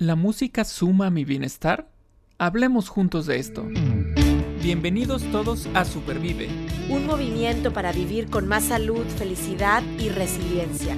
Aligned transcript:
¿La 0.00 0.14
música 0.14 0.62
suma 0.62 1.08
a 1.08 1.10
mi 1.10 1.24
bienestar? 1.24 1.88
Hablemos 2.38 2.88
juntos 2.88 3.26
de 3.26 3.40
esto. 3.40 3.66
Bienvenidos 4.62 5.24
todos 5.32 5.68
a 5.74 5.84
Supervive. 5.84 6.48
Un 6.88 7.04
movimiento 7.04 7.72
para 7.72 7.90
vivir 7.90 8.30
con 8.30 8.46
más 8.46 8.66
salud, 8.66 9.04
felicidad 9.18 9.82
y 9.98 10.08
resiliencia. 10.10 10.96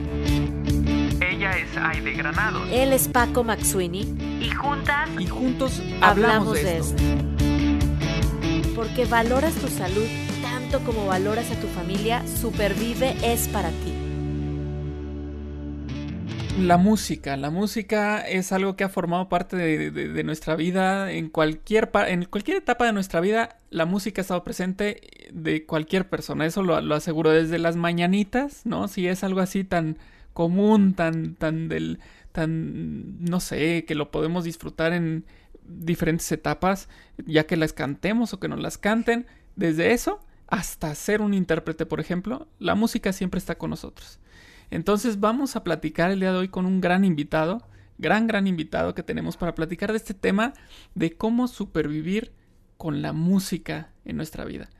Ella 1.18 1.52
es 1.52 1.74
Aide 1.78 2.12
Granados. 2.12 2.68
Él 2.70 2.92
es 2.92 3.08
Paco 3.08 3.42
Maxuini. 3.42 4.02
Y 4.38 4.50
juntas. 4.50 5.08
Y 5.18 5.26
juntos 5.26 5.82
hablamos, 6.02 6.52
de, 6.52 6.76
esto. 6.76 7.02
Porque 8.74 9.06
valoras 9.06 9.54
tu 9.54 9.68
salud 9.68 10.06
tanto 10.42 10.80
como 10.84 11.06
valoras 11.06 11.50
a 11.50 11.58
tu 11.58 11.68
familia, 11.68 12.22
Supervive 12.26 13.16
es 13.22 13.48
para 13.48 13.70
ti. 13.70 13.89
La 16.58 16.76
música, 16.76 17.36
la 17.36 17.50
música 17.50 18.20
es 18.20 18.52
algo 18.52 18.76
que 18.76 18.84
ha 18.84 18.88
formado 18.88 19.28
parte 19.28 19.56
de, 19.56 20.24
nuestra 20.24 20.56
vida 20.56 21.10
en 21.12 21.28
cualquier, 21.28 21.90
en 22.06 22.24
cualquier 22.26 22.58
etapa 22.58 22.86
de 22.86 22.92
nuestra 22.92 23.20
vida. 23.20 23.56
La 23.70 23.86
música 23.86 24.20
ha 24.20 24.22
estado 24.22 24.44
presente 24.44 25.00
de 25.32 25.64
cualquier 25.64 26.08
persona, 26.08 26.44
eso 26.44 26.62
lo, 26.62 26.80
lo 26.80 26.94
aseguro 26.94 27.30
desde 27.30 27.58
las 27.58 27.76
mañanitas, 27.76 28.66
¿no? 28.66 28.88
Si 28.88 29.06
es 29.06 29.24
algo 29.24 29.40
así 29.40 29.64
tan 29.64 29.96
común, 30.32 30.94
tan, 30.94 31.34
tan 31.34 31.68
del, 31.68 32.00
tan, 32.32 33.24
no 33.24 33.40
sé, 33.40 33.84
que 33.86 33.94
lo 33.94 34.10
podemos 34.10 34.44
disfrutar 34.44 34.92
en 34.92 35.24
diferentes 35.64 36.30
etapas, 36.32 36.88
ya 37.26 37.46
que 37.46 37.56
las 37.56 37.72
cantemos 37.72 38.34
o 38.34 38.40
que 38.40 38.48
nos 38.48 38.60
las 38.60 38.76
canten, 38.76 39.26
desde 39.56 39.92
eso 39.92 40.20
hasta 40.48 40.94
ser 40.94 41.22
un 41.22 41.32
intérprete, 41.32 41.86
por 41.86 42.00
ejemplo, 42.00 42.48
la 42.58 42.74
música 42.74 43.12
siempre 43.12 43.38
está 43.38 43.56
con 43.56 43.70
nosotros. 43.70 44.18
Entonces 44.70 45.20
vamos 45.20 45.56
a 45.56 45.64
platicar 45.64 46.10
el 46.10 46.20
día 46.20 46.32
de 46.32 46.38
hoy 46.38 46.48
con 46.48 46.66
un 46.66 46.80
gran 46.80 47.04
invitado, 47.04 47.62
gran, 47.98 48.26
gran 48.26 48.46
invitado 48.46 48.94
que 48.94 49.02
tenemos 49.02 49.36
para 49.36 49.54
platicar 49.54 49.90
de 49.90 49.98
este 49.98 50.14
tema 50.14 50.52
de 50.94 51.16
cómo 51.16 51.48
supervivir 51.48 52.32
con 52.76 53.02
la 53.02 53.12
música 53.12 53.90
en 54.04 54.16
nuestra 54.16 54.44
vida. 54.44 54.70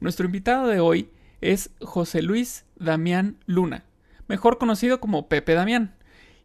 Nuestro 0.00 0.26
invitado 0.26 0.68
de 0.68 0.80
hoy 0.80 1.10
es 1.40 1.70
José 1.80 2.22
Luis 2.22 2.64
Damián 2.76 3.36
Luna, 3.46 3.84
mejor 4.26 4.58
conocido 4.58 5.00
como 5.00 5.28
Pepe 5.28 5.54
Damián, 5.54 5.94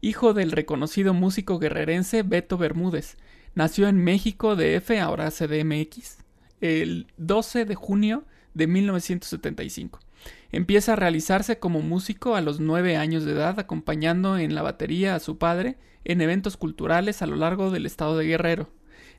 hijo 0.01 0.33
del 0.33 0.51
reconocido 0.51 1.13
músico 1.13 1.59
guerrerense 1.59 2.23
Beto 2.23 2.57
Bermúdez. 2.57 3.17
Nació 3.55 3.87
en 3.87 4.03
México 4.03 4.55
DF, 4.55 4.91
ahora 5.01 5.31
CDMX, 5.31 6.19
el 6.59 7.07
12 7.17 7.65
de 7.65 7.75
junio 7.75 8.25
de 8.53 8.67
1975. 8.67 9.99
Empieza 10.51 10.93
a 10.93 10.97
realizarse 10.97 11.59
como 11.59 11.81
músico 11.81 12.35
a 12.35 12.41
los 12.41 12.59
nueve 12.59 12.97
años 12.97 13.23
de 13.23 13.31
edad, 13.31 13.59
acompañando 13.59 14.37
en 14.37 14.53
la 14.53 14.61
batería 14.61 15.15
a 15.15 15.19
su 15.19 15.37
padre 15.37 15.77
en 16.03 16.19
eventos 16.21 16.57
culturales 16.57 17.21
a 17.21 17.27
lo 17.27 17.35
largo 17.37 17.71
del 17.71 17.85
estado 17.85 18.17
de 18.17 18.25
Guerrero, 18.25 18.69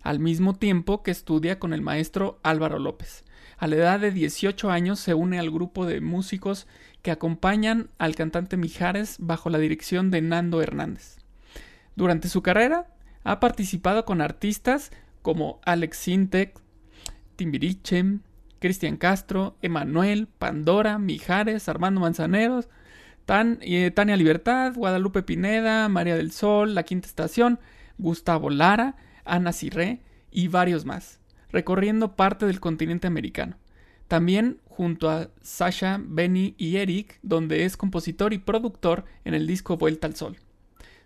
al 0.02 0.18
mismo 0.18 0.54
tiempo 0.54 1.02
que 1.02 1.10
estudia 1.10 1.58
con 1.58 1.72
el 1.72 1.80
maestro 1.80 2.38
Álvaro 2.42 2.78
López. 2.78 3.24
A 3.56 3.66
la 3.66 3.76
edad 3.76 4.00
de 4.00 4.10
18 4.10 4.70
años 4.70 5.00
se 5.00 5.14
une 5.14 5.38
al 5.38 5.50
grupo 5.50 5.86
de 5.86 6.00
músicos 6.00 6.66
que 7.00 7.10
acompañan 7.10 7.88
al 7.98 8.14
cantante 8.14 8.56
Mijares 8.56 9.16
bajo 9.18 9.50
la 9.50 9.58
dirección 9.58 10.10
de 10.10 10.20
Nando 10.20 10.60
Hernández. 10.60 11.18
Durante 11.96 12.28
su 12.28 12.42
carrera 12.42 12.88
ha 13.24 13.40
participado 13.40 14.04
con 14.04 14.20
artistas 14.20 14.90
como 15.22 15.60
Alex 15.64 15.96
Sintek, 15.96 16.60
Timbiriche, 17.36 18.18
Cristian 18.62 18.96
Castro, 18.96 19.56
Emanuel, 19.60 20.28
Pandora, 20.28 20.98
Mijares, 21.00 21.68
Armando 21.68 22.00
Manzaneros, 22.00 22.68
Tan, 23.26 23.58
eh, 23.60 23.90
Tania 23.90 24.16
Libertad, 24.16 24.72
Guadalupe 24.76 25.24
Pineda, 25.24 25.88
María 25.88 26.14
del 26.14 26.30
Sol, 26.30 26.76
La 26.76 26.84
Quinta 26.84 27.08
Estación, 27.08 27.58
Gustavo 27.98 28.50
Lara, 28.50 28.94
Ana 29.24 29.52
Cirré 29.52 30.00
y 30.30 30.46
varios 30.46 30.84
más, 30.84 31.18
recorriendo 31.50 32.14
parte 32.14 32.46
del 32.46 32.60
continente 32.60 33.08
americano. 33.08 33.58
También 34.06 34.60
junto 34.64 35.10
a 35.10 35.30
Sasha, 35.40 36.00
Benny 36.00 36.54
y 36.56 36.76
Eric, 36.76 37.18
donde 37.22 37.64
es 37.64 37.76
compositor 37.76 38.32
y 38.32 38.38
productor 38.38 39.06
en 39.24 39.34
el 39.34 39.48
disco 39.48 39.76
Vuelta 39.76 40.06
al 40.06 40.14
Sol. 40.14 40.36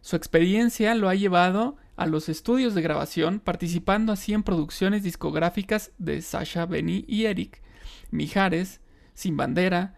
Su 0.03 0.15
experiencia 0.15 0.94
lo 0.94 1.09
ha 1.09 1.15
llevado 1.15 1.78
a 1.97 2.07
los 2.07 2.29
estudios 2.29 2.75
de 2.75 2.83
grabación, 2.83 3.41
participando 3.41 4.12
así 4.12 4.34
en 4.34 4.43
producciones 4.43 5.03
discográficas 5.03 5.93
de 5.99 6.21
Sasha, 6.21 6.67
Benny 6.67 7.05
y 7.09 7.25
Eric, 7.25 7.62
Mijares, 8.11 8.81
Sin 9.15 9.37
Bandera, 9.37 9.95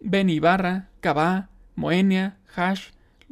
Benny 0.00 0.34
Ibarra, 0.34 0.90
Cabá, 1.00 1.50
Moenia, 1.74 2.38
Hash, 2.54 2.90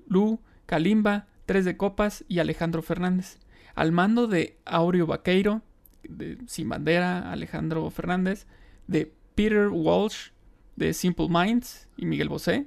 Lu, 0.08 0.40
Kalimba, 0.64 1.26
Tres 1.44 1.64
de 1.64 1.76
Copas 1.76 2.24
y 2.26 2.38
Alejandro 2.38 2.82
Fernández. 2.82 3.38
Al 3.74 3.92
mando 3.92 4.26
de 4.26 4.58
Aureo 4.64 5.06
Vaqueiro, 5.06 5.62
de 6.02 6.38
Sin 6.46 6.68
Bandera, 6.68 7.30
Alejandro 7.30 7.88
Fernández, 7.90 8.46
de 8.86 9.12
Peter 9.34 9.68
Walsh, 9.68 10.30
de 10.76 10.94
Simple 10.94 11.28
Minds 11.28 11.88
y 11.96 12.06
Miguel 12.06 12.30
Bosé, 12.30 12.66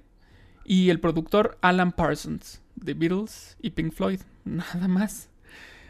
y 0.64 0.92
el 0.92 1.00
productor 1.00 1.58
Alan 1.62 1.92
Parsons, 1.92 2.62
de 2.76 2.94
Beatles 2.94 3.58
y 3.60 3.72
Pink 3.72 3.92
Floyd. 3.92 4.22
Nada 4.46 4.88
más 4.88 5.29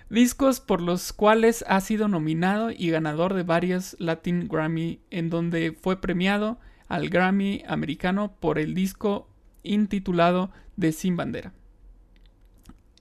discos 0.09 0.59
por 0.59 0.81
los 0.81 1.13
cuales 1.13 1.63
ha 1.67 1.79
sido 1.81 2.07
nominado 2.07 2.71
y 2.71 2.89
ganador 2.89 3.33
de 3.33 3.43
varios 3.43 3.95
Latin 3.99 4.47
Grammy, 4.47 4.99
en 5.11 5.29
donde 5.29 5.71
fue 5.71 6.01
premiado 6.01 6.59
al 6.87 7.09
Grammy 7.09 7.63
americano 7.67 8.35
por 8.39 8.57
el 8.57 8.73
disco 8.73 9.29
intitulado 9.63 10.51
De 10.75 10.91
Sin 10.91 11.15
Bandera. 11.15 11.53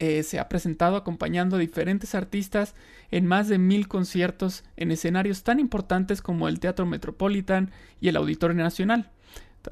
Eh, 0.00 0.22
se 0.22 0.38
ha 0.38 0.48
presentado 0.48 0.96
acompañando 0.96 1.56
a 1.56 1.58
diferentes 1.58 2.14
artistas 2.14 2.74
en 3.10 3.26
más 3.26 3.48
de 3.48 3.58
mil 3.58 3.88
conciertos 3.88 4.62
en 4.76 4.92
escenarios 4.92 5.42
tan 5.42 5.58
importantes 5.58 6.22
como 6.22 6.46
el 6.46 6.60
Teatro 6.60 6.86
Metropolitan 6.86 7.72
y 8.00 8.08
el 8.08 8.16
Auditorio 8.16 8.56
Nacional, 8.56 9.10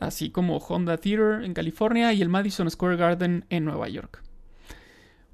así 0.00 0.30
como 0.30 0.56
Honda 0.56 0.96
Theater 0.96 1.44
en 1.44 1.54
California 1.54 2.12
y 2.12 2.22
el 2.22 2.28
Madison 2.28 2.68
Square 2.68 2.96
Garden 2.96 3.44
en 3.50 3.64
Nueva 3.64 3.88
York. 3.88 4.25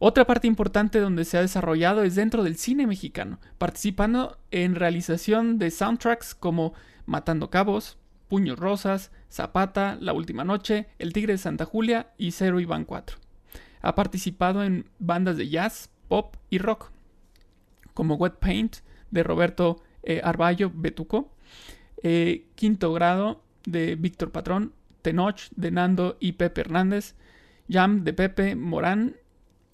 Otra 0.04 0.26
parte 0.26 0.48
importante 0.48 0.98
donde 0.98 1.24
se 1.24 1.38
ha 1.38 1.42
desarrollado 1.42 2.02
es 2.02 2.16
dentro 2.16 2.42
del 2.42 2.56
cine 2.56 2.88
mexicano, 2.88 3.38
participando 3.56 4.36
en 4.50 4.74
realización 4.74 5.60
de 5.60 5.70
soundtracks 5.70 6.34
como 6.34 6.74
Matando 7.06 7.50
Cabos, 7.50 7.98
Puños 8.26 8.58
Rosas, 8.58 9.12
Zapata, 9.30 9.96
La 10.00 10.12
Última 10.12 10.42
Noche, 10.42 10.88
El 10.98 11.12
Tigre 11.12 11.34
de 11.34 11.38
Santa 11.38 11.66
Julia 11.66 12.08
y 12.18 12.32
Cero 12.32 12.58
Iván 12.58 12.84
4. 12.84 13.16
Ha 13.80 13.94
participado 13.94 14.64
en 14.64 14.90
bandas 14.98 15.36
de 15.36 15.48
jazz, 15.48 15.88
pop 16.08 16.34
y 16.50 16.58
rock, 16.58 16.90
como 17.94 18.16
Wet 18.16 18.40
Paint 18.40 18.78
de 19.12 19.22
Roberto 19.22 19.84
eh, 20.02 20.20
Arballo 20.24 20.72
Betuco, 20.74 21.30
eh, 22.02 22.48
Quinto 22.56 22.92
Grado 22.92 23.40
de 23.66 23.94
Víctor 23.94 24.32
Patrón, 24.32 24.72
Tenoch 25.00 25.42
de 25.54 25.70
Nando 25.70 26.16
y 26.18 26.32
Pepe 26.32 26.62
Hernández, 26.62 27.14
Jam 27.68 28.02
de 28.02 28.12
Pepe 28.12 28.56
Morán 28.56 29.14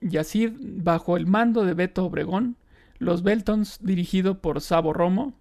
Yacid 0.01 0.53
bajo 0.61 1.17
el 1.17 1.27
mando 1.27 1.65
de 1.65 1.75
Beto 1.75 2.05
Obregón, 2.05 2.57
Los 2.99 3.23
Beltons 3.23 3.79
dirigido 3.83 4.41
por 4.41 4.61
Sabo 4.61 4.93
Romo, 4.93 5.35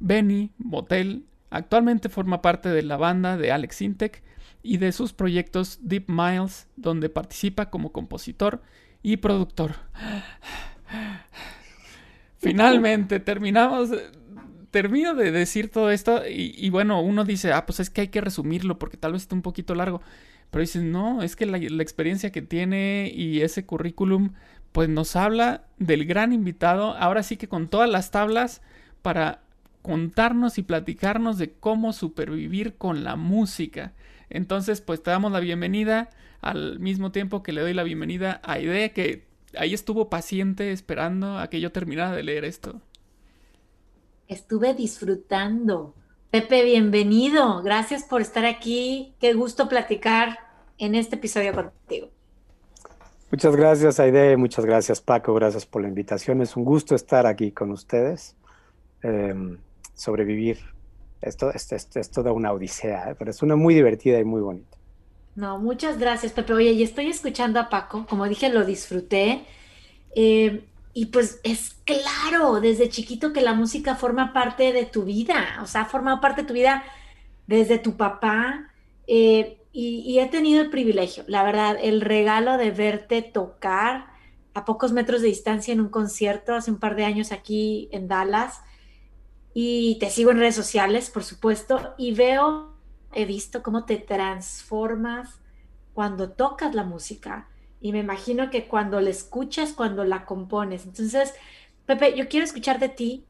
Benny, 0.00 0.50
Motel, 0.58 1.24
actualmente 1.50 2.08
forma 2.08 2.42
parte 2.42 2.68
de 2.68 2.82
la 2.82 2.96
banda 2.96 3.36
de 3.36 3.52
Alex 3.52 3.82
Intec 3.82 4.22
y 4.62 4.78
de 4.78 4.92
sus 4.92 5.12
proyectos 5.12 5.78
Deep 5.82 6.06
Miles, 6.08 6.68
donde 6.76 7.08
participa 7.08 7.70
como 7.70 7.92
compositor 7.92 8.62
y 9.02 9.18
productor. 9.18 9.76
Finalmente 12.38 13.20
terminamos 13.20 13.90
termino 14.74 15.14
de 15.14 15.30
decir 15.30 15.70
todo 15.70 15.92
esto 15.92 16.26
y, 16.26 16.52
y, 16.56 16.68
bueno, 16.68 17.00
uno 17.00 17.24
dice, 17.24 17.52
ah, 17.52 17.64
pues 17.64 17.78
es 17.78 17.90
que 17.90 18.00
hay 18.00 18.08
que 18.08 18.20
resumirlo 18.20 18.76
porque 18.76 18.96
tal 18.96 19.12
vez 19.12 19.22
esté 19.22 19.36
un 19.36 19.42
poquito 19.42 19.76
largo. 19.76 20.02
Pero 20.54 20.60
dices, 20.60 20.84
no, 20.84 21.20
es 21.20 21.34
que 21.34 21.46
la, 21.46 21.58
experiencia 21.82 22.30
que 22.30 22.40
tiene 22.40 23.10
y 23.12 23.40
ese 23.40 23.66
currículum, 23.66 24.34
pues 24.70 24.88
nos 24.88 25.16
habla 25.16 25.64
del 25.78 26.04
gran 26.04 26.32
invitado, 26.32 26.96
ahora 26.96 27.24
sí 27.24 27.36
que 27.36 27.48
con 27.48 27.66
todas 27.66 27.90
las 27.90 28.12
tablas 28.12 28.62
para 29.02 29.42
contarnos 29.82 30.56
y 30.56 30.62
platicarnos 30.62 31.38
de 31.38 31.54
cómo 31.54 31.92
supervivir 31.92 32.76
con 32.76 33.02
la 33.02 33.16
música. 33.16 33.94
Entonces, 34.30 34.80
pues 34.80 35.02
te 35.02 35.10
damos 35.10 35.32
la 35.32 35.40
bienvenida 35.40 36.10
al 36.40 36.78
mismo 36.78 37.10
tiempo 37.10 37.42
que 37.42 37.52
le 37.52 37.60
doy 37.60 37.74
la 37.74 37.82
bienvenida 37.82 38.40
a 38.44 38.52
Aide, 38.52 38.92
que 38.92 39.26
ahí 39.58 39.74
estuvo 39.74 40.08
paciente 40.08 40.70
esperando 40.70 41.36
a 41.36 41.50
que 41.50 41.60
yo 41.60 41.72
terminara 41.72 42.14
de 42.14 42.22
leer 42.22 42.44
esto. 42.44 42.80
Estuve 44.28 44.72
disfrutando. 44.72 45.96
Pepe, 46.30 46.62
bienvenido. 46.62 47.60
Gracias 47.64 48.04
por 48.04 48.20
estar 48.20 48.44
aquí. 48.44 49.14
Qué 49.18 49.34
gusto 49.34 49.68
platicar 49.68 50.43
en 50.78 50.94
este 50.94 51.16
episodio 51.16 51.52
contigo. 51.52 52.08
Muchas 53.30 53.56
gracias, 53.56 53.98
Aide. 53.98 54.36
Muchas 54.36 54.64
gracias, 54.64 55.00
Paco. 55.00 55.34
Gracias 55.34 55.66
por 55.66 55.82
la 55.82 55.88
invitación. 55.88 56.40
Es 56.40 56.56
un 56.56 56.64
gusto 56.64 56.94
estar 56.94 57.26
aquí 57.26 57.50
con 57.50 57.72
ustedes. 57.72 58.36
Em, 59.02 59.58
sobrevivir. 59.94 60.58
Esto, 61.20 61.50
esto, 61.52 61.76
es 61.98 62.10
toda 62.10 62.32
una 62.32 62.52
odisea, 62.52 63.10
¿eh? 63.10 63.14
pero 63.18 63.30
es 63.30 63.42
una 63.42 63.56
muy 63.56 63.74
divertida 63.74 64.18
y 64.18 64.24
muy 64.24 64.40
bonita. 64.42 64.76
No, 65.36 65.58
muchas 65.58 65.98
gracias, 65.98 66.32
Pepe. 66.32 66.52
Oye, 66.52 66.72
y 66.72 66.82
estoy 66.82 67.08
escuchando 67.08 67.58
a 67.58 67.68
Paco. 67.68 68.06
Como 68.08 68.28
dije, 68.28 68.50
lo 68.50 68.64
disfruté. 68.64 69.44
Eh, 70.14 70.64
y 70.92 71.06
pues 71.06 71.40
es 71.42 71.76
claro 71.84 72.60
desde 72.60 72.88
chiquito 72.88 73.32
que 73.32 73.40
la 73.40 73.54
música 73.54 73.96
forma 73.96 74.32
parte 74.32 74.72
de 74.72 74.84
tu 74.84 75.02
vida, 75.02 75.58
o 75.60 75.66
sea, 75.66 75.82
ha 75.82 75.86
formado 75.86 76.20
parte 76.20 76.42
de 76.42 76.48
tu 76.48 76.54
vida 76.54 76.84
desde 77.46 77.78
tu 77.78 77.96
papá. 77.96 78.70
Eh, 79.06 79.58
y, 79.76 80.20
he 80.20 80.26
tenido 80.28 80.62
el 80.62 80.70
privilegio, 80.70 81.24
la 81.26 81.42
verdad, 81.42 81.76
el 81.82 82.00
regalo 82.00 82.56
de 82.58 82.70
verte 82.70 83.22
tocar 83.22 84.06
a 84.54 84.64
pocos 84.64 84.92
metros 84.92 85.20
de 85.20 85.26
distancia 85.26 85.74
en 85.74 85.80
un 85.80 85.88
concierto 85.88 86.54
hace 86.54 86.70
un 86.70 86.78
par 86.78 86.94
de 86.94 87.04
años 87.04 87.32
aquí 87.32 87.88
en 87.90 88.06
Dallas. 88.06 88.62
Y 89.52 89.98
te 89.98 90.10
sigo 90.10 90.30
en 90.30 90.38
redes 90.38 90.54
sociales, 90.54 91.10
por 91.10 91.24
supuesto, 91.24 91.92
y 91.98 92.14
veo, 92.14 92.76
he 93.12 93.24
visto 93.24 93.64
cómo 93.64 93.84
te 93.84 93.96
transformas 93.96 95.40
cuando 95.92 96.30
tocas 96.30 96.72
la 96.76 96.84
música 96.84 97.48
y 97.80 97.90
me 97.90 97.98
imagino 97.98 98.50
que 98.50 98.68
cuando 98.68 99.00
la 99.00 99.10
escuchas, 99.10 99.72
cuando 99.72 100.04
la 100.04 100.24
compones. 100.24 100.86
Entonces, 100.86 101.34
Pepe, 101.84 102.16
yo 102.16 102.28
quiero 102.28 102.44
escuchar 102.44 102.78
de 102.78 102.90
ti 102.90 103.26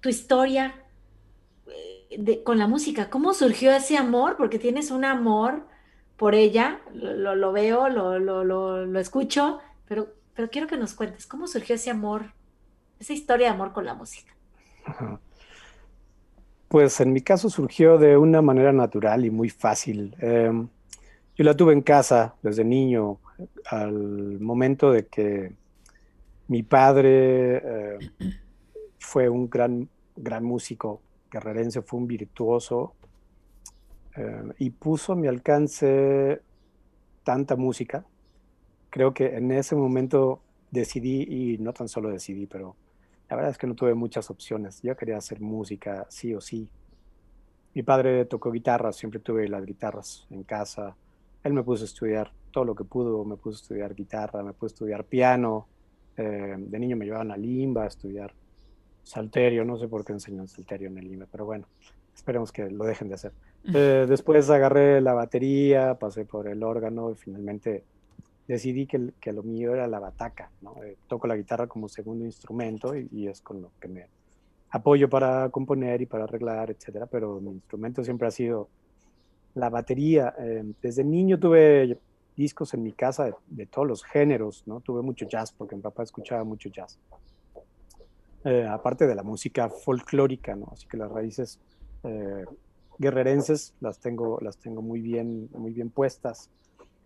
tu 0.00 0.08
historia 0.08 0.74
con 2.44 2.58
la 2.58 2.66
música. 2.66 3.10
¿Cómo 3.10 3.34
surgió 3.34 3.72
ese 3.72 3.96
amor? 3.96 4.36
Porque 4.36 4.58
tienes 4.58 4.90
un 4.90 5.04
amor 5.04 5.66
por 6.16 6.34
ella, 6.34 6.80
lo, 6.94 7.52
veo, 7.52 7.88
lo, 7.88 8.18
lo, 8.18 9.00
escucho, 9.00 9.58
pero, 9.88 10.14
pero 10.34 10.50
quiero 10.50 10.68
que 10.68 10.76
nos 10.76 10.94
cuentes 10.94 11.26
cómo 11.26 11.48
surgió 11.48 11.74
ese 11.74 11.90
amor, 11.90 12.32
esa 13.00 13.12
historia 13.12 13.48
de 13.48 13.54
amor 13.54 13.72
con 13.72 13.84
la 13.84 13.94
música. 13.94 14.32
Pues 16.68 17.00
en 17.00 17.12
mi 17.12 17.20
caso 17.20 17.50
surgió 17.50 17.98
de 17.98 18.16
una 18.16 18.40
manera 18.40 18.72
natural 18.72 19.24
y 19.24 19.30
muy 19.30 19.50
fácil. 19.50 20.16
Em, 20.20 20.68
yo 21.36 21.44
la 21.44 21.56
tuve 21.56 21.72
en 21.72 21.82
casa 21.82 22.34
desde 22.42 22.64
niño, 22.64 23.18
al 23.66 24.38
momento 24.40 24.92
de 24.92 25.06
que 25.06 25.52
mi 26.48 26.62
padre 26.62 27.56
eh, 27.56 27.98
fue 28.98 29.28
un 29.28 29.50
gran, 29.50 29.88
gran 30.16 30.44
músico, 30.44 31.02
guerrerense, 31.32 31.82
fue 31.82 31.98
un 31.98 32.06
virtuoso 32.06 32.94
eh, 34.16 34.52
y 34.58 34.70
puso 34.70 35.14
a 35.14 35.16
mi 35.16 35.26
alcance 35.26 36.42
tanta 37.24 37.56
música. 37.56 38.04
Creo 38.90 39.14
que 39.14 39.36
en 39.36 39.50
ese 39.50 39.74
momento 39.74 40.42
decidí, 40.70 41.22
y 41.22 41.58
no 41.58 41.72
tan 41.72 41.88
solo 41.88 42.10
decidí, 42.10 42.46
pero 42.46 42.76
la 43.30 43.36
verdad 43.36 43.50
es 43.50 43.58
que 43.58 43.66
no 43.66 43.74
tuve 43.74 43.94
muchas 43.94 44.30
opciones. 44.30 44.82
Yo 44.82 44.94
quería 44.96 45.16
hacer 45.16 45.40
música 45.40 46.06
sí 46.10 46.34
o 46.34 46.40
sí. 46.40 46.68
Mi 47.74 47.82
padre 47.82 48.26
tocó 48.26 48.52
guitarra, 48.52 48.92
siempre 48.92 49.20
tuve 49.20 49.48
las 49.48 49.64
guitarras 49.64 50.26
en 50.30 50.42
casa. 50.42 50.94
Él 51.42 51.54
me 51.54 51.62
puso 51.62 51.84
a 51.84 51.86
estudiar 51.86 52.32
todo 52.50 52.66
lo 52.66 52.74
que 52.74 52.84
pudo, 52.84 53.24
me 53.24 53.36
puso 53.36 53.56
a 53.56 53.62
estudiar 53.62 53.94
guitarra, 53.94 54.42
me 54.42 54.52
puso 54.52 54.66
a 54.66 54.74
estudiar 54.74 55.04
piano. 55.04 55.66
Eh, 56.18 56.54
de 56.58 56.78
niño 56.78 56.98
me 56.98 57.06
llevaban 57.06 57.30
a 57.30 57.36
Limba 57.38 57.84
a 57.84 57.86
estudiar 57.86 58.34
salterio, 59.02 59.64
no 59.64 59.78
sé 59.78 59.88
por 59.88 60.04
qué 60.04 60.12
enseñan 60.12 60.48
salterio 60.48 60.88
en 60.88 60.98
el 60.98 61.08
Limba, 61.08 61.26
pero 61.30 61.44
bueno, 61.44 61.66
esperemos 62.14 62.52
que 62.52 62.70
lo 62.70 62.84
dejen 62.84 63.08
de 63.08 63.14
hacer. 63.14 63.32
Eh, 63.72 64.06
después 64.08 64.48
agarré 64.50 65.00
la 65.00 65.14
batería, 65.14 65.94
pasé 65.94 66.24
por 66.24 66.48
el 66.48 66.62
órgano 66.62 67.10
y 67.10 67.14
finalmente 67.14 67.84
decidí 68.48 68.86
que, 68.86 69.12
que 69.20 69.32
lo 69.32 69.42
mío 69.42 69.72
era 69.72 69.86
la 69.86 70.00
bataca. 70.00 70.50
¿no? 70.60 70.82
Eh, 70.82 70.96
toco 71.08 71.26
la 71.26 71.36
guitarra 71.36 71.66
como 71.66 71.88
segundo 71.88 72.24
instrumento 72.24 72.96
y, 72.96 73.08
y, 73.12 73.28
es 73.28 73.40
con 73.40 73.62
lo 73.62 73.70
que 73.80 73.88
me 73.88 74.06
apoyo 74.70 75.08
para 75.08 75.48
componer 75.50 76.00
y 76.00 76.06
para 76.06 76.24
arreglar, 76.24 76.70
etcétera, 76.70 77.06
pero 77.06 77.40
mi 77.40 77.52
instrumento 77.52 78.02
siempre 78.02 78.26
ha 78.28 78.30
sido 78.30 78.68
la 79.54 79.68
batería. 79.68 80.34
desde 80.80 81.04
niño 81.04 81.38
tuve 81.38 81.98
discos 82.36 82.72
en 82.74 82.82
mi 82.82 82.92
casa 82.92 83.34
de, 83.46 83.66
todos 83.66 83.86
los 83.86 84.04
géneros, 84.04 84.62
¿no? 84.66 84.80
Tuve 84.80 85.02
mucho 85.02 85.26
jazz 85.26 85.52
porque 85.52 85.76
mi 85.76 85.82
papá 85.82 86.02
escuchaba 86.02 86.44
mucho 86.44 86.68
jazz. 86.70 86.98
Eh, 88.44 88.66
aparte 88.68 89.06
de 89.06 89.14
la 89.14 89.22
música 89.22 89.68
folclórica, 89.68 90.56
¿no? 90.56 90.68
Así 90.72 90.86
que 90.88 90.96
las 90.96 91.10
raíces 91.10 91.60
eh, 92.02 92.44
guerrerenses 92.98 93.74
las 93.80 94.00
tengo, 94.00 94.38
las 94.40 94.58
tengo 94.58 94.82
muy 94.82 95.00
bien, 95.00 95.48
muy 95.52 95.72
bien 95.72 95.90
puestas. 95.90 96.50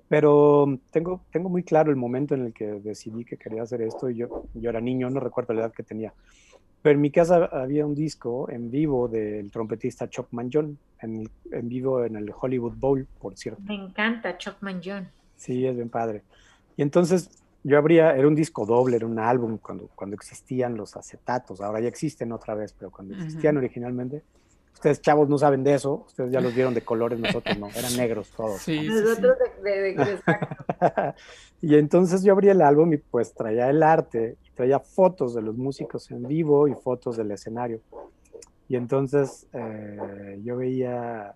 Pero 0.09 0.79
tengo, 0.91 1.21
tengo 1.31 1.49
muy 1.49 1.63
claro 1.63 1.91
el 1.91 1.97
momento 1.97 2.35
en 2.35 2.47
el 2.47 2.55
que 2.55 2.67
decidí 2.81 3.25
que 3.25 3.37
quería 3.37 3.63
hacer 3.63 3.83
esto 3.83 4.09
y 4.09 4.17
yo, 4.17 4.45
yo 4.55 4.71
era 4.71 4.81
niño, 4.81 5.11
no 5.11 5.21
recuerdo 5.21 5.53
la 5.53 5.63
edad 5.63 5.73
que 5.73 5.83
tenía. 5.83 6.15
Pero 6.81 6.95
en 6.95 7.01
mi 7.01 7.11
casa 7.11 7.47
había 7.47 7.85
un 7.85 7.95
disco 7.95 8.49
en 8.49 8.71
vivo 8.71 9.09
del 9.09 9.51
trompetista 9.51 10.09
Chuck 10.09 10.29
Manjon, 10.31 10.79
en, 11.03 11.29
en 11.51 11.69
vivo 11.69 12.05
en 12.05 12.17
el 12.17 12.33
Hollywood 12.41 12.77
Bowl, 12.77 13.07
por 13.19 13.37
cierto. 13.37 13.61
Me 13.63 13.75
encanta 13.75 14.39
Chuck 14.39 14.57
Manjon. 14.61 15.09
Sí, 15.35 15.67
es 15.67 15.75
bien 15.75 15.91
padre. 15.91 16.23
Y 16.77 16.83
entonces 16.83 17.29
yo 17.67 17.79
abría, 17.79 18.15
era 18.15 18.29
un 18.29 18.37
disco 18.37 18.65
doble, 18.65 18.95
era 18.95 19.07
un 19.07 19.19
álbum 19.19 19.59
cuando, 19.59 19.89
cuando 19.97 20.15
existían 20.15 20.77
los 20.77 20.97
acetatos, 20.97 21.61
ahora 21.61 21.81
ya 21.81 21.89
existen 21.89 22.31
otra 22.31 22.55
vez, 22.55 22.73
pero 22.73 22.93
cuando 22.93 23.17
existían 23.17 23.57
originalmente, 23.57 24.23
ustedes 24.73 25.01
chavos 25.01 25.29
no 25.29 25.37
saben 25.37 25.65
de 25.65 25.75
eso, 25.75 26.05
ustedes 26.07 26.31
ya 26.31 26.41
los 26.41 26.55
vieron 26.55 26.75
de 26.75 26.83
colores, 26.83 27.19
nosotros 27.19 27.59
no, 27.59 27.67
eran 27.71 27.97
negros 27.97 28.31
todos. 28.31 28.61
Sí, 28.61 28.87
nosotros 28.87 29.37
de, 29.65 30.21
Y 31.61 31.75
entonces 31.75 32.23
yo 32.23 32.35
abría 32.35 32.53
el 32.53 32.63
álbum 32.63 32.93
y 32.93 32.99
pues 32.99 33.35
traía 33.35 33.69
el 33.69 33.83
arte, 33.83 34.37
traía 34.55 34.79
fotos 34.79 35.35
de 35.35 35.43
los 35.43 35.57
músicos 35.57 36.09
en 36.13 36.23
vivo 36.29 36.69
y 36.69 36.75
fotos 36.75 37.17
del 37.17 37.33
escenario. 37.33 37.81
Y 38.69 38.77
entonces 38.77 39.49
eh, 39.53 40.41
yo 40.45 40.57
veía 40.57 41.35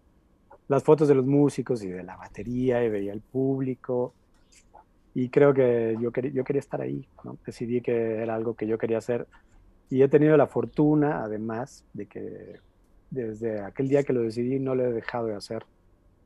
las 0.68 0.84
fotos 0.84 1.08
de 1.08 1.16
los 1.16 1.26
músicos 1.26 1.82
y 1.82 1.88
de 1.88 2.04
la 2.04 2.16
batería 2.16 2.84
y 2.84 2.88
veía 2.88 3.12
el 3.12 3.20
público. 3.20 4.14
Y 5.14 5.28
creo 5.28 5.52
que 5.52 5.96
yo, 6.00 6.12
quería, 6.12 6.30
yo 6.30 6.44
quería 6.44 6.60
estar 6.60 6.80
ahí, 6.80 7.06
¿no? 7.24 7.36
decidí 7.44 7.80
que 7.80 8.22
era 8.22 8.34
algo 8.34 8.54
que 8.54 8.66
yo 8.66 8.78
quería 8.78 8.98
hacer. 8.98 9.26
Y 9.88 10.02
he 10.02 10.08
tenido 10.08 10.36
la 10.36 10.46
fortuna, 10.46 11.24
además, 11.24 11.84
de 11.94 12.06
que 12.06 12.60
desde 13.10 13.60
aquel 13.60 13.88
día 13.88 14.04
que 14.04 14.12
lo 14.12 14.22
decidí 14.22 14.60
no 14.60 14.74
lo 14.74 14.84
he 14.84 14.92
dejado 14.92 15.26
de 15.26 15.34
hacer 15.34 15.64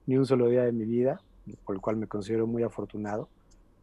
ni 0.07 0.19
un 0.19 0.27
solo 0.27 0.49
día 0.49 0.65
de 0.65 0.73
mi 0.73 0.85
vida, 0.85 1.21
por 1.65 1.75
el 1.75 1.81
cual 1.81 1.97
me 1.97 2.07
considero 2.07 2.47
muy 2.47 2.63
afortunado 2.63 3.29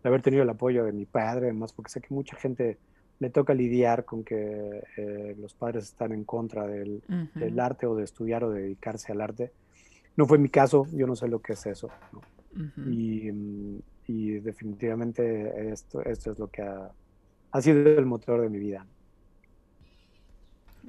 de 0.04 0.10
haber 0.10 0.22
tenido 0.22 0.44
el 0.44 0.50
apoyo 0.50 0.84
de 0.84 0.92
mi 0.92 1.06
padre, 1.06 1.48
además, 1.48 1.74
porque 1.74 1.92
sé 1.92 2.02
que 2.02 2.14
mucha 2.14 2.36
gente 2.36 2.78
le 3.20 3.30
toca 3.30 3.54
lidiar 3.54 4.04
con 4.04 4.24
que 4.24 4.84
eh, 4.98 5.36
los 5.40 5.54
padres 5.54 5.86
están 5.86 6.12
en 6.12 6.24
contra 6.24 6.66
del, 6.66 7.04
del, 7.36 7.60
arte 7.60 7.86
o 7.86 7.96
de 7.96 8.04
estudiar 8.04 8.44
o 8.44 8.50
de 8.50 8.64
dedicarse 8.64 9.12
al 9.12 9.22
arte. 9.22 9.52
No 10.18 10.26
fue 10.26 10.40
mi 10.40 10.50
caso, 10.50 10.88
yo 10.92 11.06
no 11.06 11.16
sé 11.16 11.28
lo 11.28 11.40
que 11.40 11.54
es 11.54 11.66
eso. 11.68 11.90
y, 12.88 13.30
y, 14.08 14.40
definitivamente 14.40 15.72
esto, 15.72 16.04
esto 16.04 16.32
es 16.32 16.40
lo 16.40 16.48
que 16.50 16.62
ha, 16.62 16.92
ha, 17.52 17.62
sido 17.62 17.90
el 17.90 18.06
motor 18.06 18.42
de 18.42 18.50
mi 18.50 18.60
vida. 18.60 18.86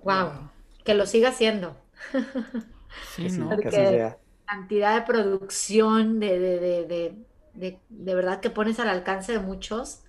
Wow, 0.02 0.50
que 0.84 0.94
lo 0.94 1.06
siga 1.06 1.32
siendo. 1.32 1.76
sí, 3.14 3.28
¿no? 3.38 3.50
Porque 3.50 4.14
cantidad 4.46 4.94
de 4.94 5.06
producción, 5.06 6.20
de, 6.20 6.38
de, 6.38 6.58
de, 6.58 7.14
de, 7.54 7.78
de 7.88 8.14
verdad 8.14 8.40
que 8.40 8.50
pones 8.50 8.80
al 8.80 8.88
alcance 8.88 9.32
de 9.32 9.38
muchos. 9.38 10.02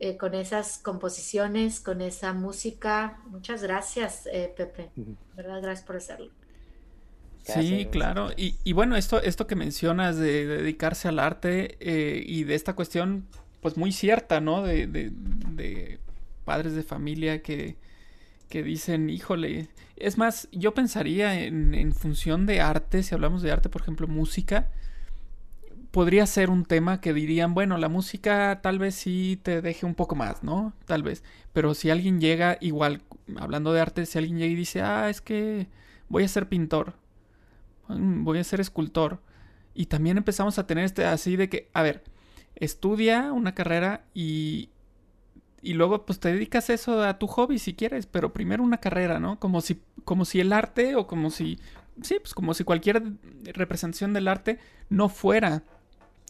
Eh, 0.00 0.16
con 0.16 0.34
esas 0.34 0.78
composiciones, 0.78 1.80
con 1.80 2.00
esa 2.00 2.32
música. 2.32 3.20
Muchas 3.26 3.62
gracias, 3.62 4.26
eh, 4.26 4.52
Pepe. 4.54 4.90
¿Verdad? 5.36 5.62
Gracias 5.62 5.86
por 5.86 5.96
hacerlo. 5.96 6.30
Sí, 7.44 7.88
claro. 7.90 8.30
Y, 8.36 8.72
bueno, 8.72 8.96
esto, 8.96 9.20
esto 9.20 9.46
que 9.46 9.54
mencionas 9.54 10.16
de, 10.16 10.46
dedicarse 10.46 11.08
al 11.08 11.18
arte 11.18 11.76
eh, 11.80 12.22
y 12.26 12.44
de 12.44 12.54
esta 12.54 12.74
cuestión, 12.74 13.26
pues 13.60 13.76
muy 13.76 13.92
cierta, 13.92 14.40
¿no? 14.40 14.62
De, 14.62 14.86
de, 14.86 15.98
padres 16.44 16.74
de 16.74 16.82
familia 16.82 17.42
que, 17.42 17.76
que, 18.48 18.62
dicen, 18.62 19.10
híjole, 19.10 19.68
es 19.96 20.16
más, 20.18 20.48
yo 20.52 20.74
pensaría 20.74 21.44
en, 21.44 21.74
en, 21.74 21.92
función 21.92 22.46
de 22.46 22.60
arte, 22.60 23.02
si 23.02 23.14
hablamos 23.14 23.42
de 23.42 23.52
arte, 23.52 23.68
por 23.68 23.82
ejemplo, 23.82 24.06
música, 24.08 24.68
podría 25.90 26.26
ser 26.26 26.50
un 26.50 26.64
tema 26.64 27.00
que 27.00 27.12
dirían, 27.12 27.54
bueno, 27.54 27.78
la 27.78 27.88
música 27.88 28.60
tal 28.62 28.78
vez 28.78 28.94
sí 28.94 29.38
te 29.42 29.60
deje 29.60 29.86
un 29.86 29.94
poco 29.94 30.16
más, 30.16 30.42
¿no? 30.42 30.72
Tal 30.86 31.02
vez. 31.02 31.22
Pero 31.52 31.74
si 31.74 31.90
alguien 31.90 32.20
llega, 32.20 32.56
igual, 32.60 33.02
hablando 33.36 33.72
de 33.72 33.80
arte, 33.80 34.06
si 34.06 34.18
alguien 34.18 34.38
llega 34.38 34.52
y 34.52 34.56
dice, 34.56 34.82
ah, 34.82 35.08
es 35.10 35.20
que 35.20 35.68
voy 36.08 36.24
a 36.24 36.28
ser 36.28 36.48
pintor 36.48 36.94
voy 37.88 38.38
a 38.38 38.44
ser 38.44 38.60
escultor. 38.60 39.20
Y 39.74 39.86
también 39.86 40.16
empezamos 40.18 40.58
a 40.58 40.66
tener 40.66 40.84
este 40.84 41.04
así 41.04 41.36
de 41.36 41.48
que, 41.48 41.70
a 41.72 41.82
ver, 41.82 42.04
estudia 42.54 43.32
una 43.32 43.54
carrera 43.54 44.04
y, 44.14 44.70
y 45.62 45.74
luego 45.74 46.06
pues 46.06 46.20
te 46.20 46.32
dedicas 46.32 46.70
eso 46.70 47.02
a 47.02 47.18
tu 47.18 47.26
hobby 47.26 47.58
si 47.58 47.74
quieres, 47.74 48.06
pero 48.06 48.32
primero 48.32 48.62
una 48.62 48.78
carrera, 48.78 49.18
¿no? 49.18 49.40
Como 49.40 49.60
si, 49.60 49.80
como 50.04 50.24
si 50.24 50.40
el 50.40 50.52
arte 50.52 50.94
o 50.94 51.06
como 51.06 51.30
si, 51.30 51.58
sí, 52.02 52.16
pues 52.20 52.34
como 52.34 52.54
si 52.54 52.64
cualquier 52.64 53.02
representación 53.44 54.12
del 54.12 54.28
arte 54.28 54.58
no 54.88 55.08
fuera 55.08 55.64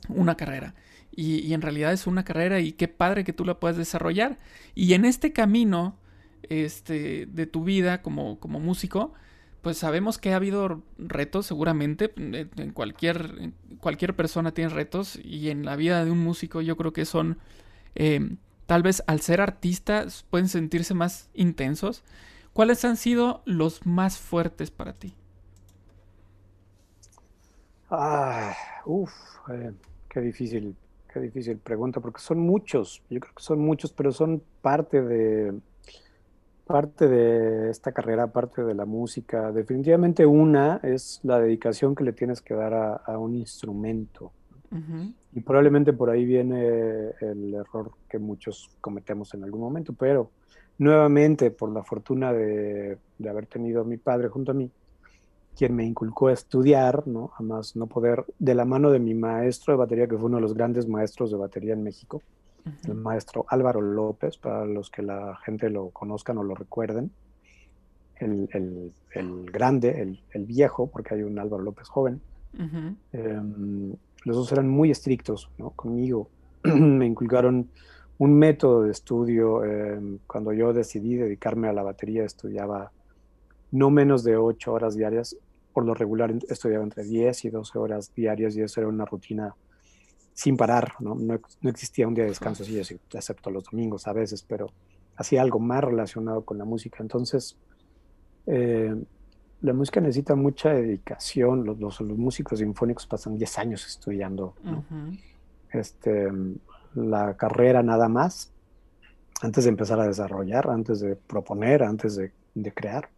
una 0.09 0.37
carrera. 0.37 0.75
Y, 1.15 1.41
y 1.41 1.55
en 1.55 1.63
realidad 1.63 1.93
es 1.93 2.07
una 2.07 2.25
carrera 2.25 2.61
y 2.61 2.73
qué 2.73 2.89
padre 2.89 3.25
que 3.25 3.33
tú 3.33 3.45
la 3.45 3.61
puedas 3.61 3.77
desarrollar. 3.77 4.39
Y 4.75 4.95
en 4.95 5.05
este 5.05 5.33
camino 5.33 5.97
este, 6.49 7.27
de 7.27 7.47
tu 7.47 7.65
vida 7.65 8.03
como, 8.03 8.39
como 8.39 8.61
músico, 8.61 9.13
pues 9.65 9.79
sabemos 9.79 10.19
que 10.19 10.33
ha 10.33 10.37
habido 10.37 10.83
retos 10.99 11.47
seguramente, 11.47 12.13
en 12.17 12.71
cualquier, 12.73 13.51
cualquier 13.81 14.15
persona 14.15 14.53
tiene 14.53 14.71
retos 14.73 15.19
y 15.25 15.51
en 15.51 15.65
la 15.65 15.75
vida 15.75 16.05
de 16.05 16.13
un 16.13 16.23
músico 16.23 16.61
yo 16.61 16.77
creo 16.77 16.93
que 16.93 17.05
son 17.05 17.39
eh, 17.97 18.37
tal 18.67 18.83
vez 18.83 19.03
al 19.07 19.21
ser 19.21 19.41
artistas 19.41 20.25
pueden 20.31 20.49
sentirse 20.49 20.95
más 20.95 21.31
intensos. 21.35 22.05
¿Cuáles 22.53 22.85
han 22.85 22.97
sido 22.97 23.43
los 23.47 23.85
más 23.87 24.19
fuertes 24.19 24.71
para 24.71 24.93
ti? 24.93 25.17
Ah, 27.91 28.55
uff, 28.85 29.13
eh, 29.51 29.73
qué 30.09 30.21
difícil, 30.21 30.77
qué 31.13 31.21
difícil 31.21 31.59
pregunta, 31.59 32.01
porque 32.01 32.21
son 32.21 32.39
muchos, 32.39 33.03
yo 33.11 33.19
creo 33.19 33.35
que 33.35 33.43
son 33.43 33.61
muchos, 33.61 33.93
pero 33.93 34.13
son 34.13 34.43
parte 34.63 35.03
de, 35.03 35.59
parte 36.67 37.09
de 37.09 37.71
esta 37.71 37.93
carrera, 37.93 38.29
parte 38.29 38.63
de 38.65 38.75
la 38.75 38.85
música. 38.85 39.53
Definitivamente 39.53 40.25
una 40.25 40.81
es 40.83 41.21
la 41.23 41.39
dedicación 41.39 41.95
que 41.95 42.05
le 42.05 42.13
tienes 42.13 42.41
que 42.41 42.55
dar 42.55 42.75
a, 42.75 43.19
un 43.19 43.35
instrumento. 43.35 44.33
Y 45.33 45.41
probablemente 45.41 45.93
por 45.93 46.11
ahí 46.11 46.25
viene 46.25 47.13
el 47.21 47.55
error 47.55 47.93
que 48.09 48.19
muchos 48.19 48.71
cometemos 48.81 49.33
en 49.35 49.45
algún 49.45 49.61
momento, 49.61 49.93
pero 49.93 50.31
nuevamente 50.79 51.53
por 51.53 51.71
la 51.71 51.85
fortuna 51.85 52.33
de, 52.33 52.99
de 53.19 53.29
haber 53.29 53.47
tenido 53.47 53.83
a 53.83 53.85
mi 53.85 53.99
padre 53.99 54.29
junto 54.29 54.51
a 54.51 54.55
mí, 54.55 54.69
quien 55.57 55.77
me 55.77 55.85
inculcó 55.85 56.29
a 56.29 56.33
estudiar, 56.33 57.07
¿no? 57.07 57.31
Además, 57.39 57.77
no 57.77 57.87
poder, 57.87 58.25
de 58.39 58.55
la 58.55 58.65
mano 58.65 58.91
de 58.91 58.99
mi 58.99 59.15
maestro 59.15 59.73
de 59.73 59.79
batería, 59.79 60.09
que 60.09 60.17
fue 60.17 60.27
uno 60.27 60.39
de 60.39 60.43
los 60.43 60.55
grandes 60.55 60.89
maestros 60.89 61.31
de 61.31 61.37
batería 61.37 61.75
en 61.75 61.85
México, 61.85 62.23
el 62.85 62.95
maestro 62.95 63.45
Álvaro 63.49 63.81
López, 63.81 64.39
para 64.39 64.65
los 64.65 64.91
que 64.91 65.03
la 65.03 65.37
gente 65.45 65.69
lo 65.71 65.91
conozcan 65.91 66.39
o 66.39 66.43
lo 66.43 66.55
recuerden, 66.55 67.11
el, 68.17 68.49
el, 68.53 68.93
el 69.13 69.51
grande, 69.51 70.01
el, 70.01 70.21
el, 70.31 70.47
viejo, 70.47 70.87
porque 70.87 71.15
hay 71.15 71.23
un 71.23 71.39
Álvaro 71.39 71.63
López 71.63 71.89
joven. 71.89 72.21
Em, 73.13 73.93
los 74.25 74.37
dos 74.37 74.53
eran 74.53 74.69
muy 74.69 74.91
estrictos 74.91 75.51
¿no? 75.59 75.71
conmigo. 75.71 76.29
me 76.63 77.07
inculcaron 77.07 77.69
un 78.19 78.39
método 78.39 78.83
de 78.83 78.93
estudio. 78.93 79.65
Em, 79.65 80.19
cuando 80.27 80.53
yo 80.53 80.73
decidí 80.73 81.17
dedicarme 81.17 81.69
a 81.69 81.73
la 81.73 81.83
batería, 81.83 82.25
estudiaba 82.25 82.93
no 83.73 83.91
menos 83.91 84.25
de 84.25 84.37
ocho 84.37 84.73
horas 84.73 84.95
diarias. 84.95 85.37
Por 85.73 85.85
lo 85.85 85.95
regular 85.95 86.33
estudiaba 86.49 86.85
entre 86.85 87.05
10 87.05 87.47
y 87.47 87.51
12 87.51 87.79
horas 87.79 88.15
diarias 88.15 88.57
y 88.57 88.63
eso 88.63 88.81
era 88.81 88.89
una 88.89 89.05
rutina 89.05 89.55
sin 90.35 90.57
parar, 90.57 90.95
¿no? 90.99 91.15
No, 91.15 91.41
existía 91.71 92.09
un 92.09 92.15
día 92.15 92.25
de 92.25 92.31
descanso 92.31 92.65
así, 92.65 92.79
excepto 92.79 93.51
los 93.51 93.65
domingos 93.65 94.07
a 94.09 94.13
veces, 94.13 94.43
pero 94.43 94.67
hacía 95.17 95.41
algo 95.41 95.61
más 95.61 95.83
relacionado 95.83 96.45
con 96.45 96.59
la 96.59 96.65
música. 96.65 96.99
Entonces, 97.01 97.57
eh, 98.47 98.95
la 99.63 99.73
música 99.73 100.01
necesita 100.01 100.35
mucha 100.35 100.71
dedicación. 100.71 101.65
Los, 101.65 101.79
los, 101.79 102.19
músicos 102.19 102.59
sinfónicos 102.59 103.07
pasan 103.07 103.39
10 103.39 103.59
años 103.59 103.87
estudiando 103.87 104.55
este, 105.73 106.29
la 106.95 107.37
carrera 107.37 107.85
nada 107.85 108.09
más, 108.09 108.53
antes 109.41 109.65
de 109.65 109.71
empezar 109.71 110.01
a 110.01 110.07
desarrollar, 110.07 110.69
antes 110.69 110.99
de 110.99 111.15
proponer, 111.15 111.85
antes 111.85 112.17
de, 112.17 112.33
de 112.55 112.73
crear. 112.73 113.09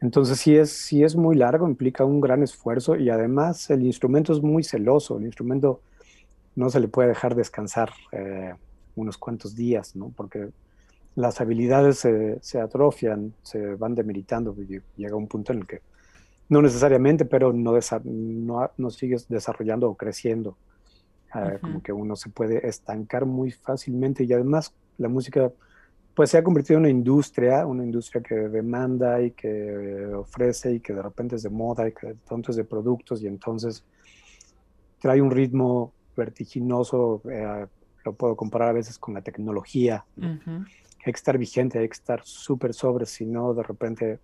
Entonces 0.00 0.38
sí 0.38 0.56
es, 0.56 0.72
sí 0.72 1.04
es 1.04 1.14
muy 1.14 1.36
largo, 1.36 1.68
implica 1.68 2.04
un 2.04 2.20
gran 2.20 2.42
esfuerzo 2.42 2.96
y 2.96 3.10
además 3.10 3.70
el 3.70 3.84
instrumento 3.84 4.32
es 4.32 4.42
muy 4.42 4.64
celoso, 4.64 5.18
el 5.18 5.26
instrumento 5.26 5.80
no 6.54 6.70
se 6.70 6.80
le 6.80 6.88
puede 6.88 7.08
dejar 7.08 7.34
descansar 7.34 7.90
eh, 8.12 8.54
unos 8.96 9.18
cuantos 9.18 9.54
días, 9.54 9.96
¿no? 9.96 10.12
Porque 10.14 10.50
las 11.14 11.40
habilidades 11.40 11.98
se, 11.98 12.60
atrofian, 12.60 13.34
se 13.42 13.74
van 13.74 13.94
demeritando, 13.94 14.54
y 14.58 14.80
llega 14.96 15.16
un 15.16 15.28
punto 15.28 15.52
en 15.52 15.60
el 15.60 15.66
que 15.66 15.80
no 16.48 16.62
necesariamente, 16.62 17.24
pero 17.24 17.52
no, 17.52 17.78
no, 18.04 18.70
no 18.76 18.90
sigues 18.90 19.28
desarrollando 19.28 19.88
o 19.88 19.96
creciendo. 19.96 20.56
Eh, 21.34 21.58
como 21.62 21.82
que 21.82 21.92
uno 21.92 22.14
se 22.14 22.28
puede 22.28 22.66
estancar 22.66 23.24
muy 23.24 23.50
fácilmente 23.50 24.24
y 24.24 24.32
además 24.34 24.74
la 24.98 25.08
música 25.08 25.50
pues 26.14 26.28
se 26.28 26.36
ha 26.36 26.44
convertido 26.44 26.76
en 26.76 26.82
una 26.82 26.90
industria, 26.90 27.64
una 27.64 27.84
industria 27.84 28.22
que 28.22 28.34
demanda 28.34 29.22
y 29.22 29.30
que 29.30 30.06
ofrece 30.14 30.74
y 30.74 30.80
que 30.80 30.92
de 30.92 31.00
repente 31.00 31.36
es 31.36 31.42
de 31.42 31.48
moda 31.48 31.88
y 31.88 31.92
que 31.92 32.08
de 32.08 32.42
es 32.48 32.56
de 32.56 32.64
productos 32.64 33.22
y 33.22 33.28
entonces 33.28 33.82
trae 35.00 35.22
un 35.22 35.30
ritmo 35.30 35.94
vertiginoso, 36.16 37.22
eh, 37.30 37.66
lo 38.04 38.12
puedo 38.12 38.36
comparar 38.36 38.70
a 38.70 38.72
veces 38.72 38.98
con 38.98 39.14
la 39.14 39.22
tecnología. 39.22 40.04
Hay 40.20 40.66
que 41.04 41.10
estar 41.10 41.38
vigente, 41.38 41.78
hay 41.78 41.88
que 41.88 41.94
estar 41.94 42.22
súper 42.24 42.74
sobre, 42.74 43.06
si 43.06 43.26
no 43.26 43.54
de 43.54 43.62
repente 43.62 44.20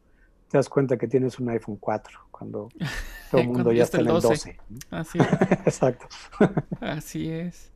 te 0.49 0.57
das 0.57 0.69
cuenta 0.69 0.97
que 0.97 1.07
tienes 1.07 1.39
un 1.39 1.51
iPhone 1.51 1.77
4 1.77 2.19
cuando 2.31 2.69
todo 3.31 3.41
el 3.41 3.49
mundo 3.49 3.73
ya 3.73 3.85
está 3.85 4.01
en 4.01 4.09
el 4.09 4.21
12. 4.21 4.57
Así 4.91 5.19
es. 5.21 5.53
Exacto. 5.67 6.07
Así 6.81 7.31
es. 7.31 7.71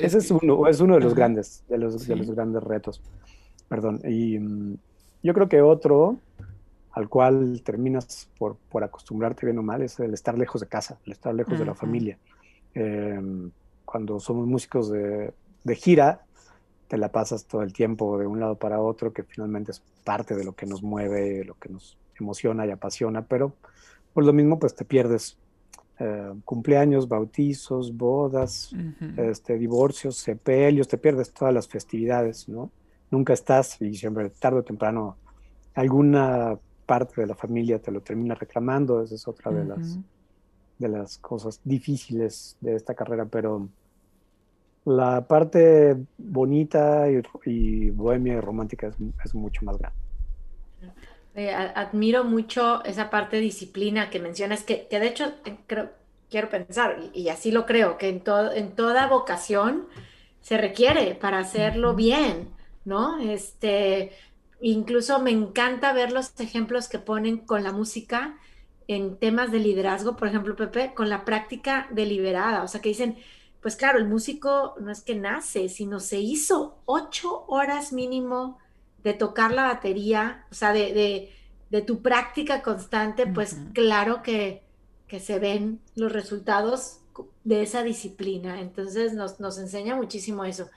Ese 0.00 0.18
es 0.18 0.30
uno, 0.30 0.66
es 0.66 0.80
uno 0.80 0.94
de 0.94 1.00
los 1.00 1.14
grandes, 1.14 1.64
de 1.68 1.78
los, 1.78 2.06
de 2.06 2.16
los 2.16 2.30
grandes 2.30 2.62
retos. 2.62 3.02
Perdón. 3.68 4.00
Y 4.04 4.38
mm, 4.38 4.76
yo 5.22 5.34
creo 5.34 5.48
que 5.48 5.62
otro 5.62 6.18
al 6.92 7.08
cual 7.08 7.62
terminas 7.64 8.28
por, 8.38 8.56
por, 8.70 8.84
acostumbrarte 8.84 9.46
bien 9.46 9.58
o 9.58 9.62
mal 9.62 9.80
es 9.80 9.98
el 9.98 10.12
estar 10.12 10.36
lejos 10.36 10.60
de 10.60 10.66
casa, 10.66 10.98
el 11.06 11.12
estar 11.12 11.34
lejos 11.34 11.58
de 11.58 11.64
la 11.64 11.74
familia. 11.74 12.18
Em, 12.74 13.50
cuando 13.84 14.18
somos 14.20 14.46
músicos 14.46 14.90
de, 14.90 15.32
de, 15.64 15.74
gira, 15.76 16.22
te 16.88 16.96
la 16.96 17.10
pasas 17.10 17.46
todo 17.46 17.62
el 17.62 17.72
tiempo 17.72 18.18
de 18.18 18.26
un 18.26 18.40
lado 18.40 18.56
para 18.56 18.80
otro, 18.80 19.12
que 19.12 19.22
finalmente 19.22 19.72
es 19.72 19.82
parte 20.04 20.34
de 20.34 20.44
lo 20.44 20.54
que 20.54 20.66
nos 20.66 20.82
mueve, 20.82 21.44
lo 21.44 21.54
que 21.54 21.68
nos 21.68 21.96
emociona 22.18 22.66
y 22.66 22.70
apasiona, 22.70 23.22
pero 23.22 23.54
por 24.12 24.24
lo 24.24 24.32
mismo 24.32 24.58
pues 24.58 24.74
te 24.74 24.84
pierdes 24.84 25.36
eh, 25.98 26.32
cumpleaños, 26.44 27.08
bautizos, 27.08 27.96
bodas, 27.96 28.74
este, 29.16 29.58
divorcios, 29.58 30.16
sepelios, 30.16 30.88
te 30.88 30.98
pierdes 30.98 31.32
todas 31.32 31.52
las 31.52 31.68
festividades, 31.68 32.48
¿no? 32.48 32.70
Nunca 33.10 33.34
estás 33.34 33.80
y 33.80 33.94
siempre 33.94 34.30
tarde 34.30 34.60
o 34.60 34.62
temprano 34.62 35.16
alguna 35.74 36.58
parte 36.86 37.20
de 37.20 37.26
la 37.26 37.34
familia 37.34 37.78
te 37.80 37.90
lo 37.90 38.00
termina 38.00 38.34
reclamando, 38.34 39.02
esa 39.02 39.14
es 39.14 39.28
otra 39.28 39.50
de 39.52 39.64
las 39.64 39.98
de 40.78 40.88
las 40.88 41.18
cosas 41.18 41.60
difíciles 41.64 42.56
de 42.60 42.74
esta 42.74 42.94
carrera, 42.94 43.24
pero 43.26 43.68
la 44.84 45.26
parte 45.26 45.96
bonita 46.18 47.06
y, 47.44 47.90
bohemia 47.90 48.34
y 48.34 48.40
romántica 48.40 48.90
es, 49.24 49.34
mucho 49.34 49.64
más 49.64 49.78
grande. 49.78 51.52
admiro 51.74 52.24
mucho 52.24 52.84
esa 52.84 53.10
parte 53.10 53.36
de 53.36 53.42
disciplina 53.42 54.10
que 54.10 54.18
mencionas, 54.18 54.64
que, 54.64 54.88
de 54.90 55.06
hecho 55.06 55.32
eh, 55.44 55.56
creo, 55.66 55.90
quiero 56.30 56.48
pensar, 56.48 56.98
y, 57.12 57.28
así 57.28 57.52
lo 57.52 57.64
creo, 57.66 57.96
que 57.96 58.08
en, 58.08 58.22
en 58.54 58.74
toda 58.74 59.06
vocación 59.06 59.86
se 60.40 60.58
requiere 60.58 61.14
para 61.14 61.38
hacerlo 61.38 61.94
bien, 61.94 62.48
¿no? 62.84 63.20
Este, 63.20 64.10
incluso 64.60 65.20
me 65.20 65.30
encanta 65.30 65.92
ver 65.92 66.10
los 66.12 66.38
ejemplos 66.40 66.88
que 66.88 66.98
ponen 66.98 67.38
con 67.38 67.62
la 67.62 67.70
música 67.70 68.36
en 68.88 69.16
temas 69.16 69.50
de 69.50 69.58
liderazgo, 69.58 70.16
por 70.16 70.28
ejemplo, 70.28 70.56
Pepe, 70.56 70.92
con 70.94 71.08
la 71.08 71.24
práctica 71.24 71.88
deliberada, 71.90 72.62
o 72.62 72.68
sea, 72.68 72.80
que 72.80 72.88
dicen, 72.90 73.16
pues 73.62 73.76
claro, 73.76 73.98
el 73.98 74.06
músico 74.06 74.74
no 74.80 74.90
es 74.90 75.02
que 75.02 75.14
nace, 75.14 75.68
sino 75.68 76.00
se 76.00 76.18
hizo 76.18 76.78
ocho 76.84 77.44
horas 77.46 77.92
mínimo 77.92 78.58
de 79.04 79.14
tocar 79.14 79.52
la 79.52 79.64
batería, 79.64 80.46
o 80.50 80.54
sea, 80.54 80.72
de, 80.72 81.30
tu 81.86 82.02
práctica 82.02 82.60
constante, 82.62 83.26
pues 83.26 83.56
claro 83.72 84.22
que, 84.22 84.62
se 85.20 85.38
ven 85.38 85.78
los 85.94 86.10
resultados 86.10 87.00
de 87.44 87.62
esa 87.62 87.82
disciplina. 87.82 88.60
Entonces 88.60 89.12
nos, 89.12 89.58
enseña 89.58 89.94
muchísimo 89.94 90.44
eso. 90.44 90.70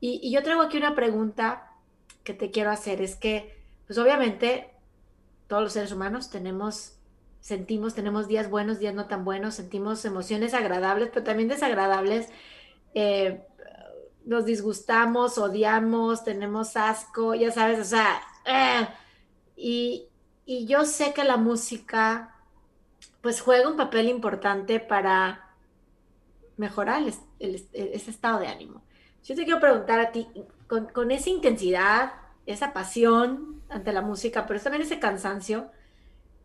Y, 0.00 0.20
y, 0.22 0.32
yo 0.32 0.42
traigo 0.42 0.62
aquí 0.62 0.76
una 0.76 0.94
pregunta 0.94 1.72
que 2.22 2.32
te 2.32 2.50
quiero 2.50 2.70
hacer, 2.70 3.02
es 3.02 3.16
que, 3.16 3.58
pues 3.86 3.98
obviamente, 3.98 4.70
todos 5.48 5.64
los 5.64 5.72
seres 5.72 5.92
humanos 5.92 6.30
tenemos 6.30 6.96
sentimos, 7.42 7.94
tenemos 7.94 8.28
días 8.28 8.48
buenos, 8.48 8.78
días 8.78 8.94
no 8.94 9.06
tan 9.06 9.24
buenos, 9.24 9.56
sentimos 9.56 10.04
emociones 10.04 10.54
agradables, 10.54 11.10
pero 11.12 11.24
también 11.24 11.48
desagradables. 11.48 12.28
Eh, 12.94 13.44
nos 14.24 14.44
disgustamos, 14.44 15.36
odiamos, 15.38 16.24
tenemos 16.24 16.76
asco, 16.76 17.34
ya 17.34 17.50
sabes, 17.50 17.80
o 17.80 17.84
sea, 17.84 18.22
eh, 18.46 18.88
y, 19.56 20.08
yo 20.66 20.84
sé 20.84 21.12
que 21.14 21.24
la 21.24 21.36
música 21.36 22.36
pues 23.22 23.40
juega 23.40 23.68
un 23.68 23.76
papel 23.76 24.08
importante 24.08 24.80
para 24.80 25.54
mejorar 26.56 27.02
ese 27.38 28.10
estado 28.10 28.40
de 28.40 28.48
ánimo. 28.48 28.82
Yo 29.24 29.34
te 29.34 29.44
quiero 29.44 29.60
preguntar 29.60 29.98
a 29.98 30.12
ti, 30.12 30.28
con, 30.68 30.86
con, 30.86 31.10
esa 31.10 31.30
intensidad, 31.30 32.12
esa 32.44 32.72
pasión 32.72 33.62
ante 33.68 33.92
la 33.92 34.02
música, 34.02 34.46
pero 34.46 34.60
también 34.60 34.82
ese 34.82 34.98
cansancio, 34.98 35.70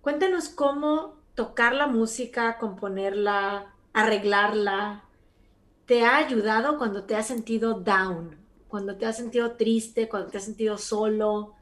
Cuéntanos 0.07 0.47
cómo 0.47 1.15
tocar 1.35 1.73
la 1.73 1.85
música, 1.85 2.57
componerla, 2.59 3.73
arreglarla, 3.91 5.03
te 5.85 6.05
ha 6.05 6.15
ayudado 6.15 6.77
cuando 6.77 7.03
te 7.03 7.17
has 7.17 7.27
sentido 7.27 7.81
down, 7.81 8.37
cuando 8.69 8.95
te 8.95 9.05
has 9.05 9.17
sentido 9.17 9.57
triste, 9.57 10.07
cuando 10.07 10.29
te 10.29 10.37
has 10.37 10.45
sentido 10.45 10.77
solo. 10.77 11.55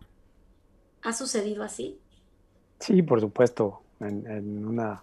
¿Ha 1.01 1.11
sucedido 1.13 1.63
así? 1.63 1.97
Sí, 2.79 3.01
por 3.01 3.19
supuesto, 3.19 3.81
en, 3.99 4.63
una 4.63 5.01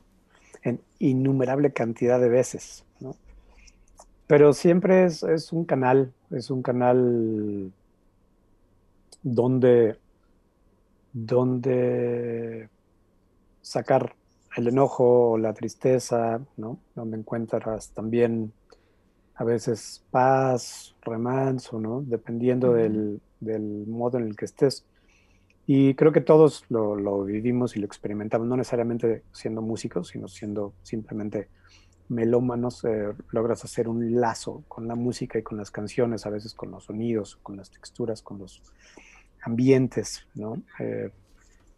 innumerable 1.00 1.72
cantidad 1.72 2.20
de 2.20 2.28
veces. 2.28 2.84
pero 4.28 4.52
siempre 4.52 5.06
es, 5.06 5.24
es, 5.24 5.52
un 5.52 5.64
canal, 5.64 6.12
es 6.30 6.48
un 6.48 6.62
canal 6.62 7.72
donde, 9.24 9.98
donde 11.12 12.68
sacar 13.62 14.14
el 14.56 14.68
enojo, 14.68 15.38
la 15.38 15.54
tristeza, 15.54 16.40
¿no? 16.56 16.78
Donde 16.94 17.16
encuentras 17.16 17.90
también 17.90 18.52
a 19.34 19.44
veces 19.44 20.04
paz, 20.10 20.94
remanso, 21.00 21.80
¿no? 21.80 22.02
Dependiendo 22.02 22.74
del, 22.74 23.20
del, 23.40 23.86
modo 23.86 24.18
en 24.18 24.26
el 24.26 24.36
que 24.36 24.44
estés. 24.44 24.84
Y 25.66 25.94
creo 25.94 26.12
que 26.12 26.20
todos 26.20 26.64
lo, 26.68 26.96
lo, 26.96 27.24
vivimos 27.24 27.76
y 27.76 27.80
lo 27.80 27.86
experimentamos, 27.86 28.46
no 28.46 28.56
necesariamente 28.56 29.22
siendo 29.32 29.62
músicos, 29.62 30.08
sino 30.08 30.28
siendo 30.28 30.74
simplemente 30.82 31.48
melómanos, 32.08 32.84
eh, 32.84 33.14
logras 33.30 33.64
hacer 33.64 33.88
un 33.88 34.20
lazo 34.20 34.64
con 34.68 34.86
la 34.86 34.94
música 34.94 35.38
y 35.38 35.42
con 35.42 35.56
las 35.56 35.70
canciones, 35.70 36.26
a 36.26 36.30
veces 36.30 36.52
con 36.52 36.70
los 36.70 36.84
sonidos, 36.84 37.36
con 37.36 37.56
las 37.56 37.70
texturas, 37.70 38.22
con 38.22 38.38
los 38.38 38.62
ambientes, 39.42 40.26
¿no? 40.34 40.62
Eh, 40.78 41.10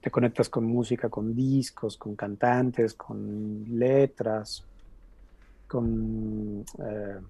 te 0.05 0.11
conectas 0.11 0.51
con 0.51 0.67
música, 0.67 1.09
con 1.09 1.35
discos, 1.35 1.97
con 1.97 2.15
cantantes, 2.15 2.93
con 2.93 3.65
letras, 3.71 4.63
con, 5.67 6.63
eh, 6.79 7.21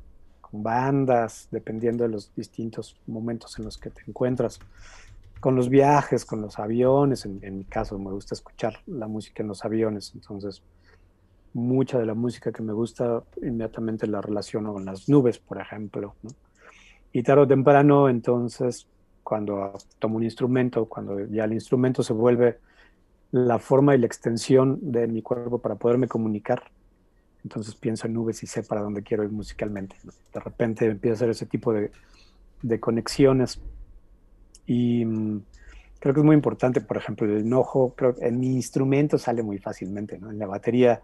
con, 0.41 0.61
bandas, 0.61 1.47
dependiendo 1.53 2.03
de 2.03 2.11
los 2.11 2.35
distintos 2.35 2.97
momentos 3.07 3.57
en 3.61 3.67
los 3.67 3.79
que 3.79 3.91
te 3.91 4.03
encuentras, 4.09 4.59
con 5.39 5.55
los 5.55 5.69
viajes, 5.69 6.25
con 6.25 6.41
los 6.41 6.59
aviones, 6.59 7.25
en, 7.27 7.39
en 7.43 7.59
mi 7.59 7.65
caso 7.65 7.97
me 7.97 8.11
gusta 8.11 8.35
escuchar 8.35 8.81
la 8.89 9.07
música 9.07 9.45
en 9.45 9.51
los 9.51 9.65
aviones, 9.65 10.11
entonces 10.13 10.61
mucha 11.53 12.01
de 12.01 12.07
la 12.07 12.15
música 12.15 12.51
que 12.51 12.65
me 12.65 12.73
gusta 12.73 13.23
inmediatamente 13.41 14.09
la 14.09 14.21
relaciono 14.21 14.73
con 14.73 14.85
las 14.85 15.09
nubes, 15.09 15.39
por 15.39 15.61
ejemplo. 15.61 16.17
Y 17.13 17.23
tarde 17.23 17.43
o 17.43 17.47
temprano, 17.47 18.09
entonces, 18.09 18.89
cuando 19.25 19.73
tomo 19.99 20.17
un 20.17 20.23
instrumento, 20.23 20.85
cuando 20.85 21.27
ya 21.27 21.45
el 21.45 21.55
instrumento 21.55 22.03
se 22.03 22.13
vuelve 22.13 22.59
la 23.33 23.59
forma 23.59 23.95
y 23.95 23.99
la 23.99 24.07
extensión 24.07 24.79
de 24.81 25.09
mi 25.09 25.23
cuerpo 25.23 25.59
para 25.59 25.75
poderme 25.75 26.07
comunicar, 26.07 26.63
entonces 27.43 27.75
pienso 27.75 28.07
en 28.07 28.15
nubes 28.15 28.43
y 28.43 28.47
sé 28.47 28.63
para 28.63 28.83
dónde 28.83 29.03
quiero 29.03 29.25
ir 29.25 29.31
musicalmente. 29.31 29.97
De 30.33 30.41
repente 30.41 30.87
empiezo 30.87 31.15
a 31.15 31.17
hacer 31.17 31.31
ese 31.31 31.47
tipo 31.47 31.73
de, 31.73 31.91
de 32.63 32.81
conexiones. 32.81 33.61
Y 34.67 35.05
mm, 35.05 35.43
creo 36.01 36.15
que 36.15 36.21
es 36.21 36.27
muy 36.27 36.35
importante, 36.35 36.81
por 36.81 36.97
ejemplo, 36.97 37.27
el 37.27 37.41
enojo, 37.41 37.95
creo 37.97 38.15
que 38.15 38.27
en 38.27 38.39
mi 38.39 38.55
instrumento 38.55 39.19
sale 39.19 39.43
muy 39.43 39.59
fácilmente, 39.59 40.19
¿no? 40.19 40.31
En 40.31 40.39
la 40.39 40.47
batería 40.47 41.03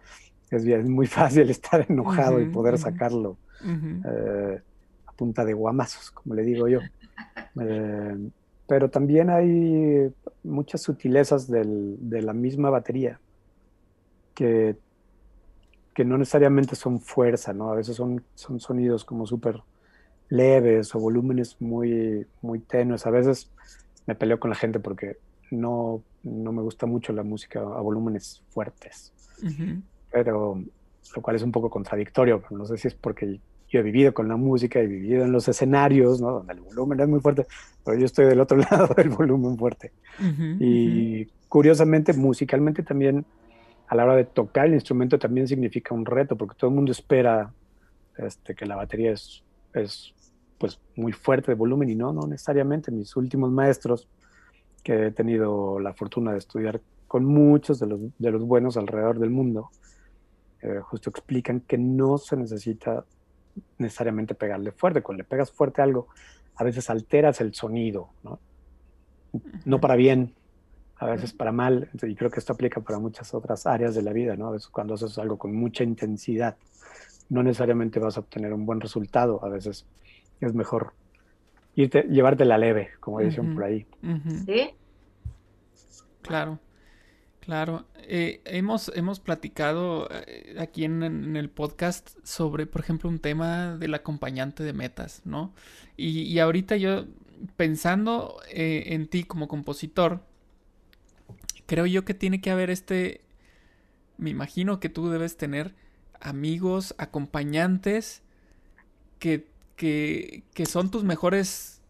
es, 0.51 0.89
muy 0.89 1.07
fácil 1.07 1.51
estar 1.51 1.87
enojado 1.89 2.41
y 2.41 2.47
poder 2.47 2.79
sacarlo 2.79 3.37
eh, 3.65 4.61
a 5.07 5.13
punta 5.13 5.45
de 5.45 5.53
guamazos, 5.53 6.11
como 6.11 6.35
le 6.35 6.43
digo 6.43 6.69
yo. 6.69 6.81
Eh, 7.61 8.31
pero 8.67 8.91
también 8.91 9.31
hay 9.31 10.13
muchas 10.45 10.83
sutilezas 10.83 11.49
de 11.49 12.23
la 12.23 12.33
misma 12.33 12.71
batería 12.71 13.19
que, 14.35 14.77
que 15.95 16.05
no 16.05 16.19
necesariamente 16.19 16.77
son 16.77 17.01
fuerza, 17.01 17.53
¿no? 17.53 17.73
A 17.73 17.77
veces 17.77 17.97
son, 17.97 18.23
son 18.35 18.61
sonidos 18.61 19.05
como 19.05 19.27
súper 19.27 19.61
leves 20.29 20.95
o 20.95 21.01
volúmenes 21.01 21.57
muy, 21.61 22.27
muy 22.43 22.61
tenues. 22.61 23.07
A 23.07 23.11
veces 23.11 23.51
me 24.07 24.15
peleo 24.15 24.39
con 24.39 24.51
la 24.51 24.57
gente 24.57 24.79
porque 24.79 25.17
no, 25.51 26.03
no 26.23 26.53
me 26.53 26.63
gusta 26.63 26.87
mucho 26.87 27.13
la 27.13 27.25
música 27.25 27.61
a 27.61 27.81
volúmenes 27.81 28.43
fuertes 28.51 29.13
pero 30.11 30.63
lo 31.17 31.23
cual 31.23 31.37
es 31.37 31.43
un 31.43 31.53
poco 31.53 31.71
contradictorio, 31.71 32.41
pero 32.41 32.57
no 32.59 32.67
sé 32.67 32.77
si 32.77 32.89
es 32.89 32.95
porque 32.95 33.41
yo 33.71 33.81
he 33.81 33.83
vivido 33.83 34.13
con 34.13 34.29
la 34.29 34.37
música, 34.37 34.81
he 34.81 34.87
vivido 34.87 35.25
en 35.25 35.33
los 35.33 35.49
escenarios, 35.49 36.21
¿no? 36.21 36.33
Donde 36.33 36.55
el 36.55 36.61
volumen 36.61 37.01
es 37.01 37.09
muy 37.09 37.21
fuerte, 37.21 37.47
pero 37.85 37.97
yo 37.97 38.05
estoy 38.05 38.27
del 38.27 38.41
otro 38.41 38.59
lado 38.71 38.93
del 38.95 39.11
volumen 39.11 39.57
fuerte. 39.57 39.93
y 40.59 41.27
curiosamente, 41.49 42.13
musicalmente 42.13 42.83
también, 42.83 43.25
a 43.87 43.95
la 43.95 44.05
hora 44.05 44.17
de 44.17 44.25
tocar 44.25 44.67
el 44.67 44.75
instrumento 44.75 45.19
también 45.19 45.47
significa 45.47 45.95
un 45.95 46.05
reto, 46.05 46.37
porque 46.37 46.57
todo 46.59 46.71
el 46.71 46.77
mundo 46.77 46.93
espera 46.93 47.53
este, 48.19 48.55
que 48.55 48.67
la 48.67 48.77
batería 48.77 49.13
es, 49.13 49.43
es 49.73 50.15
pues 50.59 50.81
muy 50.97 51.13
fuerte 51.13 51.53
de 51.53 51.57
volumen 51.57 51.89
y 51.89 51.95
no, 51.95 52.13
no 52.13 52.27
necesariamente. 52.27 52.91
Mis 52.91 53.17
últimos 53.17 53.51
maestros, 53.51 54.09
que 54.83 55.07
he 55.07 55.11
tenido 55.13 55.79
la 55.79 55.95
fortuna 55.95 56.33
de 56.33 56.39
estudiar 56.39 56.81
con 57.07 57.25
muchos 57.25 57.79
de 57.79 57.87
los, 57.87 58.01
de 58.19 58.31
los 58.31 58.43
buenos 58.45 58.77
alrededor 58.77 59.19
del 59.19 59.31
mundo, 59.31 59.71
eh, 60.63 60.81
justo 60.83 61.11
explican 61.11 61.61
que 61.61 61.79
no 61.79 62.19
se 62.19 62.37
necesita 62.37 63.05
necesariamente 63.79 64.35
pegarle 64.35 64.73
fuerte. 64.73 65.03
Cuando 65.03 65.23
le 65.23 65.29
pegas 65.29 65.51
fuerte 65.51 65.81
a 65.81 65.85
algo, 65.85 66.09
a 66.57 66.65
veces 66.65 66.91
alteras 66.91 67.41
el 67.41 67.55
sonido, 67.55 68.11
¿no? 68.23 68.39
No 69.65 69.81
para 69.81 69.97
bien, 69.97 70.35
a 70.97 71.07
veces 71.07 71.33
para 71.33 71.53
mal. 71.53 71.89
Y 72.03 72.15
creo 72.15 72.31
que 72.31 72.41
esto 72.41 72.53
aplica 72.53 72.81
para 72.81 72.99
muchas 72.99 73.33
otras 73.35 73.67
áreas 73.67 73.95
de 73.95 74.03
la 74.03 74.13
vida, 74.13 74.37
¿no? 74.37 74.49
A 74.49 74.53
veces 74.53 74.69
cuando 74.69 74.95
haces 74.95 75.19
algo 75.19 75.39
con 75.39 75.55
mucha 75.55 75.85
intensidad, 75.85 76.57
no 77.29 77.43
necesariamente 77.43 78.01
vas 78.01 78.17
a 78.17 78.21
obtener 78.21 78.53
un 78.53 78.67
buen 78.67 78.81
resultado. 78.81 79.45
A 79.45 79.49
veces 79.49 79.87
es 80.41 80.55
mejor 80.55 80.93
irte, 81.75 82.03
llevarte 82.03 82.45
la 82.45 82.59
leve, 82.59 82.91
como 83.01 83.21
dicen 83.21 83.55
por 83.55 83.65
ahí. 83.65 83.87
Sí. 84.47 84.71
Claro. 86.23 86.59
Claro, 87.51 87.85
eh, 87.97 88.43
hemos, 88.45 88.93
hemos 88.95 89.19
platicado 89.19 90.09
eh, 90.13 90.55
aquí 90.61 90.85
en, 90.85 91.35
el 91.35 91.51
podcast 91.51 92.11
sobre, 92.23 92.65
por 92.65 92.81
ejemplo, 92.81 93.11
un 93.11 93.19
tema 93.19 93.77
del 93.77 93.93
acompañante 93.95 94.63
de 94.63 94.73
metas, 94.73 95.23
¿no? 95.25 95.53
Y, 95.97 96.39
ahorita 96.39 96.77
yo, 96.77 97.07
pensando 97.57 98.41
eh, 98.51 98.95
en 98.95 99.09
ti 99.09 99.25
como 99.25 99.49
compositor, 99.49 100.23
creo 101.67 101.87
yo 101.87 102.05
que 102.05 102.15
tiene 102.15 102.41
que 102.41 102.53
haber 102.53 102.71
este, 102.71 103.23
me 104.17 104.31
imagino 104.31 104.79
que 104.79 104.89
tú 104.89 105.11
debes 105.11 105.37
tener 105.37 105.75
amigos, 106.21 106.95
acompañantes, 106.99 108.23
que, 109.19 109.49
que, 109.75 110.45
que 110.55 110.67
son 110.67 110.93
tus 110.93 111.03
mejores 111.03 111.83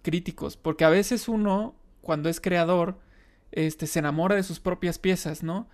críticos, 0.00 0.56
porque 0.56 0.86
a 0.86 0.88
veces 0.88 1.28
uno, 1.28 1.74
cuando 2.00 2.30
es 2.30 2.40
creador, 2.40 2.96
este, 3.52 3.86
se 3.86 3.98
enamora 3.98 4.34
de 4.34 4.42
sus 4.42 4.60
propias 4.60 4.98
piezas, 4.98 5.42
¿no? 5.42 5.68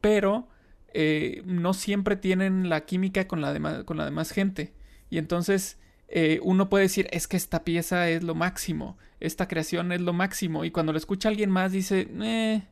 Pero 0.00 0.48
eh, 0.92 1.42
no 1.44 1.74
siempre 1.74 2.16
tienen 2.16 2.68
la 2.68 2.86
química 2.86 3.26
con 3.26 3.40
la, 3.40 3.52
demás 3.52 4.30
gente. 4.30 4.72
Y 5.10 5.18
entonces 5.18 5.78
eh, 6.08 6.40
uno 6.42 6.68
puede 6.68 6.84
decir, 6.84 7.08
es 7.12 7.28
que 7.28 7.36
esta 7.36 7.64
pieza 7.64 8.08
es 8.08 8.22
lo 8.22 8.34
máximo, 8.34 8.96
esta 9.20 9.48
creación 9.48 9.92
es 9.92 10.00
lo 10.00 10.12
máximo. 10.12 10.64
Y 10.64 10.70
cuando 10.70 10.92
lo 10.92 10.98
escucha 10.98 11.28
alguien 11.28 11.50
más 11.50 11.72
dice, 11.72 12.08
eh, 12.22 12.62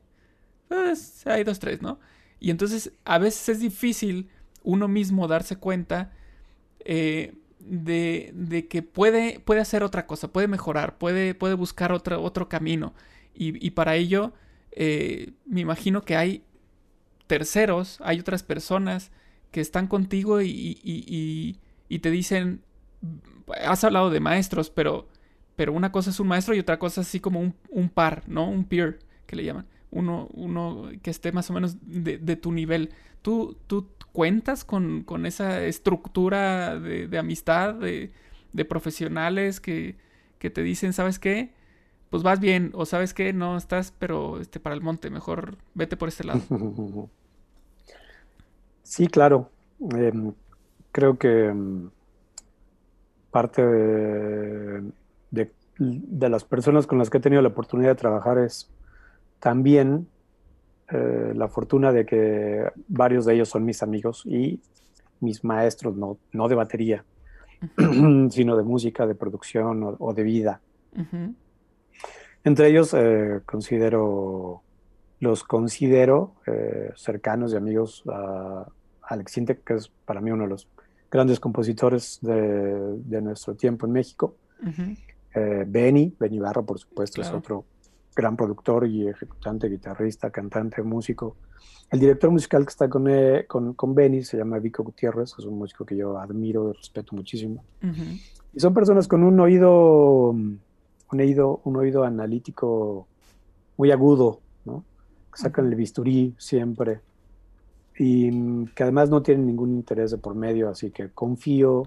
pues 0.69 1.27
hay 1.27 1.45
dos, 1.45 1.59
tres, 1.59 1.83
¿no? 1.83 2.01
Y 2.41 2.51
entonces 2.51 2.93
a 3.05 3.19
veces 3.19 3.49
es 3.49 3.61
difícil 3.61 4.29
uno 4.63 4.89
mismo 4.89 5.29
darse 5.29 5.57
cuenta 5.57 6.13
de, 6.85 8.31
de, 8.35 8.69
que 8.69 8.83
puede, 8.83 9.41
puede 9.41 9.61
hacer 9.61 9.83
otra 9.83 10.07
cosa, 10.07 10.29
puede 10.29 10.49
mejorar, 10.49 10.99
puede, 10.99 11.35
puede 11.35 11.55
buscar 11.55 11.93
otro, 11.93 12.23
otro 12.23 12.49
camino. 12.49 12.95
Y, 13.35 13.71
para 13.71 13.97
ello, 13.97 14.33
eh, 14.71 15.33
me 15.45 15.61
imagino 15.61 16.03
que 16.03 16.17
hay 16.17 16.45
terceros, 17.27 17.99
hay 18.03 18.21
otras 18.21 18.43
personas 18.43 19.11
que 19.51 19.61
están 19.61 19.87
contigo 19.87 20.41
y, 20.43 21.59
te 22.01 22.11
dicen, 22.11 22.63
has 23.65 23.85
hablado 23.85 24.11
de 24.11 24.21
maestros, 24.21 24.71
pero, 24.71 25.09
pero 25.57 25.73
una 25.73 25.93
cosa 25.93 26.11
es 26.11 26.21
un 26.21 26.29
maestro 26.29 26.55
y 26.55 26.61
otra 26.61 26.79
cosa 26.79 27.01
es 27.01 27.09
así 27.09 27.21
como 27.21 27.41
un, 27.69 27.89
par, 27.89 28.23
¿no? 28.29 28.49
Un 28.49 28.65
peer, 28.65 29.01
que 29.27 29.37
le 29.37 29.45
llaman. 29.45 29.67
Uno, 29.91 30.29
uno 30.33 30.91
que 31.03 31.11
esté 31.11 31.31
más 31.33 31.51
o 31.51 31.53
menos 31.53 31.77
de, 31.83 32.37
tu 32.37 32.53
nivel. 32.53 32.91
¿Tú, 33.23 33.57
tú 33.67 33.89
cuentas 34.13 34.65
con, 34.65 35.05
esa 35.27 35.65
estructura 35.65 36.79
de, 36.79 37.19
amistad, 37.19 37.75
de, 37.75 38.11
profesionales 38.69 39.61
que, 39.61 39.97
que 40.39 40.51
te 40.51 40.63
dicen, 40.63 40.93
¿sabes 40.93 41.19
qué? 41.19 41.53
Pues 42.15 42.23
vas 42.23 42.39
bien, 42.39 42.71
o 42.75 42.87
sabes 42.87 43.13
que 43.13 43.33
no 43.33 43.57
estás, 43.57 43.93
pero 43.99 44.39
este, 44.39 44.61
para 44.61 44.77
el 44.77 44.81
monte, 44.81 45.11
mejor 45.11 45.57
vete 45.75 45.97
por 45.97 46.09
este 46.09 46.23
lado. 46.23 46.41
Sí, 48.85 49.09
claro. 49.09 49.51
Em, 49.81 50.33
creo 50.93 51.19
que 51.19 51.47
em, 51.47 51.91
parte 53.33 53.67
de, 53.67 54.93
de, 55.33 56.29
las 56.29 56.45
personas 56.45 56.87
con 56.87 56.99
las 56.99 57.11
que 57.11 57.19
he 57.19 57.21
tenido 57.21 57.43
la 57.43 57.49
oportunidad 57.49 57.89
de 57.89 57.95
trabajar 57.97 58.39
es 58.39 58.71
también 59.41 60.07
eh, 60.93 61.33
la 61.35 61.49
fortuna 61.49 61.91
de 61.91 62.07
que 62.07 62.71
varios 62.87 63.25
de 63.25 63.35
ellos 63.35 63.49
son 63.49 63.65
mis 63.65 63.83
amigos 63.83 64.23
y 64.25 64.61
mis 65.19 65.43
maestros, 65.43 65.97
no, 65.97 66.19
no 66.31 66.47
de 66.47 66.55
batería, 66.55 67.05
sino 68.31 68.57
de 68.57 68.63
música, 68.63 69.05
de 69.05 69.17
producción 69.17 69.97
o, 69.99 70.15
de 70.15 70.23
vida. 70.23 70.61
Entre 72.45 72.69
ellos 72.69 72.95
eh, 72.95 73.41
considero, 73.47 74.63
los 75.21 75.45
considero 75.45 76.35
eh, 76.47 76.91
cercanos 76.95 77.53
y 77.53 77.57
amigos 77.57 78.03
a 78.07 78.67
Alex 79.03 79.33
Sintek, 79.33 79.65
que 79.65 79.75
es 79.75 79.89
para 80.05 80.21
mí 80.21 80.31
uno 80.31 80.45
de 80.45 80.51
los 80.51 80.69
grandes 81.11 81.41
compositores 81.41 82.19
de, 82.23 83.21
nuestro 83.23 83.55
tiempo 83.55 83.87
en 83.87 83.93
México. 83.93 84.37
Eh, 85.35 85.65
Benny, 85.67 86.15
Benny 86.19 86.39
Barra, 86.39 86.63
por 86.63 86.79
supuesto, 86.79 87.23
es 87.23 87.31
otro 87.31 87.65
gran 88.15 88.37
productor 88.37 88.87
y 88.87 89.09
ejecutante, 89.09 89.69
guitarrista, 89.69 90.31
cantante, 90.31 90.83
músico. 90.83 91.37
El 91.91 92.01
director 92.01 92.31
musical 92.31 92.65
que 92.65 92.71
está 92.71 92.89
con, 92.89 93.09
eh, 93.09 93.45
con, 93.47 93.75
con, 93.75 93.95
Benny 93.95 94.23
se 94.23 94.37
llama 94.37 94.59
Vico 94.59 94.83
Gutiérrez, 94.83 95.35
es 95.39 95.45
un 95.45 95.59
músico 95.59 95.85
que 95.85 95.97
yo 95.97 96.19
admiro 96.19 96.71
y 96.71 96.73
respeto 96.77 97.15
muchísimo. 97.17 97.65
Y 98.53 98.61
son 98.61 98.73
personas 98.73 99.09
con 99.09 99.25
un 99.25 99.39
oído, 99.41 100.35
un 101.13 101.21
oído, 101.21 101.61
un 101.65 101.77
oído 101.77 102.05
analítico 102.05 103.07
muy 103.77 103.91
agudo, 103.91 104.41
¿no? 104.65 104.85
Que 105.33 105.43
sacan 105.43 105.67
el 105.67 105.75
bisturí 105.75 106.35
siempre 106.39 107.01
y 107.99 108.67
que 108.67 108.83
además 108.83 109.09
no 109.09 109.23
tienen 109.23 109.47
ningún 109.47 109.71
interés 109.71 110.11
de 110.11 110.19
por 110.19 110.35
medio, 110.35 110.69
así 110.69 110.91
que 110.91 111.11
confío, 111.11 111.85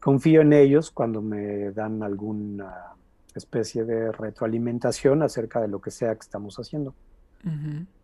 confío 0.00 0.40
en 0.40 0.52
ellos 0.52 0.90
cuando 0.90 1.22
me 1.22 1.70
dan 1.70 2.02
alguna 2.02 2.94
especie 3.34 3.84
de 3.84 4.12
retroalimentación 4.12 5.22
acerca 5.22 5.60
de 5.60 5.68
lo 5.68 5.80
que 5.80 5.90
sea 5.90 6.14
que 6.14 6.20
estamos 6.20 6.56
haciendo. 6.58 6.94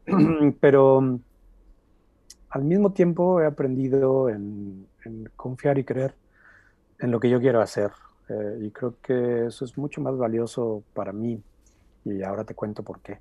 Pero 0.60 1.18
al 2.50 2.64
mismo 2.64 2.92
tiempo 2.92 3.40
he 3.40 3.46
aprendido 3.46 4.28
en, 4.28 4.86
confiar 5.36 5.78
y 5.78 5.84
creer 5.84 6.14
en 6.98 7.10
lo 7.10 7.18
que 7.18 7.30
yo 7.30 7.40
quiero 7.40 7.60
hacer. 7.60 7.90
Eh, 8.30 8.66
y 8.66 8.70
creo 8.70 8.94
que 9.02 9.46
eso 9.46 9.64
es 9.64 9.76
mucho 9.76 10.00
más 10.00 10.16
valioso 10.16 10.84
para 10.94 11.12
mí. 11.12 11.42
Y 12.04 12.22
ahora 12.22 12.44
te 12.44 12.54
cuento 12.54 12.82
por 12.82 13.00
qué. 13.00 13.18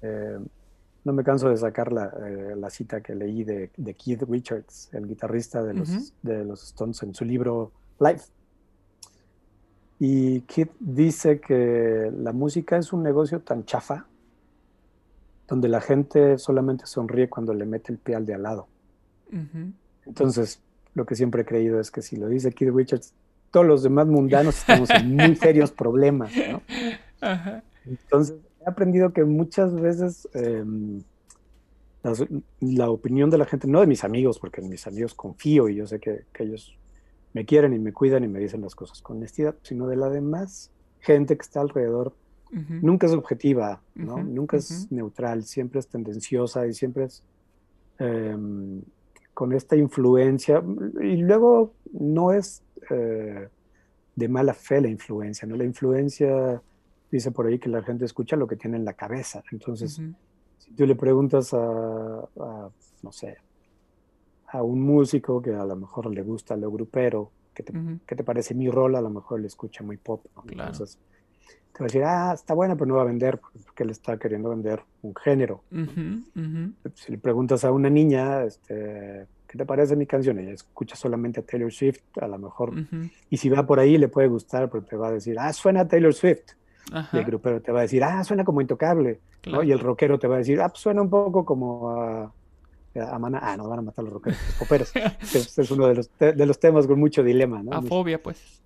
Eh, 0.00 0.38
no 1.04 1.12
me 1.12 1.24
canso 1.24 1.48
de 1.48 1.56
sacar 1.56 1.92
la, 1.92 2.12
eh, 2.24 2.70
cita 2.70 3.00
que 3.00 3.14
leí 3.14 3.44
de, 3.44 3.70
Keith 3.98 4.22
Richards, 4.22 4.90
el 4.92 5.06
guitarrista 5.06 5.62
de 5.62 5.74
los, 5.74 6.12
de 6.22 6.44
los 6.44 6.62
Stones, 6.64 7.02
en 7.02 7.14
su 7.14 7.24
libro 7.24 7.72
Life. 7.98 8.26
Y 9.98 10.42
Keith 10.42 10.72
dice 10.78 11.40
que 11.40 12.12
la 12.16 12.32
música 12.32 12.76
es 12.76 12.92
un 12.92 13.02
negocio 13.02 13.40
tan 13.40 13.64
chafa, 13.64 14.06
donde 15.48 15.68
la 15.68 15.80
gente 15.80 16.38
solamente 16.38 16.86
sonríe 16.86 17.28
cuando 17.28 17.54
le 17.54 17.66
mete 17.66 17.92
el 17.92 17.98
pie 17.98 18.14
al 18.14 18.26
de 18.26 18.34
al 18.34 18.42
lado. 18.42 18.68
Entonces, 20.06 20.60
lo 20.94 21.06
que 21.06 21.14
siempre 21.14 21.42
he 21.42 21.44
creído 21.44 21.80
es 21.80 21.90
que 21.90 22.02
si 22.02 22.16
lo 22.16 22.28
dice 22.28 22.52
Keith 22.52 22.74
Richards, 22.74 23.14
todos 23.50 23.66
los 23.66 23.82
demás 23.82 24.06
mundanos 24.06 24.58
estamos 24.58 24.90
en 24.90 25.16
muy 25.16 25.36
serios 25.36 25.72
problemas, 25.72 26.32
¿no? 26.36 26.62
Entonces, 27.84 28.36
he 28.60 28.68
aprendido 28.68 29.12
que 29.12 29.24
muchas 29.24 29.74
veces 29.74 30.28
em, 30.34 31.02
la, 32.60 32.90
opinión 32.90 33.30
de 33.30 33.38
la 33.38 33.46
gente, 33.46 33.66
no 33.66 33.80
de 33.80 33.86
mis 33.86 34.04
amigos, 34.04 34.38
porque 34.38 34.60
en 34.60 34.68
mis 34.68 34.86
amigos 34.86 35.14
confío 35.14 35.68
y 35.68 35.76
yo 35.76 35.86
sé 35.86 35.98
que, 35.98 36.24
que 36.32 36.44
ellos 36.44 36.76
me 37.32 37.44
quieren 37.44 37.74
y 37.74 37.78
me 37.78 37.92
cuidan 37.92 38.24
y 38.24 38.28
me 38.28 38.38
dicen 38.38 38.62
las 38.62 38.74
cosas 38.74 39.02
con 39.02 39.18
honestidad, 39.18 39.56
sino 39.62 39.86
de 39.86 39.96
la 39.96 40.08
demás 40.08 40.70
gente 41.00 41.36
que 41.36 41.42
está 41.42 41.60
alrededor. 41.60 42.14
Nunca 42.50 43.06
es 43.06 43.12
objetiva, 43.12 43.82
¿no? 43.94 44.22
Nunca 44.22 44.56
es 44.56 44.90
neutral, 44.90 45.42
siempre 45.42 45.80
es 45.80 45.88
tendenciosa 45.88 46.66
y 46.66 46.72
siempre 46.72 47.04
es 47.04 47.22
em, 47.98 48.82
con 49.34 49.52
esta 49.52 49.76
influencia. 49.76 50.62
Y 51.02 51.16
luego 51.16 51.74
no 51.92 52.32
es 52.32 52.62
eh, 52.90 53.48
de 54.14 54.28
mala 54.28 54.54
fe 54.54 54.80
la 54.80 54.88
influencia, 54.88 55.46
¿no? 55.46 55.56
La 55.56 55.64
influencia 55.64 56.62
dice 57.10 57.30
por 57.30 57.46
ahí 57.46 57.58
que 57.58 57.68
la 57.68 57.82
gente 57.82 58.04
escucha 58.04 58.36
lo 58.36 58.46
que 58.46 58.56
tiene 58.56 58.76
en 58.76 58.84
la 58.84 58.94
cabeza. 58.94 59.42
Entonces, 59.52 60.00
si 60.58 60.72
tú 60.72 60.86
le 60.86 60.94
preguntas 60.94 61.52
a, 61.54 61.58
no 63.02 63.12
sé, 63.12 63.36
a 64.48 64.62
un 64.62 64.80
músico 64.80 65.42
que 65.42 65.54
a 65.54 65.64
lo 65.64 65.76
mejor 65.76 66.12
le 66.12 66.22
gusta 66.22 66.56
lo 66.56 66.70
grupero, 66.70 67.30
¿qué 67.54 67.62
te, 67.62 67.72
¿qué 68.06 68.16
te 68.16 68.24
parece 68.24 68.54
mi 68.54 68.70
rol? 68.70 68.96
A 68.96 69.00
lo 69.00 69.10
mejor 69.10 69.40
le 69.40 69.46
escucha 69.46 69.84
muy 69.84 69.96
pop. 69.96 70.24
Entonces, 70.50 70.98
te 71.72 71.80
va 71.80 71.84
a 71.84 71.88
decir, 71.88 72.04
ah, 72.04 72.32
está 72.34 72.54
buena, 72.54 72.74
pero 72.74 72.86
no 72.86 72.94
va 72.94 73.02
a 73.02 73.06
vender, 73.06 73.38
porque 73.38 73.82
él 73.82 73.90
está 73.90 74.18
queriendo 74.18 74.48
vender 74.48 74.82
un 75.02 75.14
género. 75.14 75.62
Si 76.94 77.12
le 77.12 77.18
preguntas 77.18 77.64
a 77.64 77.70
una 77.70 77.90
niña, 77.90 78.44
este, 78.44 79.26
¿qué 79.46 79.58
te 79.58 79.64
parece 79.64 79.96
mi 79.96 80.06
canción? 80.06 80.38
Ella 80.38 80.52
escucha 80.52 80.96
solamente 80.96 81.40
a 81.40 81.42
Taylor 81.42 81.72
Swift, 81.72 82.00
a 82.20 82.26
lo 82.26 82.38
mejor. 82.38 82.72
Y 83.30 83.36
si 83.36 83.48
va 83.48 83.66
por 83.66 83.80
ahí, 83.80 83.98
le 83.98 84.08
puede 84.08 84.28
gustar, 84.28 84.68
pero 84.70 84.84
te 84.84 84.96
va 84.96 85.08
a 85.08 85.12
decir, 85.12 85.36
ah, 85.38 85.52
suena 85.52 85.82
a 85.82 85.88
Taylor 85.88 86.14
Swift. 86.14 86.52
Y 87.12 87.16
el 87.16 87.24
grupero 87.24 87.60
te 87.60 87.72
va 87.72 87.80
a 87.80 87.82
decir, 87.82 88.04
ah, 88.04 88.22
suena 88.24 88.44
como 88.44 88.60
intocable. 88.60 89.20
Y 89.44 89.70
el 89.70 89.78
rockero 89.78 90.18
te 90.18 90.26
va 90.26 90.36
a 90.36 90.38
decir, 90.38 90.60
ah, 90.60 90.68
pues 90.68 90.80
suena 90.80 91.02
un 91.02 91.10
poco 91.10 91.44
como 91.44 91.90
a, 91.90 92.32
a 92.94 93.18
Mana. 93.18 93.40
Ah, 93.42 93.56
no, 93.56 93.68
van 93.68 93.80
a 93.80 93.82
matar 93.82 94.04
los 94.04 94.12
rockeros, 94.12 94.38
los 94.46 94.54
poperos. 94.56 94.92
este 95.34 95.62
es 95.62 95.70
uno 95.70 95.86
de 95.86 95.94
los, 95.94 96.10
de 96.18 96.46
los 96.46 96.58
temas 96.58 96.86
con 96.86 96.98
mucho 96.98 97.22
dilema, 97.22 97.62
¿no? 97.62 97.72
A 97.72 97.82
fobia, 97.82 98.22
pues. 98.22 98.62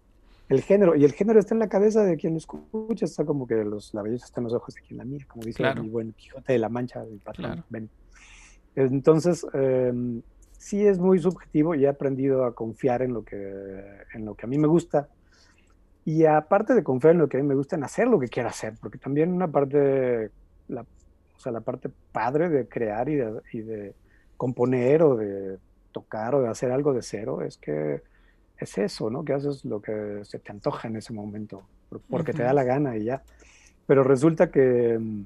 El 0.50 0.62
género, 0.62 0.96
y 0.96 1.04
el 1.04 1.12
género 1.12 1.38
está 1.38 1.54
en 1.54 1.60
la 1.60 1.68
cabeza 1.68 2.02
de 2.02 2.16
quien 2.16 2.32
lo 2.32 2.38
escucha, 2.38 3.04
está 3.04 3.24
como 3.24 3.46
que 3.46 3.54
los, 3.62 3.94
la 3.94 4.02
belleza 4.02 4.24
está 4.24 4.40
en 4.40 4.44
los 4.44 4.52
ojos 4.52 4.74
de 4.74 4.80
quien 4.80 4.98
la 4.98 5.04
mira, 5.04 5.24
como 5.28 5.44
dice 5.44 5.62
el 5.62 5.82
buen 5.82 6.12
Quijote 6.12 6.54
de 6.54 6.58
la 6.58 6.68
Mancha, 6.68 7.04
el 7.04 7.20
patrón. 7.20 7.64
Entonces, 8.74 9.46
em, 9.52 10.22
sí 10.60 10.86
es 10.86 10.98
muy 10.98 11.18
subjetivo 11.18 11.74
y 11.74 11.86
he 11.86 11.88
aprendido 11.88 12.44
a 12.44 12.54
confiar 12.54 13.00
en 13.00 13.14
lo 13.14 13.24
que, 13.24 13.34
en 14.12 14.26
lo 14.26 14.34
que 14.34 14.44
a 14.44 14.48
mí 14.48 14.58
me 14.58 14.66
gusta 14.66 15.08
y 16.04 16.26
aparte 16.26 16.74
de 16.74 16.84
confiar 16.84 17.14
en 17.14 17.20
lo 17.20 17.30
que 17.30 17.38
a 17.38 17.40
mí 17.40 17.46
me 17.46 17.54
gusta, 17.54 17.76
en 17.76 17.84
hacer 17.84 18.08
lo 18.08 18.20
que 18.20 18.28
quiero 18.28 18.50
hacer, 18.50 18.74
porque 18.78 18.98
también 18.98 19.32
una 19.32 19.48
parte, 19.48 20.30
la, 20.68 20.82
o 20.82 21.40
sea, 21.40 21.50
la 21.50 21.62
parte 21.62 21.88
padre 22.12 22.50
de 22.50 22.68
crear 22.68 23.08
y 23.08 23.16
de, 23.16 23.40
y 23.52 23.60
de, 23.62 23.94
componer 24.36 25.02
o 25.02 25.16
de 25.16 25.58
tocar 25.92 26.34
o 26.34 26.42
de 26.42 26.48
hacer 26.48 26.72
algo 26.72 26.92
de 26.92 27.02
cero 27.02 27.42
es 27.42 27.56
que 27.56 28.02
es 28.58 28.78
eso, 28.78 29.08
¿no? 29.08 29.24
Que 29.24 29.32
haces 29.32 29.64
lo 29.64 29.80
que 29.80 30.20
se 30.24 30.38
te 30.38 30.52
antoja 30.52 30.88
en 30.88 30.96
ese 30.96 31.14
momento, 31.14 31.62
porque 32.10 32.34
te 32.34 32.42
da 32.42 32.52
la 32.52 32.64
gana 32.64 32.98
y 32.98 33.04
ya. 33.04 33.22
Pero 33.86 34.04
resulta 34.04 34.50
que 34.50 34.98
mm, 34.98 35.24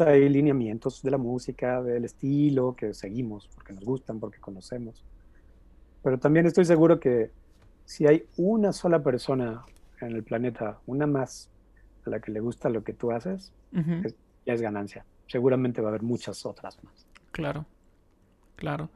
hay 0.00 0.28
lineamientos 0.28 1.02
de 1.02 1.10
la 1.10 1.18
música, 1.18 1.82
del 1.82 2.04
estilo 2.04 2.74
que 2.76 2.94
seguimos, 2.94 3.48
porque 3.54 3.72
nos 3.72 3.84
gustan, 3.84 4.20
porque 4.20 4.38
conocemos. 4.38 5.04
Pero 6.02 6.18
también 6.18 6.46
estoy 6.46 6.64
seguro 6.64 7.00
que 7.00 7.30
si 7.84 8.06
hay 8.06 8.26
una 8.36 8.72
sola 8.72 9.02
persona 9.02 9.64
en 10.00 10.12
el 10.12 10.22
planeta, 10.22 10.78
una 10.86 11.06
más, 11.06 11.50
a 12.04 12.10
la 12.10 12.20
que 12.20 12.30
le 12.30 12.40
gusta 12.40 12.68
lo 12.68 12.84
que 12.84 12.92
tú 12.92 13.10
haces, 13.12 13.52
ya 13.72 14.54
es 14.54 14.60
ganancia. 14.60 15.04
Seguramente 15.26 15.80
va 15.80 15.88
a 15.88 15.90
haber 15.90 16.02
muchas 16.02 16.46
otras 16.46 16.82
más. 16.84 17.06
Claro, 17.32 17.66
claro. 18.56 18.90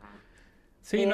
Sí, 0.82 1.06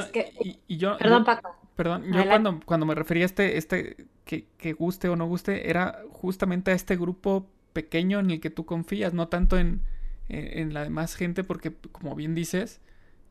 y, 0.68 0.76
yo... 0.76 0.96
Perdón, 0.98 1.24
Paco. 1.24 1.56
Perdón, 1.74 2.04
yo 2.10 2.26
cuando, 2.26 2.60
cuando 2.64 2.86
me 2.86 2.94
refería 2.94 3.24
a 3.24 3.26
este, 3.26 3.58
este 3.58 4.06
que, 4.24 4.46
que, 4.56 4.72
guste 4.72 5.10
o 5.10 5.16
no 5.16 5.26
guste, 5.26 5.68
era 5.68 6.02
justamente 6.10 6.70
a 6.70 6.74
este 6.74 6.96
grupo 6.96 7.46
pequeño 7.76 8.18
en 8.18 8.30
el 8.30 8.40
que 8.40 8.48
tú 8.48 8.64
confías, 8.64 9.12
no 9.12 9.28
tanto 9.28 9.58
en, 9.58 9.82
en 10.30 10.72
la 10.72 10.82
demás 10.82 11.14
gente, 11.14 11.44
porque 11.44 11.72
como 11.92 12.14
bien 12.14 12.34
dices, 12.34 12.80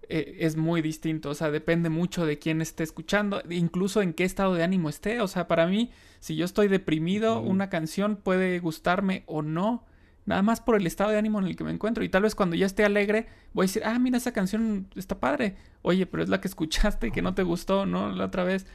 eh, 0.07 0.37
es 0.41 0.55
muy 0.55 0.83
distinto, 0.83 1.31
o 1.31 1.33
sea, 1.33 1.49
depende 1.49 1.89
mucho 1.89 2.27
de 2.27 2.37
quién 2.37 2.61
esté 2.61 2.83
escuchando, 2.83 3.41
incluso 3.49 4.03
en 4.03 4.13
qué 4.13 4.23
estado 4.23 4.53
de 4.53 4.63
ánimo 4.63 4.87
esté, 4.87 5.19
o 5.19 5.27
sea, 5.27 5.47
para 5.47 5.65
mí, 5.65 5.89
si 6.19 6.35
yo 6.35 6.45
estoy 6.45 6.67
deprimido, 6.67 7.41
una 7.41 7.69
canción 7.69 8.15
puede 8.15 8.59
gustarme 8.59 9.23
o 9.25 9.41
no, 9.41 9.83
nada 10.27 10.43
más 10.43 10.61
por 10.61 10.75
el 10.75 10.85
estado 10.85 11.09
de 11.09 11.17
ánimo 11.17 11.39
en 11.39 11.47
el 11.47 11.55
que 11.55 11.63
me 11.63 11.71
encuentro, 11.71 12.03
y 12.03 12.09
tal 12.09 12.21
vez 12.21 12.35
cuando 12.35 12.55
ya 12.55 12.67
esté 12.67 12.85
alegre, 12.85 13.27
voy 13.53 13.63
a 13.63 13.67
decir, 13.67 13.81
ah, 13.83 13.97
mira, 13.97 14.17
esa 14.17 14.31
canción 14.31 14.87
está 14.95 15.19
padre, 15.19 15.55
oye, 15.81 16.05
pero 16.05 16.21
es 16.21 16.29
la 16.29 16.39
que 16.39 16.47
escuchaste 16.47 17.07
y 17.07 17.11
que 17.11 17.23
no 17.23 17.33
te 17.33 17.41
gustó, 17.41 17.87
¿no? 17.87 18.11
La 18.11 18.25
otra 18.25 18.43
vez, 18.43 18.67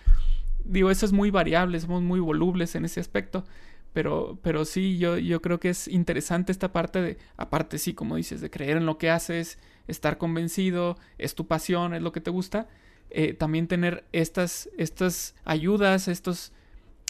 digo, 0.64 0.90
eso 0.90 1.06
es 1.06 1.12
muy 1.12 1.30
variable, 1.30 1.78
somos 1.78 2.02
muy 2.02 2.18
volubles 2.18 2.74
en 2.74 2.84
ese 2.84 2.98
aspecto. 2.98 3.44
Pero, 3.92 4.38
pero 4.42 4.64
sí, 4.64 4.98
yo, 4.98 5.18
yo 5.18 5.42
creo 5.42 5.58
que 5.58 5.70
es 5.70 5.88
interesante 5.88 6.52
esta 6.52 6.72
parte 6.72 7.02
de, 7.02 7.18
aparte 7.36 7.78
sí, 7.78 7.94
como 7.94 8.16
dices, 8.16 8.40
de 8.40 8.50
creer 8.50 8.76
en 8.76 8.86
lo 8.86 8.98
que 8.98 9.10
haces, 9.10 9.58
estar 9.88 10.16
convencido, 10.18 10.96
es 11.18 11.34
tu 11.34 11.46
pasión, 11.46 11.94
es 11.94 12.02
lo 12.02 12.12
que 12.12 12.20
te 12.20 12.30
gusta, 12.30 12.68
eh, 13.10 13.34
también 13.34 13.66
tener 13.66 14.04
estas, 14.12 14.70
estas 14.78 15.34
ayudas, 15.44 16.06
estos 16.06 16.52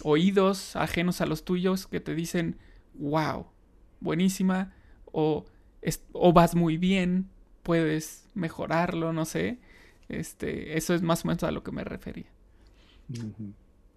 oídos 0.02 0.74
ajenos 0.76 1.20
a 1.20 1.26
los 1.26 1.44
tuyos 1.44 1.86
que 1.86 2.00
te 2.00 2.14
dicen, 2.14 2.56
wow, 2.94 3.46
buenísima, 4.00 4.72
o, 5.12 5.44
o 6.12 6.32
vas 6.32 6.54
muy 6.54 6.78
bien, 6.78 7.28
puedes 7.62 8.28
mejorarlo, 8.34 9.12
no 9.12 9.24
sé. 9.24 9.58
Este, 10.08 10.76
eso 10.76 10.94
es 10.94 11.02
más 11.02 11.24
o 11.24 11.28
menos 11.28 11.42
a 11.44 11.52
lo 11.52 11.62
que 11.62 11.72
me 11.72 11.84
refería. 11.84 12.26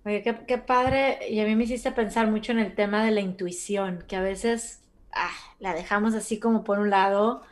Oye, 0.05 0.21
qué, 0.21 0.57
padre, 0.57 1.29
y 1.29 1.39
a 1.39 1.45
mí 1.45 1.55
me 1.55 1.63
hiciste 1.63 1.91
pensar 1.93 2.27
mucho 2.29 2.51
en 2.51 2.59
el 2.59 2.75
tema 2.75 3.05
de 3.05 3.11
la 3.11 3.21
intuición, 3.21 4.03
que 4.05 4.17
a 4.17 4.21
veces 4.21 4.83
ah, 5.13 5.31
la 5.59 5.73
dejamos 5.73 6.13
así 6.13 6.39
como 6.39 6.65
por 6.65 6.79
un 6.79 6.89
lado, 6.89 7.43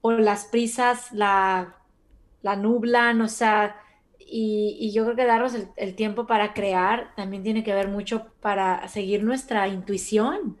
o 0.00 0.10
las 0.12 0.46
prisas 0.46 1.12
la, 1.12 1.76
la 2.42 2.56
nublan, 2.56 3.20
o 3.20 3.28
sea, 3.28 3.76
y, 4.18 4.90
yo 4.92 5.04
creo 5.04 5.16
que 5.16 5.24
darnos 5.24 5.54
el, 5.76 5.94
tiempo 5.94 6.26
para 6.26 6.52
crear 6.52 7.14
también 7.16 7.42
tiene 7.44 7.64
que 7.64 7.74
ver 7.74 7.88
mucho 7.88 8.26
para 8.40 8.86
seguir 8.88 9.22
nuestra 9.22 9.68
intuición, 9.68 10.58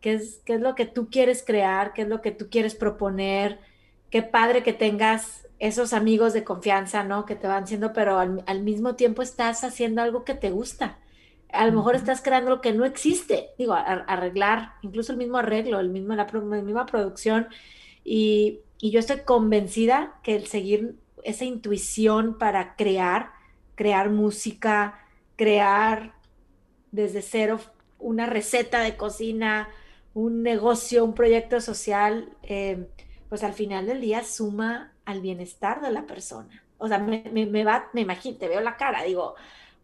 qué 0.00 0.14
es, 0.14 0.40
qué 0.44 0.54
es 0.54 0.60
lo 0.60 0.74
que 0.74 0.86
tú 0.86 1.10
quieres 1.10 1.44
crear, 1.46 1.92
qué 1.92 2.02
es 2.02 2.08
lo 2.08 2.20
que 2.22 2.32
tú 2.32 2.48
quieres 2.50 2.74
proponer, 2.74 3.60
qué 4.10 4.22
padre 4.22 4.62
que 4.62 4.72
tengas 4.72 5.46
esos 5.62 5.92
amigos 5.92 6.32
de 6.32 6.42
confianza, 6.42 7.04
¿no? 7.04 7.24
Que 7.24 7.36
te 7.36 7.46
van 7.46 7.68
siendo, 7.68 7.92
pero 7.92 8.18
al, 8.18 8.62
mismo 8.62 8.96
tiempo 8.96 9.22
estás 9.22 9.62
haciendo 9.62 10.02
algo 10.02 10.24
que 10.24 10.34
te 10.34 10.50
gusta. 10.50 10.98
A 11.52 11.64
lo 11.66 11.72
mejor 11.72 11.94
estás 11.94 12.20
creando 12.20 12.50
lo 12.50 12.60
que 12.60 12.72
no 12.72 12.84
existe, 12.84 13.50
digo, 13.58 13.72
arreglar, 13.74 14.72
incluso 14.82 15.12
el 15.12 15.18
mismo 15.18 15.38
arreglo, 15.38 15.78
el 15.78 15.88
mismo, 15.88 16.16
la, 16.16 16.24
misma 16.24 16.84
producción. 16.86 17.46
Y, 18.02 18.58
y 18.80 18.90
yo 18.90 18.98
estoy 18.98 19.20
convencida 19.20 20.18
que 20.24 20.34
el 20.34 20.46
seguir 20.46 20.96
esa 21.22 21.44
intuición 21.44 22.38
para 22.38 22.74
crear, 22.74 23.30
crear 23.76 24.10
música, 24.10 24.98
crear 25.36 26.16
desde 26.90 27.22
cero 27.22 27.60
una 28.00 28.26
receta 28.26 28.80
de 28.80 28.96
cocina, 28.96 29.68
un 30.12 30.42
negocio, 30.42 31.04
un 31.04 31.14
proyecto 31.14 31.60
social, 31.60 32.30
eh, 32.42 32.88
pues 33.28 33.44
al 33.44 33.52
final 33.52 33.86
del 33.86 34.00
día 34.00 34.24
suma 34.24 34.91
al 35.04 35.20
bienestar 35.20 35.80
de 35.80 35.90
la 35.90 36.06
persona. 36.06 36.62
O 36.78 36.88
sea, 36.88 36.98
me, 36.98 37.22
me, 37.30 37.64
va, 37.64 37.88
me 37.92 38.00
imagino, 38.00 38.38
te 38.38 38.48
veo 38.48 38.60
la 38.60 38.76
cara, 38.76 39.04
digo, 39.04 39.34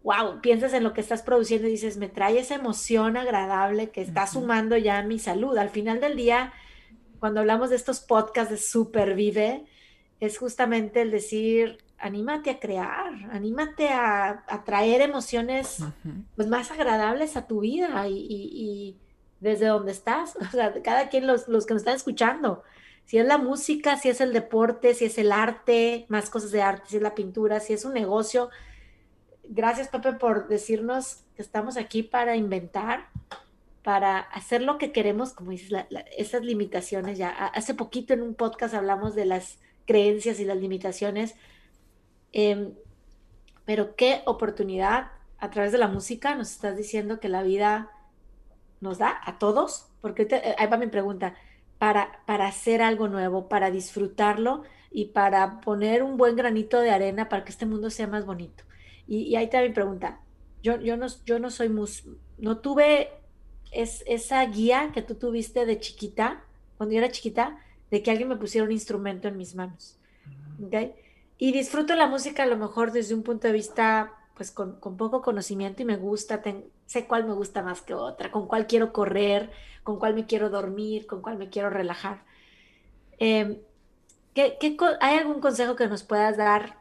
wow, 0.03 0.41
piensas 0.41 0.73
en 0.73 0.85
lo 0.85 0.93
que 0.93 1.01
estás 1.01 1.23
produciendo 1.23 1.69
y 1.69 1.73
dices, 1.73 1.97
me 1.97 2.09
trae 2.09 2.39
esa 2.39 2.55
emoción 2.55 3.17
agradable 3.17 3.91
que 3.91 4.01
está 4.01 4.27
sumando 4.27 4.77
ya 4.77 4.99
a 4.99 5.03
mi 5.03 5.19
salud. 5.19 5.57
Al 5.59 5.71
final 5.71 6.01
del 6.01 6.17
día, 6.17 6.53
cuando 7.21 7.41
hablamos 7.41 7.71
de 7.71 7.77
estos 7.77 8.01
podcasts 8.01 8.51
de 8.51 8.59
Supervive, 8.59 9.67
es 10.21 10.39
justamente 10.39 11.03
el 11.03 11.11
decir, 11.11 11.79
anímate 11.99 12.51
a 12.51 12.59
crear, 12.59 13.13
anímate 13.31 13.89
a, 13.89 14.45
traer 14.65 15.01
emociones 15.01 15.79
pues, 16.37 16.49
más 16.49 16.71
agradables 16.71 17.37
a 17.37 17.47
tu 17.47 17.61
vida 17.61 18.07
y, 18.09 18.97
desde 19.41 19.67
donde 19.67 19.93
estás, 19.93 20.37
o 20.41 20.51
sea, 20.51 20.75
cada 20.83 21.09
quien 21.09 21.27
los, 21.27 21.47
los 21.49 21.67
que 21.67 21.75
nos 21.75 21.83
están 21.83 21.97
escuchando, 21.97 22.65
si 23.09 23.19
es 23.19 23.27
la 23.27 23.39
música, 23.39 23.97
si 23.97 24.09
es 24.09 24.21
el 24.21 24.33
deporte, 24.33 24.95
si 24.95 25.07
es 25.07 25.19
el 25.19 25.33
arte, 25.33 26.07
más 26.09 26.31
cosas 26.31 26.53
de 26.53 26.63
arte, 26.63 26.85
si 26.89 26.97
es 26.99 27.03
la 27.03 27.17
pintura, 27.17 27.59
si 27.59 27.73
es 27.73 27.85
un 27.85 27.95
negocio. 27.95 28.51
Gracias, 29.45 29.89
Pepe, 29.89 30.13
por 30.13 30.47
decirnos 30.47 31.25
que 31.35 31.43
estamos 31.43 31.77
aquí 31.77 32.05
para 32.05 32.37
inventar, 32.37 33.09
para 33.83 34.19
hacer 34.21 34.63
lo 34.63 34.79
que 34.79 34.93
queremos, 34.93 35.33
como 35.33 35.51
dices, 35.51 35.73
esas 36.17 36.43
limitaciones 36.43 37.19
ya. 37.19 37.31
Hace 37.31 37.75
poquito 37.75 38.15
en 38.15 38.23
un 38.23 38.35
podcast 38.35 38.75
hablamos 38.75 39.17
de 39.17 39.25
las 39.25 39.59
creencias 39.87 40.39
y 40.39 40.45
las 40.45 40.59
limitaciones 40.59 41.35
Em, 42.33 42.75
pero 43.65 43.97
qué 43.97 44.23
oportunidad 44.27 45.11
a 45.39 45.51
través 45.51 45.73
de 45.73 45.79
la 45.79 45.89
música 45.89 46.35
nos 46.35 46.51
estás 46.51 46.77
diciendo 46.77 47.21
que 47.21 47.29
la 47.29 47.43
vida 47.43 47.91
nos 48.81 48.99
da 48.99 49.21
a 49.25 49.39
todos, 49.39 49.89
porque 50.01 50.29
eh, 50.31 50.55
ahí 50.59 50.67
va 50.67 50.77
mi 50.77 50.87
pregunta, 50.89 51.35
para, 51.79 52.21
para 52.27 52.47
hacer 52.49 52.83
algo 52.83 53.09
nuevo, 53.09 53.49
para 53.49 53.71
disfrutarlo 53.71 54.63
y 54.91 55.07
para 55.07 55.61
poner 55.61 56.03
un 56.03 56.17
buen 56.17 56.37
granito 56.37 56.81
de 56.81 56.91
arena 56.91 57.29
para 57.29 57.45
que 57.45 57.51
este 57.51 57.67
mundo 57.67 57.91
sea 57.91 58.07
más 58.07 58.27
bonito. 58.27 58.65
Y, 59.07 59.37
ahí 59.37 59.45
está 59.45 59.63
mi 59.63 59.71
pregunta. 59.71 60.21
Yo, 60.63 60.81
yo, 60.81 60.97
no, 60.97 61.07
yo 61.25 61.39
no 61.39 61.51
soy 61.51 61.69
mus, 61.69 62.05
no 62.37 62.59
tuve 62.59 63.11
es, 63.71 64.03
esa 64.07 64.45
guía 64.45 64.91
que 64.93 65.03
tú 65.03 65.15
tuviste 65.15 65.67
de 65.67 65.79
chiquita, 65.79 66.43
cuando 66.77 66.95
yo 66.95 66.99
era 66.99 67.11
chiquita, 67.11 67.59
de 67.91 68.03
que 68.03 68.11
alguien 68.11 68.29
me 68.29 68.37
pusiera 68.37 68.67
un 68.67 68.73
instrumento 68.73 69.29
en 69.29 69.37
mis 69.37 69.55
manos. 69.55 69.97
¿okay? 70.63 70.93
Y 71.39 71.53
disfruto 71.53 71.95
la 71.95 72.07
música 72.07 72.43
a 72.43 72.47
lo 72.47 72.57
mejor 72.57 72.93
desde 72.93 73.15
un 73.15 73.23
punto 73.23 73.47
de 73.47 73.53
vista, 73.53 74.13
pues 74.39 74.53
con, 74.53 74.79
poco 74.79 75.21
conocimiento 75.21 75.83
y 75.83 75.85
me 75.85 75.97
gusta, 75.97 76.41
sé 76.87 77.07
cuál 77.09 77.27
me 77.27 77.35
gusta 77.35 77.61
más 77.61 77.83
que 77.83 77.93
otra, 77.93 78.31
con 78.31 78.47
cuál 78.47 78.69
quiero 78.69 78.93
correr, 78.93 79.51
con 79.83 79.99
cuál 79.99 80.15
me 80.15 80.27
quiero 80.27 80.49
dormir, 80.49 81.09
con 81.09 81.23
cuál 81.23 81.39
me 81.39 81.51
quiero 81.51 81.71
relajar. 81.71 82.23
Em, 83.19 83.59
¿qué, 84.35 84.57
hay 85.01 85.19
algún 85.19 85.41
consejo 85.41 85.75
que 85.75 85.89
nos 85.89 86.05
puedas 86.05 86.37
dar 86.37 86.79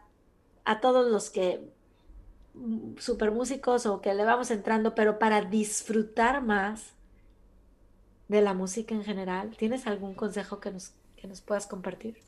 a 0.65 0.79
todos 0.81 1.11
los 1.11 1.31
que 1.31 1.67
mm, 2.53 2.97
super 2.99 3.31
músicos 3.31 3.87
o 3.87 4.01
que 4.01 4.13
le 4.13 4.23
vamos 4.23 4.51
entrando, 4.51 4.93
pero 4.93 5.17
para 5.17 5.41
disfrutar 5.41 6.43
más 6.43 6.93
de 8.27 8.41
la 8.41 8.53
música 8.53 8.93
en 8.93 9.03
general? 9.03 9.57
¿Tienes 9.57 9.87
algún 9.87 10.13
consejo 10.13 10.59
que 10.59 10.71
nos, 10.71 10.93
que 11.15 11.27
nos 11.27 11.41
puedas 11.41 11.65
compartir? 11.65 12.19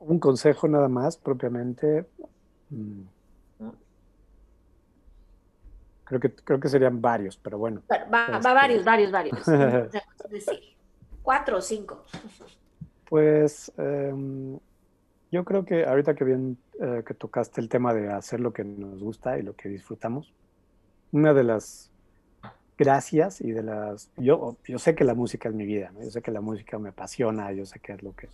un 0.00 0.18
consejo 0.18 0.66
nada 0.66 0.88
más, 0.88 1.16
propiamente. 1.16 2.06
Mm. 2.70 3.02
Creo 6.04 6.18
que, 6.18 6.34
creo 6.34 6.58
que 6.58 6.68
serían 6.68 7.00
varios, 7.00 7.36
pero 7.36 7.56
bueno. 7.58 7.82
Va, 7.90 8.26
este, 8.36 8.52
varios, 8.52 8.84
varios, 8.84 9.12
varios. 9.12 9.44
Cuatro 11.22 11.58
o 11.58 11.60
cinco. 11.60 12.04
Pues 13.08 13.70
em, 13.76 14.58
yo 15.30 15.44
creo 15.44 15.64
que 15.64 15.84
ahorita 15.84 16.14
que 16.14 16.24
bien 16.24 16.58
eh, 16.80 17.04
que 17.06 17.14
tocaste 17.14 17.60
el 17.60 17.68
tema 17.68 17.94
de 17.94 18.08
hacer 18.12 18.40
lo 18.40 18.52
que 18.52 18.64
nos 18.64 19.00
gusta 19.00 19.38
y 19.38 19.42
lo 19.42 19.54
que 19.54 19.68
disfrutamos, 19.68 20.32
una 21.12 21.32
de 21.32 21.44
las 21.44 21.90
gracias 22.76 23.40
y 23.40 23.52
de 23.52 23.62
las... 23.62 24.10
Yo, 24.16 24.56
yo 24.66 24.78
sé 24.78 24.96
que 24.96 25.04
la 25.04 25.14
música 25.14 25.48
es 25.48 25.54
mi 25.54 25.66
vida, 25.66 25.92
yo 26.02 26.10
sé 26.10 26.22
que 26.22 26.32
la 26.32 26.40
música 26.40 26.78
me 26.78 26.88
apasiona, 26.88 27.52
yo 27.52 27.66
sé 27.66 27.78
que 27.78 27.92
es 27.92 28.02
lo 28.02 28.16
que 28.16 28.28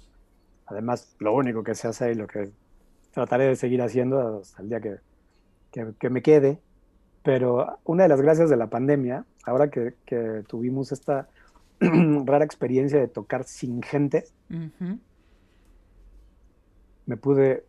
Además, 0.66 1.14
lo 1.20 1.32
único 1.32 1.62
que 1.62 1.74
se 1.74 1.88
hace 1.88 2.10
y 2.10 2.14
lo 2.14 2.26
que 2.26 2.50
trataré 3.16 3.44
de 3.46 3.56
seguir 3.56 3.80
haciendo 3.80 4.40
hasta 4.42 4.60
el 4.60 4.68
día 4.68 4.78
que, 4.78 4.98
que, 5.98 6.10
me 6.10 6.20
quede. 6.20 6.60
Pero 7.22 7.78
una 7.84 8.02
de 8.02 8.10
las 8.10 8.20
gracias 8.20 8.50
de 8.50 8.58
la 8.58 8.66
pandemia, 8.66 9.24
ahora 9.44 9.70
que, 9.70 9.94
que 10.04 10.44
tuvimos 10.46 10.92
esta 10.92 11.26
rara 11.80 12.44
experiencia 12.44 13.00
de 13.00 13.08
tocar 13.08 13.44
sin 13.44 13.82
gente, 13.82 14.26
me 17.06 17.16
pude 17.16 17.64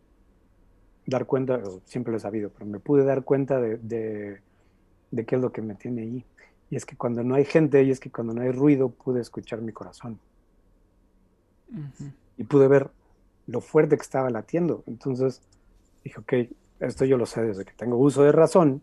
dar 1.06 1.24
cuenta, 1.24 1.62
siempre 1.86 2.10
lo 2.10 2.18
he 2.18 2.20
sabido, 2.20 2.50
pero 2.50 2.66
me 2.66 2.78
pude 2.78 3.04
dar 3.04 3.24
cuenta 3.24 3.58
de, 3.58 3.78
de, 5.10 5.24
qué 5.24 5.36
es 5.36 5.40
lo 5.40 5.50
que 5.50 5.62
me 5.62 5.76
tiene 5.76 6.02
ahí. 6.02 6.24
Y 6.68 6.76
es 6.76 6.84
que 6.84 6.94
cuando 6.94 7.24
no 7.24 7.36
hay 7.36 7.46
gente 7.46 7.82
y 7.84 7.90
es 7.90 8.00
que 8.00 8.10
cuando 8.10 8.34
no 8.34 8.42
hay 8.42 8.52
ruido, 8.52 8.90
pude 8.90 9.22
escuchar 9.22 9.62
mi 9.62 9.72
corazón 9.72 10.18
y 12.36 12.44
pude 12.44 12.68
ver 12.68 12.90
lo 13.48 13.60
fuerte 13.60 13.96
que 13.96 14.02
estaba 14.02 14.30
latiendo. 14.30 14.84
Entonces 14.86 15.42
dije, 16.04 16.20
ok, 16.20 16.32
esto 16.80 17.04
yo 17.04 17.16
lo 17.16 17.26
sé 17.26 17.42
desde 17.42 17.64
que 17.64 17.72
tengo 17.72 17.96
uso 17.96 18.22
de 18.22 18.30
razón, 18.30 18.82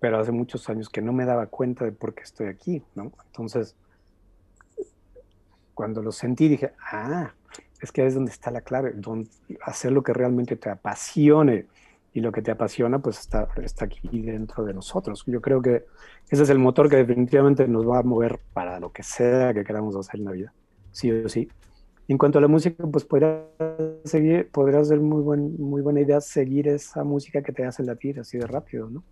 pero 0.00 0.18
hace 0.18 0.32
muchos 0.32 0.68
años 0.68 0.90
que 0.90 1.00
no 1.00 1.12
me 1.12 1.24
daba 1.24 1.46
cuenta 1.46 1.84
de 1.84 1.92
por 1.92 2.14
qué 2.14 2.24
estoy 2.24 2.48
aquí, 2.48 2.82
¿no? 2.94 3.12
Entonces, 3.26 3.74
cuando 5.72 6.02
lo 6.02 6.12
sentí, 6.12 6.48
dije, 6.48 6.72
ah, 6.90 7.32
es 7.80 7.90
que 7.92 8.04
es 8.04 8.14
donde 8.14 8.32
está 8.32 8.50
la 8.50 8.60
clave, 8.60 8.92
donde 8.94 9.30
hacer 9.62 9.92
lo 9.92 10.02
que 10.02 10.12
realmente 10.12 10.56
te 10.56 10.68
apasione. 10.68 11.66
Y 12.16 12.20
lo 12.20 12.30
que 12.30 12.42
te 12.42 12.52
apasiona, 12.52 13.00
pues 13.00 13.18
está, 13.18 13.48
está 13.60 13.86
aquí 13.86 14.22
dentro 14.22 14.64
de 14.64 14.72
nosotros. 14.72 15.24
Yo 15.26 15.40
creo 15.40 15.60
que 15.60 15.84
ese 16.30 16.44
es 16.44 16.48
el 16.48 16.60
motor 16.60 16.88
que 16.88 16.94
definitivamente 16.94 17.66
nos 17.66 17.88
va 17.88 17.98
a 17.98 18.02
mover 18.04 18.38
para 18.52 18.78
lo 18.78 18.92
que 18.92 19.02
sea 19.02 19.52
que 19.52 19.64
queramos 19.64 19.96
hacer 19.96 20.20
en 20.20 20.26
la 20.26 20.30
vida, 20.30 20.52
sí 20.92 21.10
o 21.10 21.28
sí. 21.28 21.48
En 22.06 22.18
cuanto 22.18 22.38
a 22.38 22.42
la 22.42 22.48
música, 22.48 22.84
pues 22.86 23.04
podría 23.04 23.46
seguir, 24.04 24.50
ser 24.82 25.00
muy, 25.00 25.22
buen, 25.22 25.56
muy 25.58 25.80
buena 25.80 26.00
idea 26.00 26.20
seguir 26.20 26.68
esa 26.68 27.02
música 27.02 27.42
que 27.42 27.52
te 27.52 27.64
hace 27.64 27.82
latir 27.82 28.20
así 28.20 28.36
de 28.36 28.46
rápido, 28.46 28.90
¿no? 28.90 29.02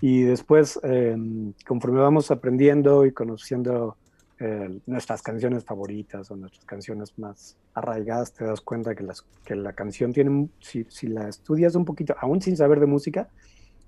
Y 0.00 0.22
después, 0.22 0.78
em, 0.82 1.52
conforme 1.66 2.00
vamos 2.00 2.30
aprendiendo 2.30 3.06
y 3.06 3.12
conociendo 3.12 3.96
eh, 4.38 4.80
nuestras 4.86 5.22
canciones 5.22 5.64
favoritas 5.64 6.28
o 6.30 6.36
nuestras 6.36 6.64
canciones 6.64 7.16
más 7.18 7.56
arraigadas, 7.74 8.32
te 8.32 8.44
das 8.44 8.60
cuenta 8.60 8.94
que 8.94 9.54
la 9.54 9.72
canción 9.72 10.12
tiene, 10.12 10.48
si, 10.60 10.84
si 10.88 11.06
la 11.06 11.28
estudias 11.28 11.76
un 11.76 11.84
poquito, 11.84 12.14
aún 12.18 12.40
sin 12.40 12.56
saber 12.56 12.80
de 12.80 12.86
música, 12.86 13.28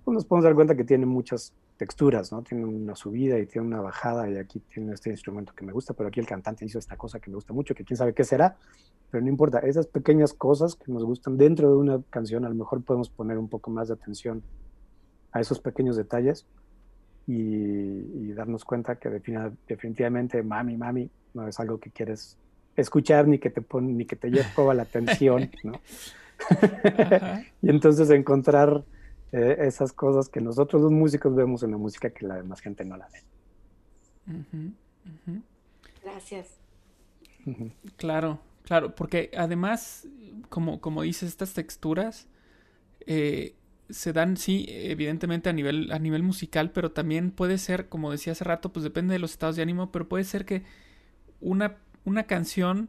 pues 0.05 0.15
nos 0.15 0.25
podemos 0.27 0.45
dar 0.45 0.55
cuenta 0.55 0.75
que 0.75 0.85
tiene 0.85 1.07
muchas 1.07 1.55
texturas, 1.79 2.31
¿no? 2.31 2.43
Tiene 2.43 2.65
una 2.65 2.95
subida 2.95 3.39
y 3.39 3.47
tiene 3.47 3.67
una 3.67 3.81
bajada 3.81 4.29
y 4.29 4.37
aquí 4.37 4.61
tiene 4.61 4.93
este 4.93 5.11
instrumento 5.11 5.53
que 5.57 5.65
me 5.65 5.73
gusta, 5.73 5.95
pero 5.95 6.09
aquí 6.09 6.21
el 6.21 6.27
cantante 6.27 6.65
hizo 6.65 6.79
esta 6.79 6.97
cosa 6.97 7.21
que 7.21 7.31
me 7.31 7.37
gusta 7.37 7.53
mucho, 7.53 7.75
que 7.75 7.85
quién 7.85 7.97
sabe 7.97 8.13
qué 8.13 8.23
será, 8.23 8.57
pero 9.11 9.23
no 9.25 9.31
importa, 9.31 9.61
esas 9.61 9.87
pequeñas 9.87 10.35
cosas 10.35 10.75
que 10.75 10.93
nos 10.93 11.05
gustan 11.05 11.39
dentro 11.39 11.71
de 11.71 11.77
una 11.77 12.03
canción, 12.11 12.45
a 12.45 12.49
lo 12.49 12.55
mejor 12.55 12.83
podemos 12.83 13.09
poner 13.09 13.39
un 13.39 13.49
poco 13.49 13.71
más 13.71 13.89
de 13.89 13.95
atención 13.95 14.43
a 15.33 15.41
esos 15.41 15.59
pequeños 15.59 15.97
detalles 15.97 16.47
y, 17.27 18.33
darnos 18.35 18.65
cuenta 18.65 18.97
que 18.97 19.09
definitivamente 19.09 20.43
mami, 20.43 20.77
mami, 20.77 21.09
no 21.35 21.47
es 21.47 21.61
algo 21.61 21.79
que 21.79 21.91
quieres 21.91 22.37
escuchar 22.75 23.29
ni 23.29 23.39
que 23.39 23.49
te 23.49 23.63
pone, 23.63 23.93
ni 23.93 24.05
que 24.05 24.17
te 24.17 24.29
lleve 24.29 24.75
la 24.75 24.83
atención, 24.83 25.51
¿no? 25.63 25.73
y 27.63 27.71
entonces 27.71 28.11
encontrar 28.11 28.85
eh, 29.37 29.57
esas 29.67 29.93
cosas 29.93 30.29
que 30.29 30.41
nosotros 30.41 30.81
los 30.81 30.93
músicos 30.93 31.35
vemos 31.35 31.65
en 31.65 31.73
la 31.73 31.77
música 31.77 32.11
que 32.11 32.25
la 32.25 32.37
demás 32.37 32.61
gente 32.61 32.85
no 32.85 32.97
la 32.97 33.09
ve. 33.09 33.21
Gracias. 36.05 36.61
Claro, 37.97 38.39
claro, 38.63 38.95
porque 38.95 39.33
además, 39.37 40.07
como, 40.51 40.81
como 40.81 41.03
dices, 41.03 41.31
estas 41.31 41.53
texturas 41.53 42.29
eh, 43.07 43.57
se 43.91 44.13
dan, 44.13 44.37
sí, 44.37 44.67
evidentemente 44.69 45.49
a 45.51 45.53
nivel, 45.53 45.91
a 45.91 45.99
nivel 45.99 46.23
musical, 46.23 46.71
pero 46.71 46.93
también 46.93 47.33
puede 47.33 47.59
ser, 47.59 47.89
como 47.89 48.13
decía 48.13 48.35
hace 48.35 48.45
rato, 48.45 48.73
pues 48.73 48.85
depende 48.85 49.15
de 49.15 49.19
los 49.19 49.33
estados 49.33 49.57
de 49.57 49.63
ánimo, 49.63 49.91
pero 49.91 50.09
puede 50.09 50.23
ser 50.23 50.45
que 50.45 50.63
una, 51.41 51.79
una 52.05 52.23
canción 52.29 52.89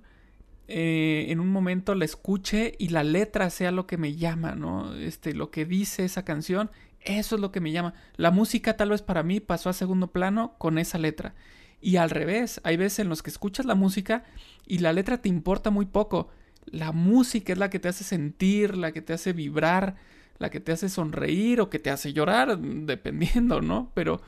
eh, 0.67 1.28
en 1.30 1.39
un 1.39 1.49
momento 1.49 1.93
la 1.93 2.06
escuche 2.06 2.73
y 2.80 2.89
la 2.89 3.04
letra 3.04 3.49
sea 3.49 3.71
lo 3.71 3.86
que 3.86 3.97
me 3.97 4.15
llama, 4.15 4.56
¿no? 4.56 4.95
Este, 4.95 5.34
lo 5.34 5.51
que 5.51 5.65
dice 5.65 6.06
esa 6.06 6.25
canción, 6.25 6.71
eso 7.01 7.36
es 7.36 7.41
lo 7.41 7.51
que 7.51 7.62
me 7.62 7.71
llama. 7.71 7.93
La 8.15 8.32
música 8.32 8.75
tal 8.75 8.89
vez 8.89 9.01
para 9.01 9.23
mí 9.23 9.39
pasó 9.39 9.69
a 9.69 9.73
segundo 9.73 10.08
plano 10.08 10.56
con 10.58 10.78
esa 10.78 10.97
letra. 10.97 11.36
Y 11.82 11.97
al 11.97 12.10
revés, 12.10 12.60
hay 12.63 12.78
veces 12.78 12.99
en 12.99 13.10
los 13.10 13.21
que 13.21 13.30
escuchas 13.30 13.65
la 13.65 13.75
música 13.75 14.23
y 14.65 14.80
la 14.80 14.91
letra 14.91 15.21
te 15.21 15.30
importa 15.30 15.69
muy 15.69 15.86
poco. 15.86 16.30
La 16.65 16.91
música 16.91 17.54
es 17.54 17.60
la 17.60 17.69
que 17.69 17.80
te 17.80 17.89
hace 17.89 18.04
sentir, 18.04 18.75
la 18.75 18.91
que 18.91 19.04
te 19.04 19.13
hace 19.13 19.34
vibrar, 19.34 19.95
la 20.39 20.49
que 20.49 20.60
te 20.60 20.71
hace 20.71 20.89
sonreír 20.89 21.62
o 21.62 21.69
que 21.69 21.78
te 21.78 21.91
hace 21.91 22.12
llorar, 22.12 22.58
dependiendo, 22.60 23.62
¿no? 23.62 23.91
Pero, 23.93 24.19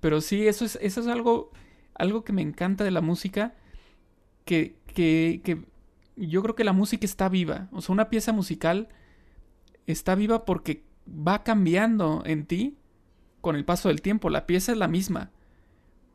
pero 0.00 0.20
sí, 0.20 0.46
eso 0.46 0.66
es, 0.66 0.78
eso 0.82 1.00
es 1.00 1.06
algo, 1.06 1.52
algo 1.94 2.22
que 2.22 2.34
me 2.34 2.42
encanta 2.42 2.84
de 2.84 2.90
la 2.90 3.00
música, 3.00 3.54
que, 4.44 4.76
que, 4.94 5.40
que 5.42 5.69
yo 6.28 6.42
creo 6.42 6.54
que 6.54 6.64
la 6.64 6.72
música 6.72 7.04
está 7.04 7.28
viva. 7.28 7.68
O 7.72 7.80
sea, 7.80 7.92
una 7.92 8.10
pieza 8.10 8.32
musical 8.32 8.88
está 9.86 10.14
viva 10.14 10.44
porque 10.44 10.84
va 11.08 11.42
cambiando 11.42 12.22
en 12.26 12.46
ti 12.46 12.76
con 13.40 13.56
el 13.56 13.64
paso 13.64 13.88
del 13.88 14.02
tiempo. 14.02 14.30
La 14.30 14.46
pieza 14.46 14.72
es 14.72 14.78
la 14.78 14.88
misma, 14.88 15.30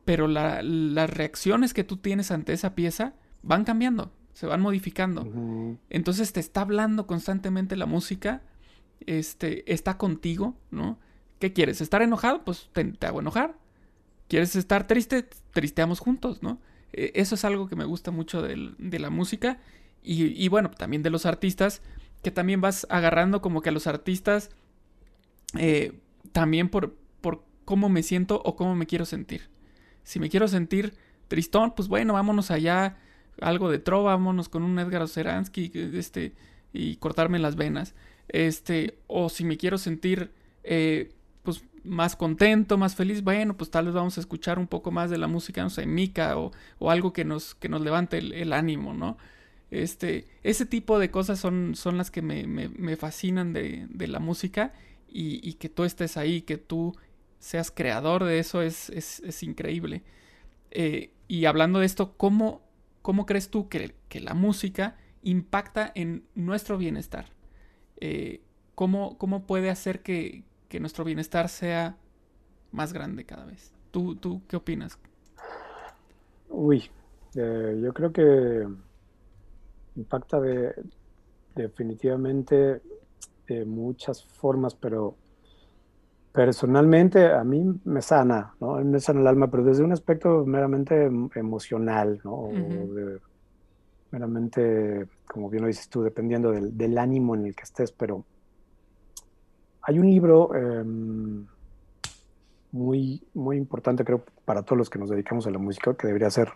pero 0.04 0.28
las 0.28 1.10
reacciones 1.10 1.74
que 1.74 1.84
tú 1.84 1.96
tienes 1.96 2.30
ante 2.30 2.52
esa 2.52 2.74
pieza 2.74 3.14
van 3.42 3.64
cambiando, 3.64 4.12
se 4.32 4.46
van 4.46 4.60
modificando. 4.60 5.78
Entonces 5.90 6.32
te 6.32 6.40
está 6.40 6.62
hablando 6.62 7.06
constantemente 7.06 7.76
la 7.76 7.86
música, 7.86 8.42
este, 9.06 9.70
está 9.72 9.98
contigo, 9.98 10.56
¿no? 10.70 10.98
¿Qué 11.38 11.52
quieres? 11.52 11.80
¿Estar 11.80 12.02
enojado? 12.02 12.44
Pues 12.44 12.70
te, 12.72 13.06
hago 13.06 13.20
enojar. 13.20 13.58
¿Quieres 14.28 14.56
estar 14.56 14.86
triste? 14.86 15.28
Tristeamos 15.52 16.00
juntos, 16.00 16.42
¿no? 16.42 16.60
E, 16.92 17.12
eso 17.14 17.34
es 17.34 17.44
algo 17.44 17.68
que 17.68 17.76
me 17.76 17.84
gusta 17.84 18.10
mucho 18.10 18.42
de, 18.42 18.98
la 18.98 19.10
música 19.10 19.58
y, 20.02 20.24
y 20.42 20.48
bueno, 20.48 20.70
también 20.70 21.02
de 21.02 21.10
los 21.10 21.26
artistas, 21.26 21.82
que 22.22 22.30
también 22.30 22.60
vas 22.60 22.86
agarrando 22.90 23.40
como 23.40 23.62
que 23.62 23.68
a 23.68 23.72
los 23.72 23.86
artistas 23.86 24.50
eh, 25.58 25.98
también 26.32 26.68
por, 26.68 26.96
por 27.20 27.44
cómo 27.64 27.88
me 27.88 28.02
siento 28.02 28.42
o 28.44 28.56
cómo 28.56 28.74
me 28.74 28.86
quiero 28.86 29.04
sentir. 29.04 29.48
Si 30.02 30.20
me 30.20 30.28
quiero 30.28 30.48
sentir 30.48 30.94
tristón, 31.28 31.74
pues 31.74 31.88
bueno, 31.88 32.14
vámonos 32.14 32.50
allá, 32.50 32.96
algo 33.40 33.70
de 33.70 33.78
trova, 33.78 34.12
vámonos 34.12 34.48
con 34.48 34.62
un 34.62 34.78
Edgar 34.78 35.02
Oceransky 35.02 35.70
este, 35.94 36.34
y 36.72 36.96
cortarme 36.96 37.38
las 37.38 37.56
venas. 37.56 37.94
Este, 38.28 38.98
o 39.06 39.28
si 39.28 39.44
me 39.44 39.56
quiero 39.56 39.78
sentir 39.78 40.32
eh, 40.64 41.12
pues 41.42 41.64
más 41.84 42.16
contento, 42.16 42.76
más 42.76 42.96
feliz, 42.96 43.22
bueno, 43.22 43.56
pues 43.56 43.70
tal 43.70 43.86
vez 43.86 43.94
vamos 43.94 44.18
a 44.18 44.20
escuchar 44.20 44.58
un 44.58 44.66
poco 44.66 44.90
más 44.90 45.10
de 45.10 45.18
la 45.18 45.28
música, 45.28 45.62
no 45.62 45.70
sé, 45.70 45.86
Mika 45.86 46.36
o, 46.36 46.50
o 46.78 46.90
algo 46.90 47.12
que 47.12 47.24
nos, 47.24 47.54
que 47.54 47.68
nos 47.68 47.80
levante 47.80 48.18
el, 48.18 48.52
ánimo, 48.52 48.92
¿no? 48.92 49.16
Este, 49.70 50.26
ese 50.42 50.64
tipo 50.64 50.98
de 50.98 51.10
cosas 51.10 51.40
son, 51.40 51.74
son 51.74 51.98
las 51.98 52.10
que 52.10 52.22
me, 52.22 52.46
me, 52.46 52.96
fascinan 52.96 53.52
de, 53.52 53.86
de, 53.90 54.06
la 54.06 54.20
música 54.20 54.72
y, 55.08 55.54
que 55.54 55.68
tú 55.68 55.84
estés 55.84 56.16
ahí, 56.16 56.42
que 56.42 56.56
tú 56.56 56.94
seas 57.38 57.70
creador 57.70 58.24
de 58.24 58.38
eso 58.38 58.62
es, 58.62 58.90
es, 58.90 59.42
increíble. 59.42 60.02
Eh, 60.70 61.10
y 61.26 61.46
hablando 61.46 61.80
de 61.80 61.86
esto, 61.86 62.16
¿cómo, 62.16 62.62
cómo 63.02 63.26
crees 63.26 63.50
tú 63.50 63.68
que, 63.68 63.94
que, 64.08 64.20
la 64.20 64.34
música 64.34 64.96
impacta 65.22 65.90
en 65.94 66.24
nuestro 66.34 66.78
bienestar? 66.78 67.26
Eh, 68.00 68.42
¿cómo, 68.74 69.18
¿cómo, 69.18 69.46
puede 69.46 69.70
hacer 69.70 70.02
que, 70.02 70.44
que, 70.68 70.78
nuestro 70.78 71.04
bienestar 71.04 71.48
sea 71.48 71.96
más 72.70 72.92
grande 72.92 73.24
cada 73.24 73.46
vez? 73.46 73.72
¿Tú, 73.90 74.14
tú 74.14 74.42
qué 74.48 74.56
opinas? 74.56 74.98
Uy, 76.48 76.84
eh, 77.34 77.80
yo 77.82 77.92
creo 77.92 78.12
que 78.12 78.66
impacta 79.96 80.40
de, 80.40 80.74
definitivamente 81.54 82.80
de 83.48 83.64
muchas 83.64 84.24
formas, 84.24 84.74
pero 84.74 85.16
personalmente 86.32 87.32
a 87.32 87.42
mí 87.44 87.64
me 87.84 88.02
sana, 88.02 88.54
¿no? 88.60 88.76
Me 88.84 89.00
sana 89.00 89.20
el 89.20 89.26
alma, 89.26 89.50
pero 89.50 89.64
desde 89.64 89.82
un 89.82 89.92
aspecto 89.92 90.44
meramente 90.44 91.04
em, 91.04 91.30
emocional, 91.34 92.20
¿no? 92.24 92.50
meramente, 94.12 95.08
como 95.26 95.50
bien 95.50 95.62
lo 95.62 95.68
dices 95.68 95.88
tú, 95.88 96.02
dependiendo 96.02 96.52
del, 96.52 96.98
ánimo 96.98 97.34
en 97.34 97.46
el 97.46 97.56
que 97.56 97.64
estés, 97.64 97.92
pero 97.92 98.24
hay 99.82 99.98
un 99.98 100.06
libro 100.06 100.54
em, 100.54 101.46
muy, 102.72 103.22
muy 103.34 103.56
importante, 103.56 104.04
creo, 104.04 104.22
para 104.44 104.62
todos 104.62 104.78
los 104.78 104.90
que 104.90 104.98
nos 104.98 105.10
dedicamos 105.10 105.46
a 105.46 105.50
la 105.50 105.58
música, 105.58 105.94
que 105.94 106.06
debería 106.06 106.30
ser 106.30 106.50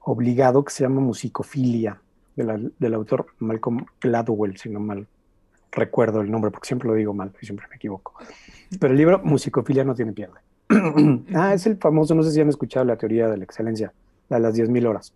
obligado, 0.00 0.64
que 0.64 0.72
se 0.72 0.84
llama 0.84 1.00
Musicofilia, 1.00 2.00
del 2.36 2.94
autor 2.94 3.26
Malcolm 3.38 3.86
Gladwell, 4.00 4.56
si 4.56 4.68
no 4.68 4.80
mal 4.80 5.06
recuerdo 5.76 6.20
el 6.20 6.30
nombre 6.30 6.50
porque 6.50 6.66
siempre 6.66 6.88
lo 6.88 6.94
digo 6.94 7.12
mal 7.12 7.32
y 7.40 7.46
siempre 7.46 7.66
me 7.68 7.76
equivoco. 7.76 8.14
Pero 8.80 8.92
el 8.92 8.98
libro 8.98 9.20
Musicofilia 9.22 9.84
no 9.84 9.94
tiene 9.94 10.12
pierde. 10.12 10.40
ah, 11.34 11.54
es 11.54 11.66
el 11.66 11.76
famoso, 11.76 12.14
no 12.14 12.22
sé 12.22 12.32
si 12.32 12.40
han 12.40 12.48
escuchado 12.48 12.84
la 12.84 12.96
teoría 12.96 13.28
de 13.28 13.36
la 13.36 13.44
excelencia, 13.44 13.92
la 14.28 14.38
de 14.38 14.42
las 14.42 14.56
10.000 14.56 14.86
horas. 14.86 15.12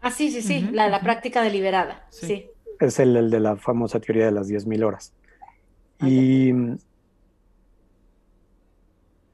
Ah, 0.00 0.10
sí, 0.10 0.30
sí, 0.30 0.42
sí, 0.42 0.68
la, 0.72 0.88
la 0.88 1.00
práctica 1.00 1.42
deliberada, 1.42 2.06
sí. 2.10 2.46
Es 2.80 2.98
el, 3.00 3.16
el, 3.16 3.30
de 3.30 3.40
la 3.40 3.56
famosa 3.56 4.00
teoría 4.00 4.26
de 4.26 4.32
las 4.32 4.48
10.000 4.48 4.84
horas. 4.84 5.12
Y... 6.00 6.52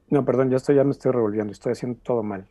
No, 0.09 0.25
perdón, 0.25 0.51
ya 0.51 0.57
estoy, 0.57 0.77
ya 0.77 0.85
me 0.85 0.93
estoy 0.93 1.13
revolviendo, 1.13 1.53
estoy 1.53 1.73
haciendo 1.73 1.99
todo 2.03 2.23
mal. 2.23 2.47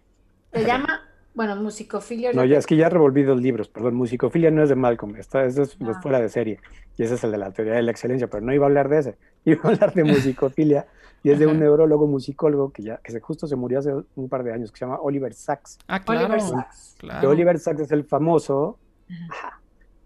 Se 0.52 0.66
llama 0.66 1.03
bueno, 1.36 1.56
musicofilia. 1.56 2.32
No, 2.34 2.46
ya 2.46 2.58
es 2.58 2.68
que 2.68 2.76
ya 2.76 2.88
he 2.88 2.90
revolvido 2.90 3.36
libros, 3.36 3.68
perdón. 3.68 3.96
Musicofilia 3.96 4.52
no 4.52 4.62
es 4.62 4.70
de 4.70 4.76
Malcolm, 4.76 5.16
esta 5.16 5.44
es 5.46 5.58
ah. 5.58 6.00
fuera 6.02 6.20
de 6.20 6.30
serie. 6.30 6.60
Y 6.98 7.04
ese 7.04 7.16
es 7.16 7.24
el 7.24 7.32
de 7.32 7.40
la 7.40 7.52
teoría 7.52 7.74
de 7.74 7.82
la 7.82 7.92
excelencia, 7.92 8.28
pero 8.28 8.46
no 8.46 8.54
iba 8.54 8.66
a 8.66 8.68
hablar 8.68 8.88
de 8.90 9.00
ese. 9.00 9.18
Iba 9.46 9.62
a 9.64 9.68
hablar 9.70 9.94
de 9.94 10.04
musicofilia. 10.04 10.86
y 11.24 11.32
es 11.32 11.40
de 11.40 11.48
un 11.48 11.60
neurólogo 11.60 12.08
musicólogo 12.08 12.72
que 12.72 12.84
ya 12.84 12.98
que 12.98 13.20
justo 13.20 13.48
se 13.48 13.56
murió 13.56 13.80
hace 13.80 13.92
un 14.16 14.30
par 14.30 14.44
de 14.44 14.54
años, 14.54 14.72
que 14.72 14.78
se 14.78 14.86
llama 14.86 15.00
Oliver 15.02 15.34
Sacks. 15.34 15.80
Ah, 15.88 16.02
claro. 16.02 16.26
Oliver 16.26 16.42
Sacks. 16.42 16.98
Que 17.20 17.28
Oliver 17.28 17.60
Sacks 17.60 17.82
es 17.82 17.92
el 17.92 18.04
famoso. 18.06 18.78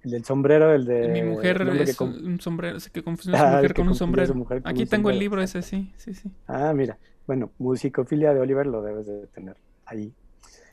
El 0.03 0.11
del 0.11 0.23
sombrero, 0.23 0.73
el 0.73 0.85
de. 0.85 1.09
Mi 1.09 1.23
mujer 1.23 1.61
es 1.81 1.99
un 1.99 2.39
sombrero, 2.39 2.77
que 2.91 3.03
confundió 3.03 3.35
a 3.35 3.49
su 3.49 3.55
mujer 3.55 3.73
con 3.73 3.87
un 3.89 3.95
sombrero. 3.95 4.47
Aquí 4.63 4.85
tengo 4.85 5.09
el 5.09 5.19
libro 5.19 5.41
ese, 5.41 5.61
sí, 5.61 5.91
sí, 5.97 6.13
sí. 6.13 6.31
Ah, 6.47 6.73
mira. 6.73 6.97
Bueno, 7.27 7.51
musicofilia 7.57 8.33
de 8.33 8.39
Oliver 8.39 8.65
lo 8.65 8.81
debes 8.81 9.05
de 9.05 9.27
tener 9.27 9.57
ahí 9.85 10.13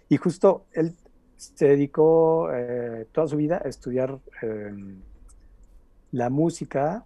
y 0.08 0.16
justo 0.16 0.66
él 0.72 0.94
se 1.36 1.68
dedicó 1.68 2.50
eh, 2.52 3.06
toda 3.12 3.26
su 3.26 3.36
vida 3.36 3.60
a 3.64 3.68
estudiar 3.68 4.18
em, 4.42 5.00
la 6.12 6.30
música 6.30 7.04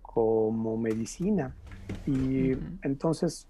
como 0.00 0.76
medicina. 0.76 1.56
Y 2.06 2.52
entonces 2.82 3.46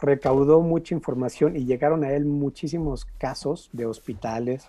recaudó 0.00 0.60
mucha 0.60 0.94
información 0.94 1.56
y 1.56 1.64
llegaron 1.64 2.04
a 2.04 2.12
él 2.12 2.24
muchísimos 2.24 3.04
casos 3.18 3.70
de 3.72 3.86
hospitales 3.86 4.68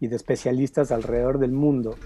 y 0.00 0.08
de 0.08 0.16
especialistas 0.16 0.90
alrededor 0.90 1.38
del 1.38 1.52
mundo 1.52 1.96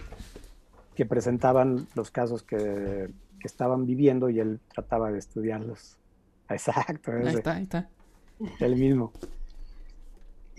que 0.95 1.07
presentaban 1.07 1.87
los 1.95 2.11
casos 2.11 2.43
que, 2.43 3.09
estaban 3.45 3.87
viviendo 3.87 4.29
y 4.31 4.41
él 4.41 4.59
trataba 4.75 5.13
de 5.13 5.21
estudiarlos. 5.21 5.97
Exacto. 6.51 7.13
Ahí 7.13 7.37
está, 7.37 7.55
ahí 7.55 7.63
está. 7.63 7.89
Él 8.59 8.75
mismo. 8.75 9.13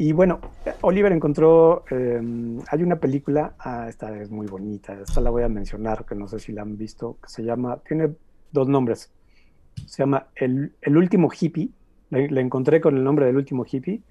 Y 0.01 0.13
bueno, 0.13 0.39
Oliver 0.79 1.12
encontró, 1.12 1.83
em, 1.91 2.62
hay 2.71 2.83
una 2.83 2.95
película, 2.95 3.55
ah, 3.59 3.88
esta 3.89 4.17
es 4.17 4.31
muy 4.31 4.47
bonita, 4.47 4.93
esta 4.93 5.19
la 5.19 5.29
voy 5.29 5.43
a 5.43 5.49
mencionar, 5.49 6.05
que 6.05 6.15
no 6.15 6.25
sé 6.25 6.39
si 6.39 6.53
la 6.53 6.62
han 6.62 6.77
visto, 6.77 7.17
que 7.21 7.27
se 7.27 7.43
llama, 7.43 7.81
tiene 7.85 8.15
dos 8.49 8.69
nombres, 8.69 9.12
se 9.85 10.01
llama 10.01 10.27
El, 10.35 10.71
último 10.88 11.29
hippie, 11.38 11.71
la, 12.12 12.39
encontré 12.39 12.79
con 12.79 12.95
el 12.95 13.03
nombre 13.03 13.25
del 13.25 13.35
último 13.35 13.65
hippie 13.69 14.01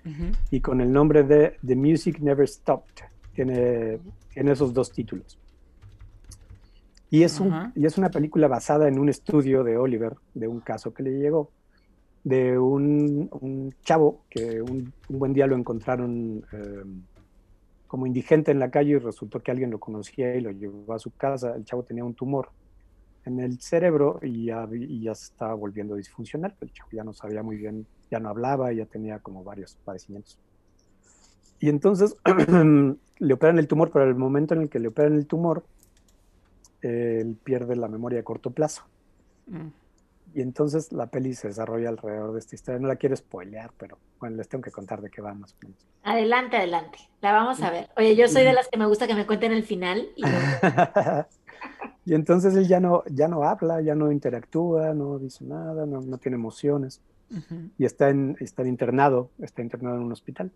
y 0.51 0.61
con 0.61 0.83
el 0.83 0.92
nombre 0.92 1.22
de 1.22 1.57
The 1.66 1.74
Music 1.74 2.20
Never 2.20 2.46
Stopped, 2.46 3.07
tiene, 3.33 3.98
tiene 4.35 4.53
esos 4.53 4.74
dos 4.74 4.92
títulos. 4.92 5.38
Y 7.09 7.22
es, 7.22 7.41
un, 7.41 7.72
y 7.74 7.86
es 7.86 7.97
una 7.97 8.11
película 8.11 8.47
basada 8.47 8.89
en 8.89 8.99
un 8.99 9.09
estudio 9.09 9.64
de 9.64 9.78
Oliver, 9.78 10.16
de 10.34 10.49
un 10.49 10.61
caso 10.61 10.93
que 10.93 11.03
le 11.03 11.12
llegó 11.12 11.51
de 12.29 12.59
un, 12.59 13.74
chavo 13.83 14.20
que 14.29 14.61
un, 14.61 14.93
buen 15.09 15.33
día 15.33 15.47
lo 15.47 15.57
encontraron 15.57 16.45
em, 16.53 17.03
como 17.87 18.07
indigente 18.07 18.51
en 18.51 18.59
la 18.59 18.70
calle 18.70 18.91
y 18.91 18.99
resultó 18.99 19.41
que 19.41 19.51
alguien 19.51 19.70
lo 19.70 19.81
conocía 19.81 20.35
y 20.37 20.43
lo 20.43 20.51
llevó 20.51 20.93
a 20.93 20.99
su 20.99 21.11
casa. 21.11 21.55
El 21.57 21.64
chavo 21.64 21.85
tenía 21.85 22.05
un 22.05 22.12
tumor 22.12 22.51
en 23.24 23.41
el 23.41 23.59
cerebro 23.61 24.20
y 24.22 24.47
ya, 24.47 24.68
y 24.70 25.01
ya 25.01 25.12
estaba 25.12 25.55
volviendo 25.55 25.95
disfuncional. 25.95 26.55
El 26.61 26.70
chavo 26.70 26.91
ya 26.93 27.03
no 27.03 27.14
sabía 27.14 27.43
muy 27.43 27.57
bien, 27.57 27.87
ya 28.11 28.20
no 28.20 28.29
hablaba, 28.29 28.72
ya 28.74 28.85
tenía 28.85 29.20
como 29.20 29.43
varios 29.43 29.79
padecimientos. 29.83 30.39
Y 31.61 31.70
entonces 31.70 32.14
le 33.18 33.35
operan 33.35 33.59
el 33.59 33.68
tumor, 33.68 33.91
pero 33.91 34.05
el 34.05 34.16
momento 34.16 34.53
en 34.53 34.62
el 34.62 34.68
que 34.68 34.81
le 34.81 34.89
operan 34.89 35.14
el 35.14 35.26
tumor, 35.26 35.64
él 36.83 37.39
pierde 37.43 37.74
la 37.74 37.89
memoria 37.89 38.20
a 38.20 38.22
corto 38.22 38.51
plazo. 38.51 38.83
Mm 39.47 39.68
y 40.39 40.41
entonces 40.41 40.93
la 40.93 41.09
peli 41.09 41.34
se 41.34 41.49
desarrolla 41.49 41.89
alrededor 41.89 42.32
de 42.32 42.39
esta 42.39 42.55
historia. 42.55 42.78
No 42.78 42.86
la 42.86 42.95
quiero 42.95 43.16
spoilear, 43.16 43.72
pero 43.76 43.99
bueno, 44.20 44.36
les 44.36 44.49
tengo 44.49 44.62
que 44.62 44.70
contar 44.70 45.01
de 45.01 45.11
qué 45.11 45.20
va 45.20 45.34
más 45.34 45.53
o 45.55 45.57
menos. 45.62 45.84
Adelante, 46.05 46.57
adelante. 46.57 47.01
La 47.20 47.32
vamos 47.32 47.61
a 47.61 47.72
ver. 47.72 47.91
Oye, 47.97 48.14
yo 48.14 48.28
soy 48.28 48.45
de 48.45 48.53
las 48.53 48.68
que 48.68 48.78
me 48.78 48.86
gusta 48.86 49.09
que 49.09 49.16
me 49.16 49.26
cuenten 49.26 49.51
el 49.51 49.64
final. 49.64 50.07
Y, 52.05 52.14
entonces 52.14 52.55
él 52.55 52.68
ya 52.68 52.78
no, 52.78 53.03
ya 53.11 53.26
no 53.26 53.43
habla, 53.43 53.82
ya 53.82 53.97
no 53.97 54.12
interactúa, 54.12 54.95
no 54.95 55.18
dice 55.18 55.45
nada, 55.45 55.84
no, 55.84 56.01
no 56.01 56.16
tiene 56.18 56.36
emociones. 56.36 57.03
Y 57.76 57.84
está, 57.84 58.09
en, 58.09 58.36
está 58.39 58.66
internado, 58.66 59.30
está 59.41 59.61
internado 59.61 59.97
en 59.97 60.05
un 60.05 60.12
hospital. 60.12 60.53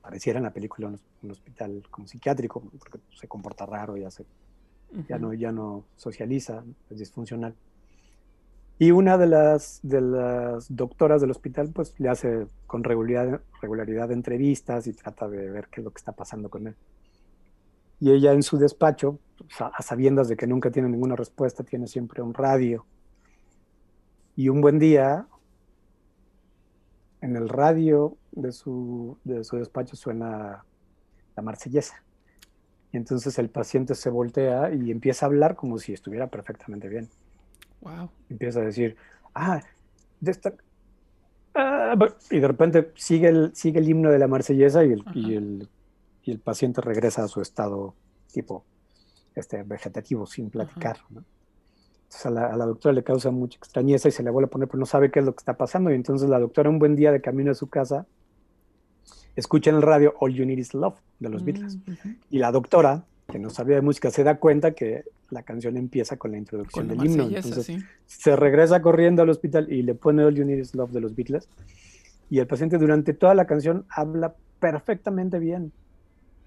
Pareciera 0.00 0.38
en 0.38 0.44
la 0.44 0.52
película 0.52 0.88
un, 0.88 1.30
hospital 1.30 1.82
como 1.90 2.08
psiquiátrico, 2.08 2.60
porque 2.78 2.98
se 3.14 3.28
comporta 3.28 3.66
raro, 3.66 3.98
ya, 3.98 4.10
se, 4.10 4.24
ya, 5.08 5.18
no, 5.18 5.34
ya 5.34 5.52
no 5.52 5.84
socializa, 5.96 6.64
es 6.88 6.98
disfuncional. 6.98 7.54
Y 8.80 8.92
una 8.92 9.18
de 9.18 9.26
las, 9.26 9.80
de 9.82 10.00
las 10.00 10.74
doctoras 10.74 11.20
del 11.20 11.30
hospital 11.30 11.68
pues 11.68 12.00
le 12.00 12.08
hace 12.08 12.46
con 12.66 12.82
regularidad, 12.82 13.42
regularidad 13.60 14.10
entrevistas 14.10 14.86
y 14.86 14.94
trata 14.94 15.28
de 15.28 15.50
ver 15.50 15.68
qué 15.68 15.82
es 15.82 15.84
lo 15.84 15.90
que 15.90 15.98
está 15.98 16.12
pasando 16.12 16.48
con 16.48 16.66
él. 16.66 16.74
Y 18.00 18.10
ella 18.10 18.32
en 18.32 18.42
su 18.42 18.56
despacho, 18.56 19.18
a 19.58 19.82
sabiendas 19.82 20.28
de 20.28 20.36
que 20.38 20.46
nunca 20.46 20.70
tiene 20.70 20.88
ninguna 20.88 21.14
respuesta, 21.14 21.62
tiene 21.62 21.88
siempre 21.88 22.22
un 22.22 22.32
radio. 22.32 22.86
Y 24.34 24.48
un 24.48 24.62
buen 24.62 24.78
día, 24.78 25.26
en 27.20 27.36
el 27.36 27.50
radio 27.50 28.16
de 28.32 28.50
su, 28.50 29.18
de 29.24 29.44
su 29.44 29.58
despacho 29.58 29.94
suena 29.94 30.64
la 31.36 31.42
marsellesa. 31.42 32.02
Y 32.92 32.96
entonces 32.96 33.38
el 33.38 33.50
paciente 33.50 33.94
se 33.94 34.08
voltea 34.08 34.72
y 34.72 34.90
empieza 34.90 35.26
a 35.26 35.28
hablar 35.28 35.54
como 35.54 35.76
si 35.76 35.92
estuviera 35.92 36.28
perfectamente 36.28 36.88
bien. 36.88 37.10
Wow. 37.80 38.10
Empieza 38.28 38.60
a 38.60 38.64
decir, 38.64 38.96
ah, 39.34 39.60
de 40.20 40.30
esta... 40.30 40.54
Ah, 41.54 41.96
y 42.30 42.38
de 42.38 42.46
repente 42.46 42.92
sigue 42.94 43.28
el, 43.28 43.50
sigue 43.54 43.80
el 43.80 43.88
himno 43.88 44.10
de 44.10 44.18
la 44.18 44.28
marsellesa 44.28 44.84
y 44.84 44.92
el, 44.92 45.04
y 45.14 45.34
el, 45.34 45.68
y, 46.22 46.30
el, 46.30 46.38
paciente 46.38 46.80
regresa 46.80 47.24
a 47.24 47.28
su 47.28 47.40
estado 47.40 47.94
tipo 48.32 48.64
este, 49.34 49.64
vegetativo, 49.64 50.26
sin 50.26 50.48
platicar. 50.48 50.98
Entonces 51.08 52.26
a 52.26 52.30
la, 52.30 52.46
a 52.46 52.56
la, 52.56 52.66
doctora 52.66 52.92
le 52.92 53.02
causa 53.02 53.32
mucha 53.32 53.58
extrañeza 53.58 54.08
y 54.08 54.12
se 54.12 54.22
le 54.22 54.30
vuelve 54.30 54.46
a 54.46 54.50
poner, 54.50 54.68
pero 54.68 54.78
no 54.78 54.86
sabe 54.86 55.10
qué 55.10 55.18
es 55.18 55.24
lo 55.24 55.32
que 55.32 55.40
está 55.40 55.56
pasando. 55.56 55.90
Y 55.90 55.94
entonces 55.94 56.28
la 56.28 56.38
doctora, 56.38 56.70
un 56.70 56.78
buen 56.78 56.94
día 56.94 57.10
de 57.10 57.20
camino 57.20 57.50
a 57.50 57.54
su 57.54 57.68
casa, 57.68 58.06
escucha 59.36 59.70
en 59.70 59.76
el 59.76 59.82
radio 59.82 60.14
All 60.20 60.34
You 60.34 60.44
Need 60.44 60.58
Is 60.58 60.74
Love 60.74 60.98
de 61.18 61.28
los 61.28 61.44
Beatles. 61.44 61.76
Mm, 61.76 61.92
y 62.30 62.38
la 62.38 62.52
doctora, 62.52 63.04
que 63.28 63.38
no 63.38 63.50
sabía 63.50 63.76
de 63.76 63.82
música, 63.82 64.10
se 64.10 64.24
da 64.24 64.38
cuenta 64.38 64.72
que 64.72 65.04
la 65.30 65.42
canción 65.42 65.76
empieza 65.76 66.16
con 66.16 66.32
la 66.32 66.38
introducción 66.38 66.88
del 66.88 67.04
himno. 67.04 67.24
Entonces 67.24 67.84
se 68.06 68.36
regresa 68.36 68.82
corriendo 68.82 69.22
al 69.22 69.30
hospital 69.30 69.72
y 69.72 69.82
le 69.82 69.94
pone 69.94 70.24
All 70.24 70.34
You 70.34 70.44
Need 70.44 70.58
Is 70.58 70.74
Love 70.74 70.92
de 70.92 71.00
los 71.00 71.14
Beatles. 71.14 71.48
Y 72.28 72.38
el 72.38 72.46
paciente 72.46 72.78
durante 72.78 73.12
toda 73.12 73.34
la 73.34 73.46
canción 73.46 73.84
habla 73.88 74.34
perfectamente 74.60 75.38
bien. 75.38 75.72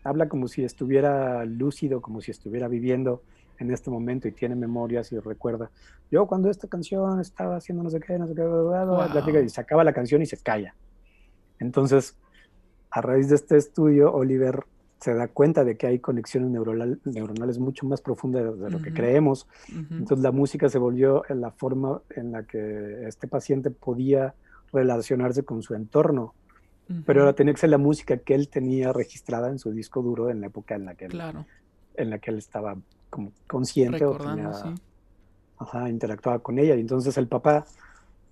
Habla 0.04 0.28
como 0.30 0.48
si 0.48 0.64
estuviera 0.64 1.46
lúcido, 1.46 2.02
como 2.02 2.22
si 2.22 2.32
estuviera 2.32 2.68
viviendo 2.68 3.22
en 3.60 3.72
este 3.72 3.90
momento 3.90 4.28
y 4.28 4.32
tiene 4.32 4.56
memorias 4.56 5.12
y 5.12 5.20
recuerda. 5.20 5.70
Yo 6.12 6.26
cuando 6.28 6.50
esta 6.50 6.68
canción 6.68 7.20
estaba 7.20 7.56
haciendo 7.56 7.84
no 7.84 7.90
sé 7.90 8.00
qué, 8.00 8.18
no 8.18 8.28
sé 8.28 8.36
qué, 8.36 9.44
y 9.44 9.50
se 9.50 9.62
acaba 9.62 9.84
la 9.84 9.94
canción 9.94 10.22
y 10.22 10.26
se 10.26 10.38
calla. 10.38 10.76
Entonces, 11.60 12.18
a 12.90 13.02
raíz 13.02 13.30
de 13.30 13.36
este 13.36 13.58
estudio, 13.58 14.14
Oliver 14.14 14.66
se 15.04 15.14
da 15.14 15.28
cuenta 15.28 15.66
de 15.66 15.76
que 15.76 15.86
hay 15.86 16.00
conexiones 16.00 16.50
neuronales 16.50 17.60
mucho 17.60 17.86
más 17.86 18.00
profundas 18.00 18.58
de 18.58 18.72
lo 18.72 18.82
que 18.82 18.94
creemos. 18.94 19.50
Entonces 19.68 20.20
la 20.20 20.32
música 20.32 20.70
se 20.70 20.78
volvió 20.78 21.30
en 21.30 21.42
la 21.42 21.52
forma 21.52 22.02
en 22.16 22.32
la 22.32 22.44
que 22.44 23.06
este 23.06 23.28
paciente 23.28 23.70
podía 23.70 24.34
relacionarse 24.72 25.44
con 25.44 25.62
su 25.62 25.74
entorno. 25.76 26.34
Pero 27.06 27.20
ahora 27.20 27.34
tenía 27.34 27.54
que 27.54 27.60
ser 27.60 27.72
la 27.72 27.78
música 27.78 28.16
que 28.16 28.34
él 28.34 28.48
tenía 28.48 28.94
registrada 28.94 29.50
en 29.50 29.60
su 29.60 29.72
disco 29.72 30.02
duro 30.02 30.30
en 30.30 30.40
la 30.40 30.48
época 30.48 30.76
en 30.76 30.86
la 30.86 30.96
que, 30.96 31.08
él, 31.08 31.22
en 31.96 32.10
la 32.10 32.20
que 32.20 32.32
él 32.32 32.38
estaba 32.38 32.78
como 33.10 33.34
consciente 33.46 34.06
o 34.06 34.16
tenía, 34.16 34.54
interactuaba 35.90 36.40
con 36.40 36.60
ella. 36.60 36.76
Y 36.76 36.80
entonces 36.80 37.18
el 37.18 37.28
papá 37.28 37.66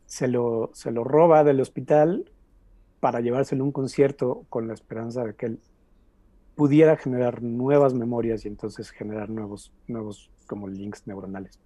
se 0.05 0.30
lo, 0.30 0.69
se 0.74 0.91
lo 0.91 1.03
roba 1.03 1.43
del 1.43 1.59
hospital 1.59 2.32
para 3.01 3.19
llevárselo 3.19 3.65
a 3.65 3.65
un 3.65 3.74
concierto 3.74 4.45
con 4.47 4.69
la 4.69 4.74
esperanza 4.74 5.26
de 5.26 5.34
que 5.34 5.47
él 5.47 5.59
pudiera 6.62 6.95
generar 6.95 7.41
nuevas 7.41 7.95
memorias 7.95 8.45
y 8.45 8.47
entonces 8.47 8.91
generar 8.91 9.32
nuevos, 9.32 9.72
nuevos 9.88 10.30
como 10.45 10.68
links 10.68 11.07
neuronales. 11.07 11.57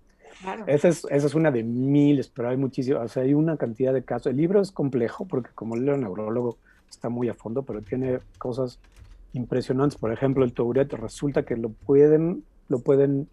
Esa, 0.68 0.88
es, 0.88 1.06
esa 1.12 1.28
es 1.28 1.36
una 1.36 1.52
de 1.52 1.64
miles, 1.64 2.30
pero 2.30 2.48
hay 2.48 2.56
muchísimas, 2.56 3.04
o 3.04 3.08
sea, 3.10 3.24
hay 3.24 3.34
una 3.34 3.58
cantidad 3.58 3.94
de 3.94 4.06
casos. 4.06 4.28
El 4.28 4.38
libro 4.38 4.62
es 4.62 4.72
complejo 4.72 5.26
porque 5.26 5.50
como 5.54 5.76
el 5.76 5.84
neurólogo 5.84 6.58
está 6.90 7.10
muy 7.10 7.28
a 7.28 7.34
fondo, 7.34 7.64
pero 7.64 7.82
tiene 7.82 8.20
cosas 8.38 8.80
impresionantes. 9.34 10.00
Por 10.00 10.14
ejemplo, 10.14 10.46
el 10.46 10.54
Tourette 10.54 10.94
resulta 10.94 11.44
que 11.44 11.58
lo 11.58 11.72
pueden, 11.72 12.46
lo 12.70 12.80
pueden 12.80 13.28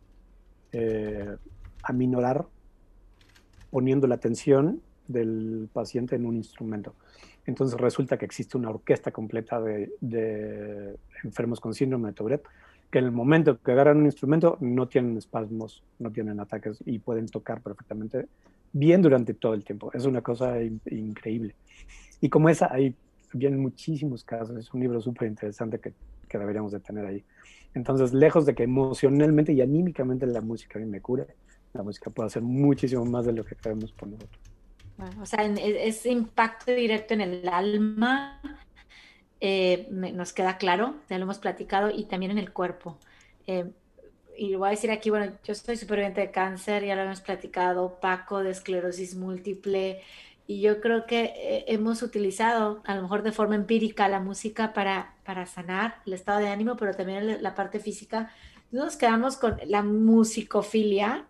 eh, 0.73 1.37
aminorar 1.85 2.45
poniendo 3.71 4.09
la 4.09 4.17
atención 4.17 4.83
del 5.09 5.69
paciente 5.73 6.17
en 6.17 6.27
un 6.27 6.37
instrumento. 6.37 6.95
Entonces 7.47 7.79
resulta 7.81 8.17
que 8.17 8.25
existe 8.25 8.57
una 8.57 8.71
orquesta 8.71 9.11
completa 9.11 9.61
de, 9.61 10.97
enfermos 11.25 11.61
con 11.61 11.75
síndrome 11.75 12.09
de 12.09 12.15
Tourette 12.15 12.47
que 12.91 12.99
en 12.99 13.07
el 13.07 13.13
momento 13.13 13.59
que 13.59 13.73
agarran 13.73 13.99
un 13.99 14.05
instrumento 14.05 14.59
no 14.61 14.87
tienen 14.87 15.17
espasmos, 15.17 15.83
no 15.99 16.11
tienen 16.11 16.39
ataques 16.41 16.83
y 16.85 16.99
pueden 16.99 17.27
tocar 17.27 17.63
perfectamente 17.63 18.27
bien 18.73 19.01
durante 19.01 19.33
todo 19.33 19.55
el 19.55 19.65
tiempo. 19.65 19.91
Es 19.95 20.05
una 20.05 20.21
cosa 20.21 20.61
increíble. 20.61 21.55
Y 22.21 22.29
como 22.29 22.51
esa, 22.51 22.71
hay 22.71 22.95
vienen 23.33 23.61
muchísimos 23.61 24.25
casos. 24.25 24.57
Es 24.59 24.73
un 24.75 24.81
libro 24.81 25.01
súper 25.01 25.29
interesante 25.29 25.79
que, 25.79 25.95
deberíamos 26.39 26.73
de 26.73 26.81
tener 26.81 27.05
ahí. 27.05 27.25
Entonces, 27.75 28.15
lejos 28.15 28.47
de 28.47 28.55
que 28.55 28.63
emocionalmente 28.63 29.53
y 29.53 29.61
anímicamente 29.61 30.27
la 30.27 30.41
música 30.41 30.79
me 30.79 31.01
cure, 31.01 31.27
la 31.75 31.83
música 31.83 32.11
puede 32.11 32.29
hacer 32.29 32.43
muchísimo 32.43 33.05
más 33.05 33.27
de 33.27 33.33
lo 33.33 33.45
que 33.45 33.55
creemos 33.55 33.93
por 33.93 34.09
nosotros 34.09 34.52
o 35.21 35.27
sea, 35.27 35.45
e, 35.45 35.89
ese 35.89 36.11
impacto 36.11 36.73
directo 36.73 37.15
en 37.15 37.21
el 37.23 37.49
alma 37.49 38.41
eh, 39.41 39.89
nos 39.91 40.33
queda 40.33 40.57
claro, 40.57 40.95
ya 41.11 41.19
lo 41.19 41.25
hemos 41.25 41.39
platicado, 41.39 41.91
y 41.91 42.05
también 42.05 42.33
en 42.33 42.39
el 42.39 42.53
cuerpo. 42.53 42.99
Eh, 43.47 43.71
y 44.37 44.51
lo 44.51 44.61
voy 44.61 44.69
a 44.69 44.71
decir 44.71 44.91
aquí, 44.91 45.11
bueno, 45.11 45.33
yo 45.45 45.55
soy 45.55 45.77
superviviente 45.77 46.21
de 46.21 46.31
cáncer, 46.31 46.85
ya 46.85 46.95
lo 46.95 47.03
hemos 47.03 47.21
platicado, 47.21 47.99
Paco 48.01 48.43
de 48.43 48.51
esclerosis 48.51 49.15
múltiple, 49.17 50.01
y 50.47 50.61
yo 50.61 50.81
creo 50.81 51.07
que 51.07 51.33
eh, 51.37 51.65
hemos 51.69 52.03
utilizado, 52.03 52.83
a 52.85 52.95
lo 52.95 53.03
mejor 53.03 53.23
de 53.23 53.33
forma 53.33 53.55
empírica, 53.55 54.09
la 54.09 54.21
música 54.21 54.73
para, 54.73 55.15
para 55.25 55.47
sanar 55.47 55.97
el 56.07 56.13
estado 56.13 56.41
de 56.41 56.49
ánimo, 56.49 56.77
pero 56.77 56.95
también 56.95 57.43
la 57.43 57.55
parte 57.55 57.81
física. 57.81 58.31
Nos 58.71 58.97
quedamos 58.97 59.37
con 59.37 59.59
la 59.67 59.83
musicofilia, 59.83 61.27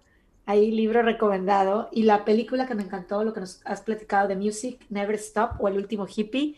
Ahí 0.47 0.71
libro 0.71 1.03
recomendado. 1.03 1.89
Y 1.93 2.03
la 2.03 2.25
película 2.25 2.67
que 2.67 2.75
me 2.75 2.83
encantó, 2.83 3.23
lo 3.25 3.33
que 3.33 3.41
nos 3.41 3.61
has 3.65 3.81
platicado 3.81 4.29
de 4.29 4.37
Music 4.37 4.85
Never 4.89 5.15
Stop 5.17 5.61
o 5.61 5.69
El 5.69 5.77
último 5.77 6.07
hippie, 6.07 6.57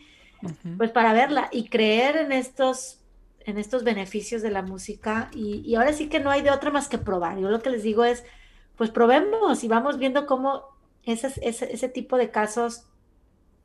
pues 0.77 0.91
para 0.91 1.13
verla 1.13 1.49
y 1.53 1.69
creer 1.69 2.17
en 2.17 2.33
estos, 2.33 3.01
en 3.47 3.59
estos 3.59 3.85
beneficios 3.85 4.43
de 4.43 4.51
la 4.51 4.63
música. 4.63 5.31
Y, 5.35 5.75
ahora 5.75 5.93
sí 5.93 6.09
que 6.09 6.21
no 6.21 6.31
hay 6.31 6.43
de 6.43 6.51
otra 6.51 6.71
más 6.71 6.89
que 6.89 6.99
probar. 6.99 7.39
Yo 7.39 7.49
lo 7.49 7.61
que 7.61 7.71
les 7.71 7.83
digo 7.83 8.05
es, 8.05 8.25
pues 8.77 8.91
probemos 8.91 9.65
y 9.65 9.69
vamos 9.69 9.99
viendo 9.99 10.27
cómo 10.27 10.65
ese, 11.05 11.33
ese, 11.43 11.73
ese 11.73 11.89
tipo 11.89 12.17
de 12.17 12.31
casos 12.31 12.87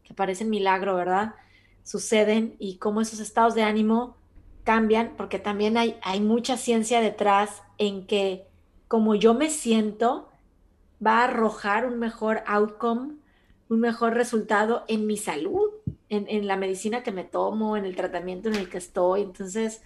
que 0.03 0.13
parecen 0.13 0.49
milagro, 0.49 0.95
¿verdad? 0.95 1.35
Suceden 1.83 2.55
y 2.59 2.77
cómo 2.77 3.01
esos 3.01 3.19
estados 3.19 3.55
de 3.55 3.63
ánimo 3.63 4.17
cambian, 4.63 5.13
porque 5.17 5.39
también 5.39 5.77
hay, 5.77 5.97
hay 6.01 6.19
mucha 6.19 6.57
ciencia 6.57 7.01
detrás 7.01 7.63
en 7.77 8.05
que 8.05 8.48
como 8.89 9.13
yo 9.13 9.35
me 9.35 9.51
siento, 9.51 10.27
va 11.05 11.19
a 11.19 11.25
arrojar 11.25 11.85
un 11.85 11.99
mejor 11.99 12.41
outcome, 12.47 13.13
un 13.69 13.79
mejor 13.79 14.15
resultado 14.15 14.83
en 14.87 15.05
mi 15.05 15.15
salud, 15.15 15.69
en, 16.09 16.47
la 16.47 16.57
medicina 16.57 17.03
que 17.03 17.11
me 17.11 17.23
tomo, 17.23 17.77
en 17.77 17.85
el 17.85 17.95
tratamiento 17.95 18.49
en 18.49 18.55
el 18.55 18.67
que 18.67 18.79
estoy. 18.79 19.21
Entonces, 19.21 19.83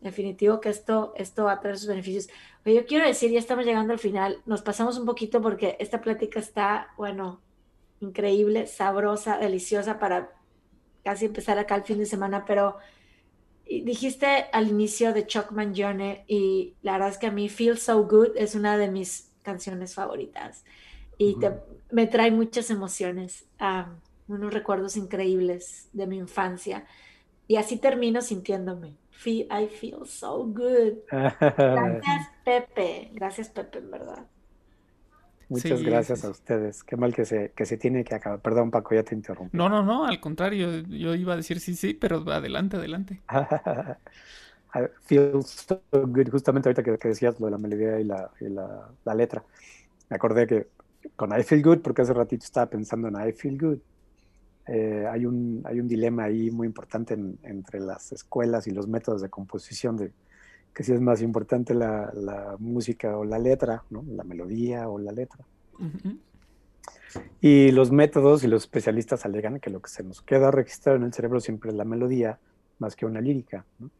definitivo 0.00 0.60
que 0.60 0.68
esto, 0.68 1.14
esto 1.16 1.44
va 1.44 1.52
a 1.52 1.60
traer 1.60 1.78
sus 1.78 1.86
beneficios. 1.86 2.28
Pero 2.64 2.80
yo 2.80 2.86
quiero 2.86 3.06
decir, 3.06 3.30
ya 3.30 3.38
estamos 3.38 3.64
llegando 3.64 3.92
al 3.92 4.00
final, 4.00 4.42
nos 4.46 4.62
pasamos 4.62 4.98
un 4.98 5.06
poquito 5.06 5.40
porque 5.40 5.76
esta 5.78 6.00
plática 6.00 6.40
está, 6.40 6.88
bueno, 6.96 7.40
increíble, 8.00 8.66
sabrosa, 8.66 9.38
deliciosa 9.38 10.00
para 10.00 10.32
casi 11.04 11.26
empezar 11.26 11.56
acá 11.60 11.76
el 11.76 11.84
fin 11.84 11.98
de 11.98 12.06
semana, 12.06 12.44
pero 12.44 12.78
dijiste 13.66 14.46
al 14.52 14.68
inicio 14.68 15.12
de 15.12 15.26
Chuckman 15.26 15.74
Journey 15.74 16.24
y 16.26 16.74
la 16.82 16.92
verdad 16.92 17.08
es 17.08 17.18
que 17.18 17.26
a 17.26 17.30
mí 17.30 17.48
Feel 17.48 17.78
So 17.78 18.04
Good 18.06 18.36
es 18.36 18.54
una 18.54 18.76
de 18.76 18.90
mis 18.90 19.30
canciones 19.42 19.94
favoritas 19.94 20.64
y 21.18 21.36
me 21.90 22.06
trae 22.06 22.30
muchas 22.30 22.70
emociones, 22.70 23.46
unos 24.26 24.52
recuerdos 24.52 24.96
increíbles 24.96 25.88
de 25.92 26.06
mi 26.06 26.18
infancia 26.18 26.86
y 27.46 27.56
así 27.56 27.76
termino 27.76 28.20
sintiéndome. 28.20 28.96
I 29.26 29.68
feel 29.68 30.06
so 30.06 30.44
good. 30.44 30.98
Gracias 31.10 32.28
Pepe, 32.44 33.10
gracias 33.14 33.48
Pepe, 33.48 33.78
en 33.78 33.90
verdad. 33.90 34.26
Muchas 35.48 35.82
gracias 35.82 36.24
a 36.24 36.30
ustedes. 36.30 36.82
Qué 36.82 36.96
mal 36.96 37.14
que 37.14 37.24
se, 37.24 37.52
que 37.54 37.66
se 37.66 37.76
tiene 37.76 38.04
que 38.04 38.14
acabar. 38.14 38.40
Perdón, 38.40 38.70
Paco, 38.70 38.94
ya 38.94 39.02
te 39.02 39.14
interrumpí. 39.14 39.56
No, 39.56 39.68
no, 39.68 39.82
no, 39.82 40.06
al 40.06 40.20
contrario, 40.20 40.80
yo 40.88 41.14
iba 41.14 41.34
a 41.34 41.36
decir 41.36 41.60
sí, 41.60 41.74
sí, 41.74 41.94
pero 41.94 42.18
adelante, 42.30 42.76
adelante. 42.76 43.20
I 44.74 44.88
feel 45.04 45.42
so 45.44 45.80
good, 45.92 46.30
justamente 46.30 46.68
ahorita 46.68 46.82
que, 46.82 47.08
decías 47.08 47.38
lo 47.38 47.46
de 47.46 47.52
la 47.52 47.58
melodía 47.58 48.00
y, 48.00 48.04
la, 48.04 48.30
y 48.40 48.48
la, 48.48 48.88
la, 49.04 49.14
letra. 49.14 49.44
Me 50.10 50.16
acordé 50.16 50.46
que 50.46 50.66
con 51.14 51.38
I 51.38 51.44
feel 51.44 51.62
good, 51.62 51.78
porque 51.78 52.02
hace 52.02 52.12
ratito 52.12 52.44
estaba 52.44 52.66
pensando 52.66 53.08
en 53.08 53.28
I 53.28 53.32
feel 53.32 53.58
good. 53.58 53.78
Eh, 54.66 55.06
hay, 55.10 55.26
un, 55.26 55.62
hay 55.64 55.78
un 55.78 55.86
dilema 55.86 56.24
ahí 56.24 56.50
muy 56.50 56.66
importante 56.66 57.14
entre 57.42 57.80
las 57.80 58.12
escuelas 58.12 58.66
y 58.66 58.70
los 58.70 58.88
métodos 58.88 59.20
de 59.20 59.28
composición 59.28 59.96
de 59.96 60.10
que 60.74 60.82
si 60.82 60.92
es 60.92 61.00
más 61.00 61.22
importante 61.22 61.72
la, 61.72 62.10
la 62.14 62.56
música 62.58 63.16
o 63.16 63.24
la 63.24 63.38
letra, 63.38 63.84
¿no? 63.90 64.04
la 64.08 64.24
melodía 64.24 64.88
o 64.88 64.98
la 64.98 65.12
letra. 65.12 65.44
Y 67.40 67.70
los 67.70 67.92
métodos 67.92 68.42
y 68.42 68.48
los 68.48 68.64
especialistas 68.64 69.24
alegan 69.24 69.60
que 69.60 69.70
lo 69.70 69.80
que 69.80 69.88
se 69.88 70.02
nos 70.02 70.20
queda 70.20 70.50
registrado 70.50 70.98
en 70.98 71.04
el 71.04 71.12
cerebro 71.12 71.38
siempre 71.40 71.70
es 71.70 71.76
la 71.76 71.84
melodía 71.84 72.40
más 72.78 72.96
que 72.96 73.06
una 73.06 73.20
lírica. 73.20 73.64
¿no? 73.78 73.90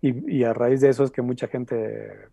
Y, 0.00 0.44
a 0.44 0.52
raíz 0.52 0.80
de 0.80 0.90
eso 0.90 1.02
es 1.02 1.10
que 1.10 1.22
mucha 1.22 1.48
gente 1.48 2.28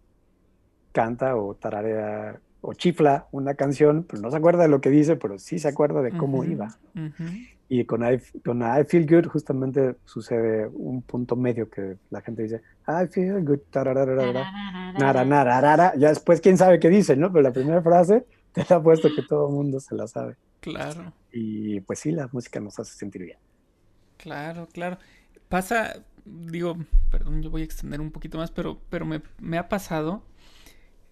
canta 0.91 1.35
o 1.35 1.55
tararea 1.55 2.39
o 2.61 2.73
chifla 2.73 3.27
una 3.31 3.55
canción, 3.55 4.05
pero 4.07 4.21
no 4.21 4.29
se 4.29 4.37
acuerda 4.37 4.63
de 4.63 4.69
lo 4.69 4.81
que 4.81 4.91
dice, 4.91 5.15
pero 5.15 5.39
sí 5.39 5.57
se 5.57 5.67
acuerda 5.67 6.01
de 6.01 6.15
cómo 6.15 6.43
iba. 6.43 6.77
Y 7.69 7.85
con 7.85 8.03
I, 8.03 8.19
con 8.43 8.61
I 8.61 8.83
Feel 8.85 9.07
Good 9.07 9.27
justamente 9.27 9.95
sucede 10.05 10.67
un 10.67 11.01
punto 11.01 11.35
medio 11.35 11.69
que 11.69 11.97
la 12.09 12.21
gente 12.21 12.43
dice, 12.43 12.61
I 12.87 13.07
feel 13.07 13.43
good, 13.43 13.59
ya 15.97 16.09
después 16.09 16.41
quién 16.41 16.57
sabe 16.57 16.79
qué 16.79 16.89
dice, 16.89 17.15
¿no? 17.15 17.31
Pero 17.31 17.41
la 17.41 17.53
primera 17.53 17.81
frase 17.81 18.25
te 18.51 18.65
la 18.69 18.81
puesto 18.81 19.09
que 19.15 19.23
todo 19.23 19.47
el 19.47 19.53
mundo 19.53 19.79
se 19.79 19.95
la 19.95 20.07
sabe. 20.07 20.35
Claro. 20.59 21.11
Y 21.31 21.81
pues 21.81 21.99
sí, 21.99 22.11
la 22.11 22.29
música 22.31 22.59
nos 22.59 22.79
hace 22.79 22.93
sentir 22.95 23.23
bien. 23.23 23.37
Claro, 24.17 24.67
claro. 24.71 24.97
Pasa, 25.49 26.03
digo, 26.25 26.77
perdón, 27.11 27.41
yo 27.41 27.49
voy 27.49 27.61
a 27.61 27.65
extender 27.65 27.99
un 27.99 28.11
poquito 28.11 28.37
más, 28.37 28.51
pero, 28.51 28.79
pero 28.89 29.05
me, 29.05 29.57
ha 29.57 29.67
pasado, 29.67 30.23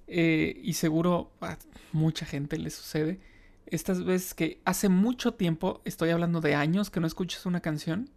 eh, 0.08 0.60
y 0.64 0.74
seguro 0.74 1.32
a 1.42 1.58
mucha 1.92 2.26
gente 2.26 2.58
le 2.58 2.70
sucede, 2.70 3.20
estas 3.72 4.04
veces 4.04 4.34
que 4.34 4.62
hace 4.66 4.90
mucho 4.90 5.34
tiempo, 5.34 5.82
estoy 5.86 6.12
hablando 6.12 6.42
de 6.42 6.56
años, 6.56 6.90
que 6.90 7.00
no 7.00 7.08
escuchas 7.08 7.46
una 7.46 7.62
canción, 7.62 8.10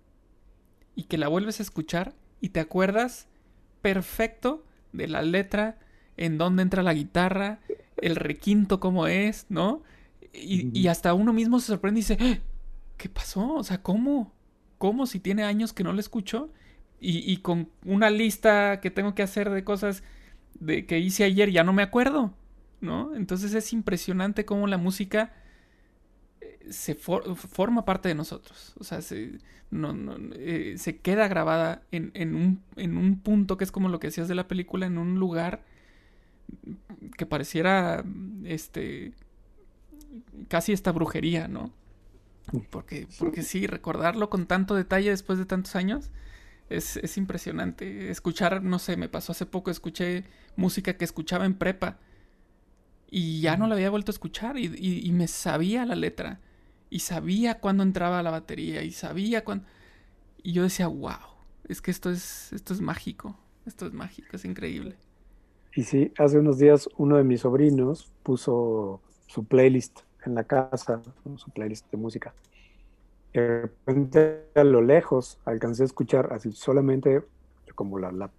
y 0.95 1.05
que 1.05 1.19
la 1.19 1.29
vuelves 1.29 1.61
a 1.61 1.63
escuchar 1.63 2.15
y 2.41 2.51
te 2.51 2.61
acuerdas 2.61 3.27
perfecto 3.83 4.65
de 4.93 5.09
la 5.09 5.23
letra, 5.23 5.79
en 6.17 6.39
dónde 6.39 6.63
entra 6.63 6.83
la 6.83 6.95
guitarra, 6.95 7.61
el 7.97 8.17
requinto 8.17 8.79
cómo 8.79 9.07
es, 9.07 9.47
¿no? 9.49 9.83
Y, 10.33 10.77
y 10.79 10.89
hasta 10.89 11.15
uno 11.15 11.33
mismo 11.33 11.59
se 11.59 11.67
sorprende 11.69 12.01
y 12.01 12.03
dice, 12.03 12.19
¡Ah! 12.21 12.39
¿qué 12.97 13.09
pasó? 13.09 13.55
O 13.55 13.65
sea, 13.65 13.83
¿cómo? 13.83 14.33
¿Cómo 14.79 15.07
si 15.07 15.19
tiene 15.21 15.45
años 15.45 15.73
que 15.73 15.85
no 15.85 15.93
la 15.93 16.01
escucho? 16.01 16.51
y, 17.07 17.37
con 17.39 17.69
una 17.85 18.11
lista 18.11 18.81
que 18.81 18.91
tengo 18.91 19.15
que 19.15 19.23
hacer 19.23 19.51
de 19.51 19.63
cosas 19.63 20.03
de, 20.59 20.87
que 20.87 20.99
hice 20.99 21.25
ayer 21.25 21.51
ya 21.51 21.63
no 21.63 21.73
me 21.73 21.83
acuerdo, 21.83 22.33
¿no? 22.81 23.15
Entonces 23.15 23.53
es 23.55 23.73
impresionante 23.73 24.45
cómo 24.45 24.67
la 24.67 24.79
música 24.79 25.33
se 26.71 26.95
forma 26.95 27.85
parte 27.85 28.09
de 28.09 28.15
nosotros, 28.15 28.75
o 28.79 28.85
sea, 28.85 29.03
se, 29.03 29.39
no, 29.71 29.95
eh, 30.35 30.75
se 30.79 30.99
queda 30.99 31.29
grabada 31.29 31.83
en, 31.91 32.11
en, 32.15 32.35
un, 32.35 32.62
en 32.77 32.97
un 32.97 33.21
punto 33.21 33.57
que 33.57 33.65
es 33.65 33.73
como 33.73 33.89
lo 33.89 34.01
que 34.01 34.09
decías 34.09 34.29
de 34.29 34.35
la 34.35 34.49
película, 34.49 34.87
en 34.87 34.99
un 34.99 35.19
lugar 35.19 35.65
que 37.17 37.27
pareciera 37.27 38.05
este 38.45 39.12
casi 40.49 40.73
esta 40.73 40.93
brujería, 40.93 41.49
¿no? 41.49 41.73
Porque, 42.71 43.09
porque 43.19 43.43
sí, 43.43 43.67
recordarlo 43.67 44.29
con 44.29 44.47
tanto 44.47 44.75
detalle 44.75 45.11
después 45.11 45.39
de 45.39 45.47
tantos 45.47 45.77
años, 45.77 46.11
es, 46.69 47.17
impresionante. 47.17 48.11
Escuchar, 48.11 48.62
no 48.62 48.79
sé, 48.79 48.97
me 48.97 49.09
pasó 49.09 49.33
hace 49.33 49.47
poco, 49.47 49.71
escuché 49.71 50.25
música 50.57 50.97
que 50.97 51.05
escuchaba 51.05 51.47
en 51.47 51.55
prepa 51.55 51.99
y 53.11 53.41
ya 53.41 53.57
no 53.57 53.67
la 53.67 53.75
había 53.75 53.91
vuelto 53.91 54.11
a 54.11 54.15
escuchar 54.15 54.59
y, 54.59 55.11
me 55.12 55.29
sabía 55.29 55.85
la 55.87 55.95
letra 55.95 56.41
y 56.95 57.01
sabía 57.01 57.59
cuándo 57.59 57.82
entraba 57.82 58.22
la 58.22 58.30
batería 58.30 58.82
y 58.82 58.92
sabía 58.92 59.45
cuándo... 59.45 59.64
Y 60.42 60.53
yo 60.53 60.62
decía, 60.62 60.86
wow, 60.86 61.18
es 61.68 61.80
que 61.80 61.90
esto 61.90 62.11
es, 62.11 62.53
esto 62.53 62.72
es 62.72 62.80
mágico, 62.80 63.36
esto 63.66 63.86
es 63.86 63.92
mágico, 63.92 64.36
es 64.36 64.45
increíble. 64.45 64.97
Y 65.74 65.82
sí, 65.82 66.12
hace 66.18 66.38
unos 66.38 66.59
días 66.59 66.88
uno 66.97 67.16
de 67.16 67.24
mis 67.24 67.40
sobrinos 67.40 68.12
puso 68.22 69.01
su 69.26 69.45
playlist 69.45 70.01
en 70.24 70.36
la 70.36 70.45
casa, 70.45 71.03
su 71.36 71.51
playlist 71.51 71.90
de 71.90 71.97
música 71.97 72.32
de 73.34 73.62
repente 73.62 74.45
a 74.55 74.62
lo 74.62 74.80
lejos 74.80 75.38
alcancé 75.45 75.82
a 75.82 75.86
escuchar 75.86 76.32
así 76.32 76.53
solamente 76.53 77.22
como 77.74 77.99
la, 77.99 78.12
la 78.12 78.30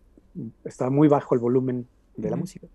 estaba 0.63 0.89
muy 0.89 1.09
bajo 1.09 1.35
el 1.35 1.41
volumen 1.41 1.85
de 2.15 2.29
la 2.29 2.37
música. 2.37 2.67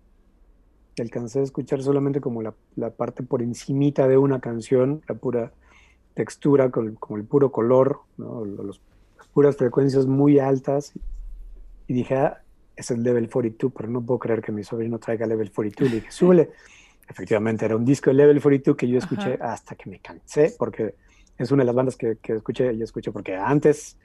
Alcancé 0.99 1.39
a 1.39 1.43
escuchar 1.43 1.81
solamente 1.81 2.21
como 2.21 2.43
la, 2.43 2.53
la, 2.75 2.91
parte 2.91 3.23
por 3.23 3.41
encimita 3.41 4.07
de 4.07 4.17
una 4.17 4.39
canción, 4.39 5.01
la 5.07 5.15
pura 5.15 5.51
textura, 6.13 6.69
con, 6.69 6.95
como 6.95 7.17
el 7.17 7.25
puro 7.25 7.51
color, 7.51 7.99
¿no? 8.17 8.45
Los, 8.45 8.81
las 9.17 9.27
puras 9.27 9.57
frecuencias 9.57 10.05
muy 10.05 10.39
altas. 10.39 10.93
Y 11.87 11.93
dije, 11.93 12.15
ah, 12.15 12.41
es 12.75 12.91
el 12.91 13.03
Level 13.03 13.29
42, 13.29 13.73
pero 13.75 13.89
no 13.89 14.01
puedo 14.01 14.19
creer 14.19 14.41
que 14.41 14.51
mi 14.51 14.63
sobrino 14.63 14.99
traiga 14.99 15.25
Level 15.25 15.51
42. 15.51 15.91
Le 15.91 15.99
dije, 15.99 16.11
súbele. 16.11 16.49
Efectivamente, 17.07 17.65
era 17.65 17.75
un 17.75 17.83
disco 17.83 18.09
de 18.09 18.15
Level 18.15 18.41
42 18.41 18.77
que 18.77 18.87
yo 18.87 18.97
escuché 18.97 19.37
hasta 19.41 19.75
que 19.75 19.89
me 19.89 19.99
cansé, 19.99 20.55
porque 20.57 20.95
es 21.37 21.51
una 21.51 21.63
de 21.63 21.65
las 21.65 21.75
bandas 21.75 21.97
que, 21.97 22.17
escuché 22.23 22.73
y 22.73 22.81
escuché 22.81 23.11
porque 23.11 23.35
antes, 23.35 23.97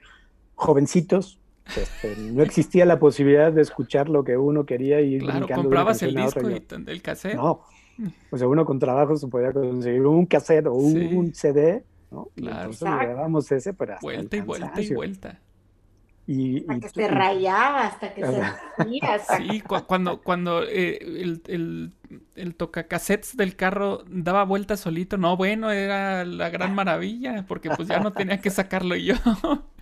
jovencitos, 0.55 1.39
este, 1.75 2.17
no 2.17 2.43
existía 2.43 2.85
la 2.85 2.99
posibilidad 2.99 3.51
de 3.51 3.61
escuchar 3.61 4.09
lo 4.09 4.23
que 4.23 4.37
uno 4.37 4.65
quería 4.65 5.01
y 5.01 5.19
claro, 5.19 5.47
comprabas 5.47 6.01
el 6.03 6.15
disco 6.15 6.49
y 6.49 6.61
el 6.87 7.01
cassette. 7.01 7.35
No, 7.35 7.61
o 8.31 8.37
sea, 8.37 8.47
uno 8.47 8.65
con 8.65 8.79
trabajo 8.79 9.15
se 9.15 9.27
podía 9.27 9.53
conseguir 9.53 10.05
un 10.05 10.25
cassette 10.25 10.67
o 10.67 10.73
un 10.73 11.33
CD, 11.33 11.83
¿no? 12.11 12.29
Claro. 12.35 12.71
entonces 12.71 12.87
grabamos 12.87 13.51
ese 13.51 13.73
para 13.73 13.97
vuelta 14.01 14.37
y 14.37 14.41
vuelta 14.41 14.81
y 14.81 14.93
vuelta. 14.93 15.39
Y, 16.29 16.59
hasta 16.69 16.79
que 16.79 16.89
se 16.89 17.07
rayaba, 17.07 17.85
hasta 17.87 18.13
que 18.13 18.21
se 18.25 18.41
Sí, 19.37 19.61
cuando, 19.61 20.21
cuando 20.21 20.61
eh, 20.63 20.97
el, 21.01 21.41
el, 21.47 21.93
el 22.35 22.55
tocacassettes 22.55 23.37
del 23.37 23.55
carro 23.55 24.03
daba 24.09 24.43
vuelta 24.43 24.75
solito, 24.75 25.17
no, 25.17 25.37
bueno, 25.37 25.71
era 25.71 26.25
la 26.25 26.49
gran 26.49 26.75
maravilla, 26.75 27.45
porque 27.47 27.69
pues 27.69 27.87
ya 27.87 28.01
no 28.01 28.11
tenía 28.11 28.41
que 28.41 28.49
sacarlo 28.49 28.97
yo. 28.97 29.15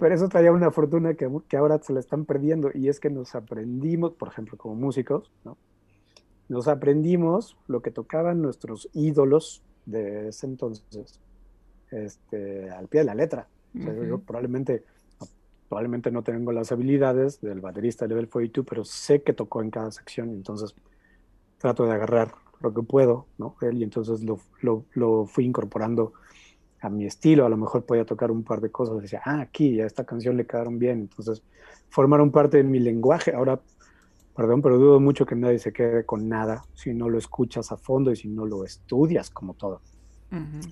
Pero 0.00 0.12
eso 0.12 0.28
traía 0.28 0.50
una 0.50 0.72
fortuna 0.72 1.14
que, 1.14 1.30
que 1.46 1.56
ahora 1.56 1.78
se 1.78 1.92
la 1.92 2.00
están 2.00 2.24
perdiendo, 2.24 2.72
y 2.74 2.88
es 2.88 2.98
que 2.98 3.08
nos 3.08 3.36
aprendimos, 3.36 4.14
por 4.14 4.26
ejemplo, 4.26 4.58
como 4.58 4.74
músicos, 4.74 5.30
¿no? 5.44 5.56
Nos 6.48 6.66
aprendimos 6.66 7.56
lo 7.68 7.80
que 7.80 7.92
tocaban 7.92 8.42
nuestros 8.42 8.88
ídolos 8.92 9.62
de 9.86 10.28
ese 10.28 10.46
entonces, 10.46 11.20
este, 11.90 12.70
al 12.70 12.88
pie 12.88 13.00
de 13.00 13.06
la 13.06 13.14
letra. 13.14 13.46
yo 13.74 14.18
probablemente 14.18 14.84
probablemente 15.72 16.10
no 16.10 16.22
tengo 16.22 16.52
las 16.52 16.70
habilidades 16.70 17.40
del 17.40 17.62
baterista 17.62 18.04
de 18.04 18.10
Level 18.10 18.28
42, 18.28 18.66
pero 18.68 18.84
sé 18.84 19.22
que 19.22 19.32
tocó 19.32 19.62
en 19.62 19.70
cada 19.70 19.90
sección, 19.90 20.28
entonces 20.28 20.74
trato 21.56 21.86
de 21.86 21.92
agarrar 21.92 22.34
lo 22.60 22.74
que 22.74 22.82
puedo, 22.82 23.24
¿no? 23.38 23.56
y 23.72 23.82
entonces 23.82 24.22
lo, 24.22 24.38
lo, 24.60 24.84
lo, 24.92 25.24
fui 25.24 25.46
incorporando 25.46 26.12
a 26.82 26.90
mi 26.90 27.06
estilo, 27.06 27.46
a 27.46 27.48
lo 27.48 27.56
mejor 27.56 27.86
podía 27.86 28.04
tocar 28.04 28.30
un 28.30 28.42
par 28.42 28.60
de 28.60 28.70
cosas, 28.70 29.00
decía, 29.00 29.22
ah, 29.24 29.40
aquí, 29.40 29.80
a 29.80 29.86
esta 29.86 30.04
canción 30.04 30.36
le 30.36 30.46
quedaron 30.46 30.78
bien, 30.78 31.00
entonces 31.00 31.42
formaron 31.88 32.30
parte 32.30 32.58
de 32.58 32.64
mi 32.64 32.78
lenguaje, 32.78 33.32
ahora, 33.32 33.58
perdón, 34.34 34.62
pero 34.62 34.78
dudo 34.78 35.00
mucho 35.00 35.26
que 35.26 35.34
nadie 35.34 35.58
se 35.58 35.72
quede 35.72 36.04
con 36.04 36.28
nada 36.28 36.64
si 36.74 36.94
no 36.94 37.08
lo 37.08 37.18
escuchas 37.18 37.72
a 37.72 37.76
fondo 37.76 38.10
y 38.10 38.16
si 38.16 38.28
no 38.28 38.46
lo 38.46 38.64
estudias 38.64 39.30
como 39.30 39.54
todo. 39.54 39.80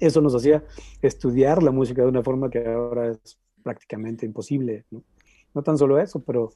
Eso 0.00 0.22
nos 0.22 0.34
hacía 0.34 0.64
estudiar 1.02 1.62
la 1.62 1.70
música 1.70 2.00
de 2.00 2.08
una 2.08 2.22
forma 2.22 2.48
que 2.48 2.66
ahora 2.66 3.10
es 3.10 3.38
prácticamente 3.62 4.24
imposible. 4.24 4.86
¿no? 4.90 5.02
no 5.54 5.62
tan 5.62 5.76
solo 5.76 5.98
eso, 5.98 6.22
pero 6.22 6.50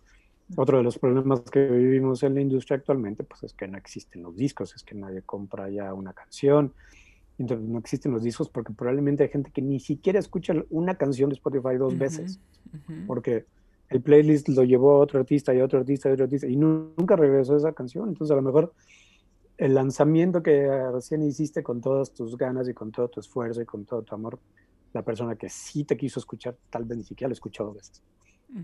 otro 0.57 0.79
de 0.79 0.85
los 0.85 0.99
problemas 0.99 1.41
que 1.43 1.67
vivimos 1.67 2.23
en 2.23 2.35
la 2.35 2.41
industria 2.41 2.77
actualmente, 2.77 3.25
pues 3.25 3.43
es 3.43 3.55
que 3.55 3.67
no 3.67 3.79
existen 3.79 4.23
los 4.23 4.37
discos, 4.37 4.75
es 4.75 4.83
que 4.83 4.95
nadie 4.95 5.23
compra 5.23 5.71
ya 5.71 5.93
una 5.95 6.13
canción, 6.13 6.73
entonces 7.39 7.67
no 7.67 7.79
existen 7.79 8.13
los 8.13 8.23
discos 8.23 8.49
porque 8.49 8.73
probablemente 8.73 9.25
hay 9.25 9.31
gente 9.31 9.51
que 9.51 9.63
ni 9.63 9.81
siquiera 9.81 10.19
escucha 10.19 10.55
una 10.71 10.97
canción 10.97 11.31
de 11.31 11.35
Spotify 11.35 11.77
dos 11.77 11.99
veces, 11.99 12.41
porque 13.07 13.47
el 13.91 14.03
playlist 14.03 14.49
lo 14.49 14.65
llevó 14.65 14.93
a 14.93 14.99
otro 14.99 15.21
artista 15.21 15.55
y 15.55 15.61
a 15.61 15.65
otro 15.65 15.79
artista 15.81 16.09
y 16.09 16.13
a 16.13 16.15
otro 16.15 16.25
artista 16.25 16.47
y 16.47 16.57
nunca 16.57 17.17
regresó 17.17 17.55
a 17.55 17.59
esa 17.59 17.73
canción, 17.73 18.09
entonces 18.09 18.33
a 18.33 18.37
lo 18.37 18.43
mejor 18.43 18.73
el 19.57 19.75
lanzamiento 19.75 20.43
que 20.43 20.69
recién 20.93 21.23
hiciste 21.23 21.63
con 21.63 21.81
todas 21.81 22.13
tus 22.13 22.37
ganas 22.37 22.69
y 22.69 22.75
con 22.75 22.91
todo 22.91 23.09
tu 23.09 23.21
esfuerzo 23.21 23.63
y 23.63 23.67
con 23.67 23.85
todo 23.85 24.03
tu 24.03 24.15
amor, 24.15 24.39
la 24.93 25.03
persona 25.03 25.37
que 25.37 25.49
sí 25.49 25.85
te 25.85 25.97
quiso 25.97 26.21
escuchar 26.21 26.57
tal 26.71 26.85
vez 26.85 26.99
ni 26.99 27.05
siquiera 27.05 27.29
lo 27.29 27.35
escuchó 27.35 27.65
dos 27.65 27.77
veces. 27.77 28.03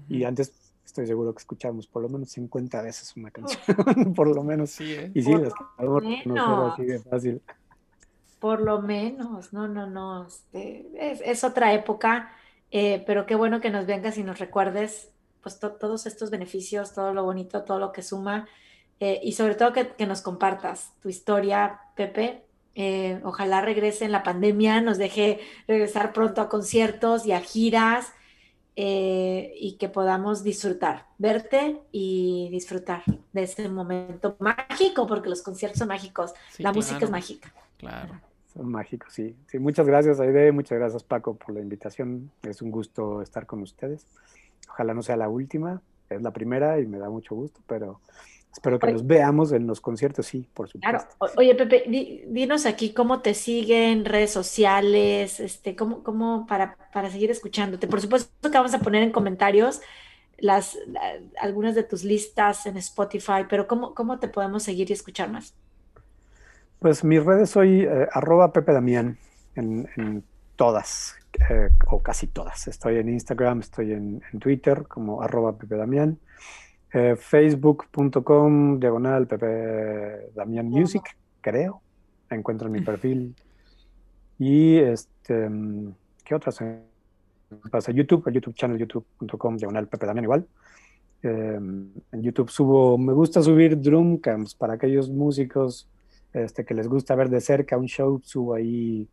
Y 0.09 0.23
antes 0.23 0.53
estoy 0.85 1.07
seguro 1.07 1.35
que 1.35 1.41
escuchamos 1.41 1.87
por 1.87 2.03
lo 2.03 2.09
menos 2.09 2.31
50 2.31 2.83
veces 2.83 3.17
una 3.17 3.31
canción, 3.31 3.61
por 4.15 4.35
lo 4.35 4.43
menos. 4.43 4.71
Sí, 4.71 4.93
¿eh? 4.93 5.11
Y 5.15 5.23
sí, 5.23 5.33
Por 5.77 5.85
lo 5.85 6.01
que 6.01 6.23
no 6.27 6.35
menos. 6.35 6.73
así 6.73 6.85
de 6.85 6.99
fácil. 7.01 7.43
Por 8.39 8.61
lo 8.61 8.81
menos, 8.81 9.53
no, 9.53 9.69
no, 9.69 9.89
no. 9.89 10.27
este, 10.27 10.89
es, 10.95 11.21
es 11.25 11.45
otra 11.45 11.75
época, 11.75 12.31
eh, 12.71 13.03
pero 13.07 13.27
qué 13.27 13.35
bueno 13.35 13.61
que 13.61 13.71
nos 13.71 13.87
vengas 13.87 14.19
y 14.19 14.25
nos 14.25 14.39
recuerdes 14.39 15.11
pues 15.43 15.59
to- 15.59 15.73
todos 15.73 16.07
estos 16.07 16.31
beneficios, 16.31 16.93
todo 16.93 17.15
lo 17.15 17.25
bonito, 17.25 17.63
todo 17.65 17.79
lo 17.79 17.93
que 17.93 18.03
suma, 18.03 18.47
eh, 19.01 19.21
y 19.23 19.33
sobre 19.33 19.55
todo 19.55 19.73
que, 19.73 19.89
que 19.89 20.07
nos 20.07 20.21
compartas 20.23 20.93
tu 21.01 21.09
historia, 21.09 21.81
Pepe. 21.97 22.45
Eh, 22.75 23.21
ojalá 23.25 23.61
regrese 23.63 24.05
en 24.05 24.13
la 24.13 24.23
pandemia, 24.23 24.81
nos 24.81 24.99
deje 24.99 25.41
regresar 25.67 26.13
pronto 26.13 26.41
a 26.41 26.49
conciertos 26.49 27.27
y 27.27 27.33
a 27.33 27.41
giras, 27.41 28.13
y 28.77 29.77
que 29.79 29.89
podamos 29.91 30.43
disfrutar, 30.43 31.07
verte 31.19 31.81
y 31.93 32.49
disfrutar 32.51 33.03
de 33.33 33.43
ese 33.43 33.69
momento 33.69 34.37
mágico, 34.39 35.07
porque 35.07 35.29
los 35.29 35.43
conciertos 35.43 35.81
son 35.81 35.89
mágicos, 35.89 36.33
Sí, 36.51 36.63
la 36.63 36.73
música 36.73 37.05
es 37.05 37.11
mágica. 37.11 37.53
Claro. 37.77 38.19
Son 38.53 38.69
mágicos, 38.69 39.13
sí. 39.13 39.37
sí. 39.47 39.59
Muchas 39.59 39.87
gracias, 39.87 40.19
Aide. 40.21 40.51
Muchas 40.53 40.79
gracias, 40.79 41.05
Paco, 41.05 41.35
por 41.35 41.55
la 41.55 41.61
invitación. 41.61 42.31
Es 42.43 42.63
un 42.63 42.71
gusto 42.71 43.23
estar 43.23 43.47
con 43.47 43.63
ustedes. 43.63 44.07
Ojalá 44.69 44.93
no 44.95 45.03
sea 45.03 45.17
la 45.17 45.29
última. 45.29 45.83
Es 46.09 46.21
la 46.23 46.33
primera 46.33 46.81
y 46.81 46.87
me 46.87 46.99
da 46.99 47.09
mucho 47.09 47.37
gusto, 47.37 47.61
pero 47.69 48.01
espero 48.53 48.81
que 48.81 48.87
Oye. 48.87 48.93
nos 48.95 49.07
veamos 49.07 49.53
en 49.53 49.69
los 49.69 49.81
conciertos, 49.81 50.27
sí, 50.27 50.45
por 50.53 50.69
Claro. 50.69 50.99
supuesto. 51.01 51.37
O- 51.39 51.41
Oye, 51.41 51.55
Pepe, 51.55 51.85
di- 51.87 52.25
dinos 52.27 52.67
aquí 52.67 52.93
cómo 52.93 53.21
te 53.23 53.35
siguen, 53.35 54.05
redes 54.05 54.33
sociales, 54.33 55.39
este, 55.39 55.77
cómo, 55.77 56.03
cómo 56.03 56.47
para, 56.49 56.77
para 56.93 57.09
seguir 57.11 57.31
escuchándote. 57.31 57.87
Por 57.87 58.01
supuesto 58.01 58.51
que 58.51 58.57
vamos 58.59 58.75
a 58.75 58.81
poner 58.81 59.05
en 59.05 59.13
comentarios 59.13 59.81
las, 60.39 60.77
la- 60.89 61.21
algunas 61.41 61.77
de 61.77 61.85
tus 61.85 62.03
listas 62.03 62.67
en 62.67 62.77
Spotify, 62.79 63.45
pero 63.49 63.69
cómo, 63.69 63.95
cómo 63.95 64.19
te 64.19 64.27
podemos 64.27 64.65
seguir 64.65 64.91
y 64.91 64.95
escuchar 64.95 65.31
más. 65.31 65.55
Pues 66.81 67.05
mis 67.05 67.23
redes 67.23 67.51
soy 67.51 67.83
eh, 67.83 68.09
arroba 68.11 68.55
Pepe 68.55 68.73
Damián 68.73 69.19
en, 69.55 69.87
en 69.99 70.25
todas, 70.57 71.15
eh, 71.51 71.69
o 71.91 72.03
casi 72.03 72.27
todas. 72.27 72.69
Estoy 72.69 72.97
en 72.97 73.11
Instagram, 73.11 73.61
estoy 73.61 73.93
en, 73.93 74.23
en 74.33 74.41
Twitter 74.41 74.87
como 74.89 75.21
arroba 75.21 75.59
Pepe 75.59 75.77
Damián, 75.77 76.19
eh, 76.95 77.17
facebook.com 77.17 78.81
diagonal 78.81 79.27
Pepe 79.27 80.31
Damián 80.35 80.71
Music, 80.71 81.03
creo. 81.43 81.83
Encuentro 82.31 82.71
mi 82.71 82.81
perfil. 82.83 83.35
Y 84.39 84.79
este, 84.79 85.51
¿qué 86.25 86.35
otras? 86.35 86.65
Pasa 87.71 87.93
YouTube, 87.93 88.27
el 88.27 88.33
YouTube 88.33 88.55
channel, 88.55 88.79
youtube.com 88.79 89.59
diagonal 89.59 89.87
Pepe 89.87 90.07
Damián 90.07 90.25
igual. 90.25 90.47
Eh, 91.23 91.59
en 92.13 92.23
YouTube 92.23 92.49
subo, 92.49 92.97
me 92.97 93.13
gusta 93.13 93.43
subir 93.43 93.79
drum 93.79 94.17
camps 94.17 94.55
para 94.55 94.73
aquellos 94.73 95.11
músicos 95.11 95.87
este, 96.33 96.65
que 96.65 96.75
les 96.75 96.89
gusta 96.89 97.15
ver 97.15 97.29
de 97.29 97.41
cerca 97.41 97.77
un 97.77 97.87
show, 97.87 98.21
subo 98.23 98.55
ahí 98.55 99.09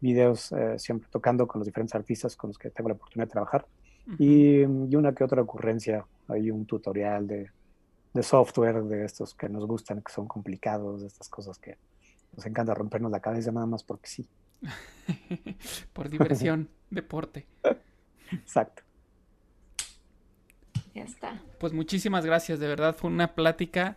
videos 0.00 0.52
eh, 0.52 0.78
siempre 0.78 1.08
tocando 1.10 1.46
con 1.46 1.60
los 1.60 1.66
diferentes 1.66 1.94
artistas 1.94 2.36
con 2.36 2.48
los 2.48 2.58
que 2.58 2.70
tengo 2.70 2.88
la 2.88 2.96
oportunidad 2.96 3.28
de 3.28 3.32
trabajar 3.32 3.66
y, 4.18 4.62
y 4.62 4.96
una 4.96 5.14
que 5.14 5.22
otra 5.22 5.42
ocurrencia, 5.42 6.04
hay 6.28 6.50
un 6.50 6.66
tutorial 6.66 7.26
de, 7.26 7.50
de 8.12 8.22
software 8.22 8.82
de 8.84 9.04
estos 9.04 9.34
que 9.34 9.48
nos 9.48 9.66
gustan, 9.66 10.02
que 10.02 10.12
son 10.12 10.26
complicados, 10.26 11.00
de 11.02 11.06
estas 11.06 11.28
cosas 11.28 11.58
que 11.58 11.78
nos 12.36 12.44
encanta 12.46 12.74
rompernos 12.74 13.10
la 13.10 13.20
cabeza 13.20 13.52
nada 13.52 13.66
más 13.66 13.82
porque 13.82 14.08
sí. 14.08 14.28
Por 15.92 16.08
diversión, 16.08 16.68
deporte. 16.90 17.46
Exacto. 18.30 18.82
Ya 20.94 21.04
está. 21.04 21.40
Pues 21.58 21.72
muchísimas 21.72 22.26
gracias, 22.26 22.60
de 22.60 22.68
verdad 22.68 22.94
fue 22.94 23.10
una 23.10 23.34
plática 23.34 23.96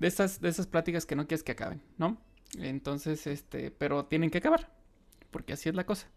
de 0.00 0.08
esas, 0.08 0.40
de 0.40 0.48
esas 0.48 0.66
pláticas 0.66 1.04
que 1.04 1.14
no 1.14 1.26
quieres 1.26 1.44
que 1.44 1.52
acaben, 1.52 1.82
¿no? 1.98 2.16
Entonces, 2.58 3.26
este, 3.26 3.70
pero 3.70 4.06
tienen 4.06 4.30
que 4.30 4.38
acabar, 4.38 4.72
porque 5.30 5.52
así 5.52 5.68
es 5.68 5.74
la 5.74 5.84
cosa. 5.84 6.08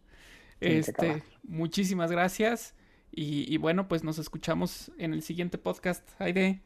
Tienen 0.60 0.80
Este, 0.80 1.24
muchísimas 1.44 2.10
gracias 2.10 2.76
y, 3.12 3.54
y 3.54 3.58
bueno, 3.58 3.90
pues 3.90 4.04
nos 4.06 4.18
escuchamos 4.20 4.92
en 4.98 5.14
el 5.14 5.22
siguiente 5.22 5.58
podcast. 5.58 6.10
Aide, 6.20 6.62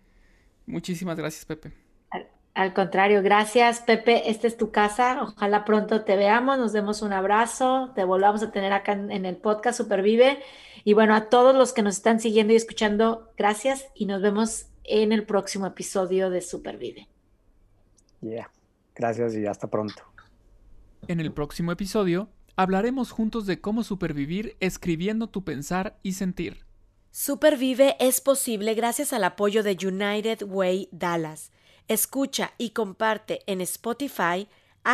muchísimas 0.68 1.18
gracias, 1.18 1.44
Pepe. 1.46 1.74
Al, 2.12 2.28
al 2.54 2.74
contrario, 2.76 3.24
gracias, 3.24 3.82
Pepe. 3.82 4.30
Esta 4.30 4.46
es 4.46 4.56
tu 4.56 4.72
casa. 4.72 5.24
Ojalá 5.24 5.66
pronto 5.66 6.04
te 6.06 6.16
veamos, 6.16 6.60
nos 6.60 6.72
demos 6.72 7.02
un 7.02 7.14
abrazo, 7.14 7.94
te 7.96 8.04
volvamos 8.04 8.44
a 8.44 8.52
tener 8.52 8.74
acá 8.74 8.92
en, 8.92 9.12
en 9.12 9.26
el 9.26 9.38
podcast 9.38 9.80
Supervive. 9.80 10.38
Y 10.84 10.94
bueno, 10.94 11.16
a 11.16 11.30
todos 11.30 11.56
los 11.56 11.74
que 11.74 11.82
nos 11.82 11.96
están 11.98 12.20
siguiendo 12.20 12.54
y 12.54 12.58
escuchando, 12.58 13.34
gracias 13.36 13.88
y 13.96 14.06
nos 14.06 14.22
vemos 14.22 14.68
en 14.88 15.12
el 15.12 15.26
próximo 15.26 15.68
episodio 15.68 16.30
de 16.30 16.42
Supervive. 16.42 17.08
Yeah. 18.22 18.50
Gracias 18.96 19.36
y 19.36 19.46
hasta 19.46 19.70
pronto. 19.70 20.02
En 21.08 21.20
el 21.20 21.32
próximo 21.32 21.72
episodio 21.72 22.30
hablaremos 22.56 23.12
juntos 23.12 23.46
de 23.46 23.62
cómo 23.62 23.84
supervivir 23.84 24.58
escribiendo 24.60 25.28
tu 25.28 25.44
pensar 25.44 26.00
y 26.02 26.14
sentir. 26.14 26.66
Supervive 27.12 27.96
es 28.00 28.22
posible 28.22 28.74
gracias 28.74 29.14
al 29.14 29.24
apoyo 29.24 29.62
de 29.64 29.78
United 29.82 30.42
Way 30.44 30.90
Dallas. 30.92 31.52
Escucha 31.88 32.54
y 32.58 32.72
comparte 32.72 33.44
en 33.46 33.62
Spotify, 33.62 34.48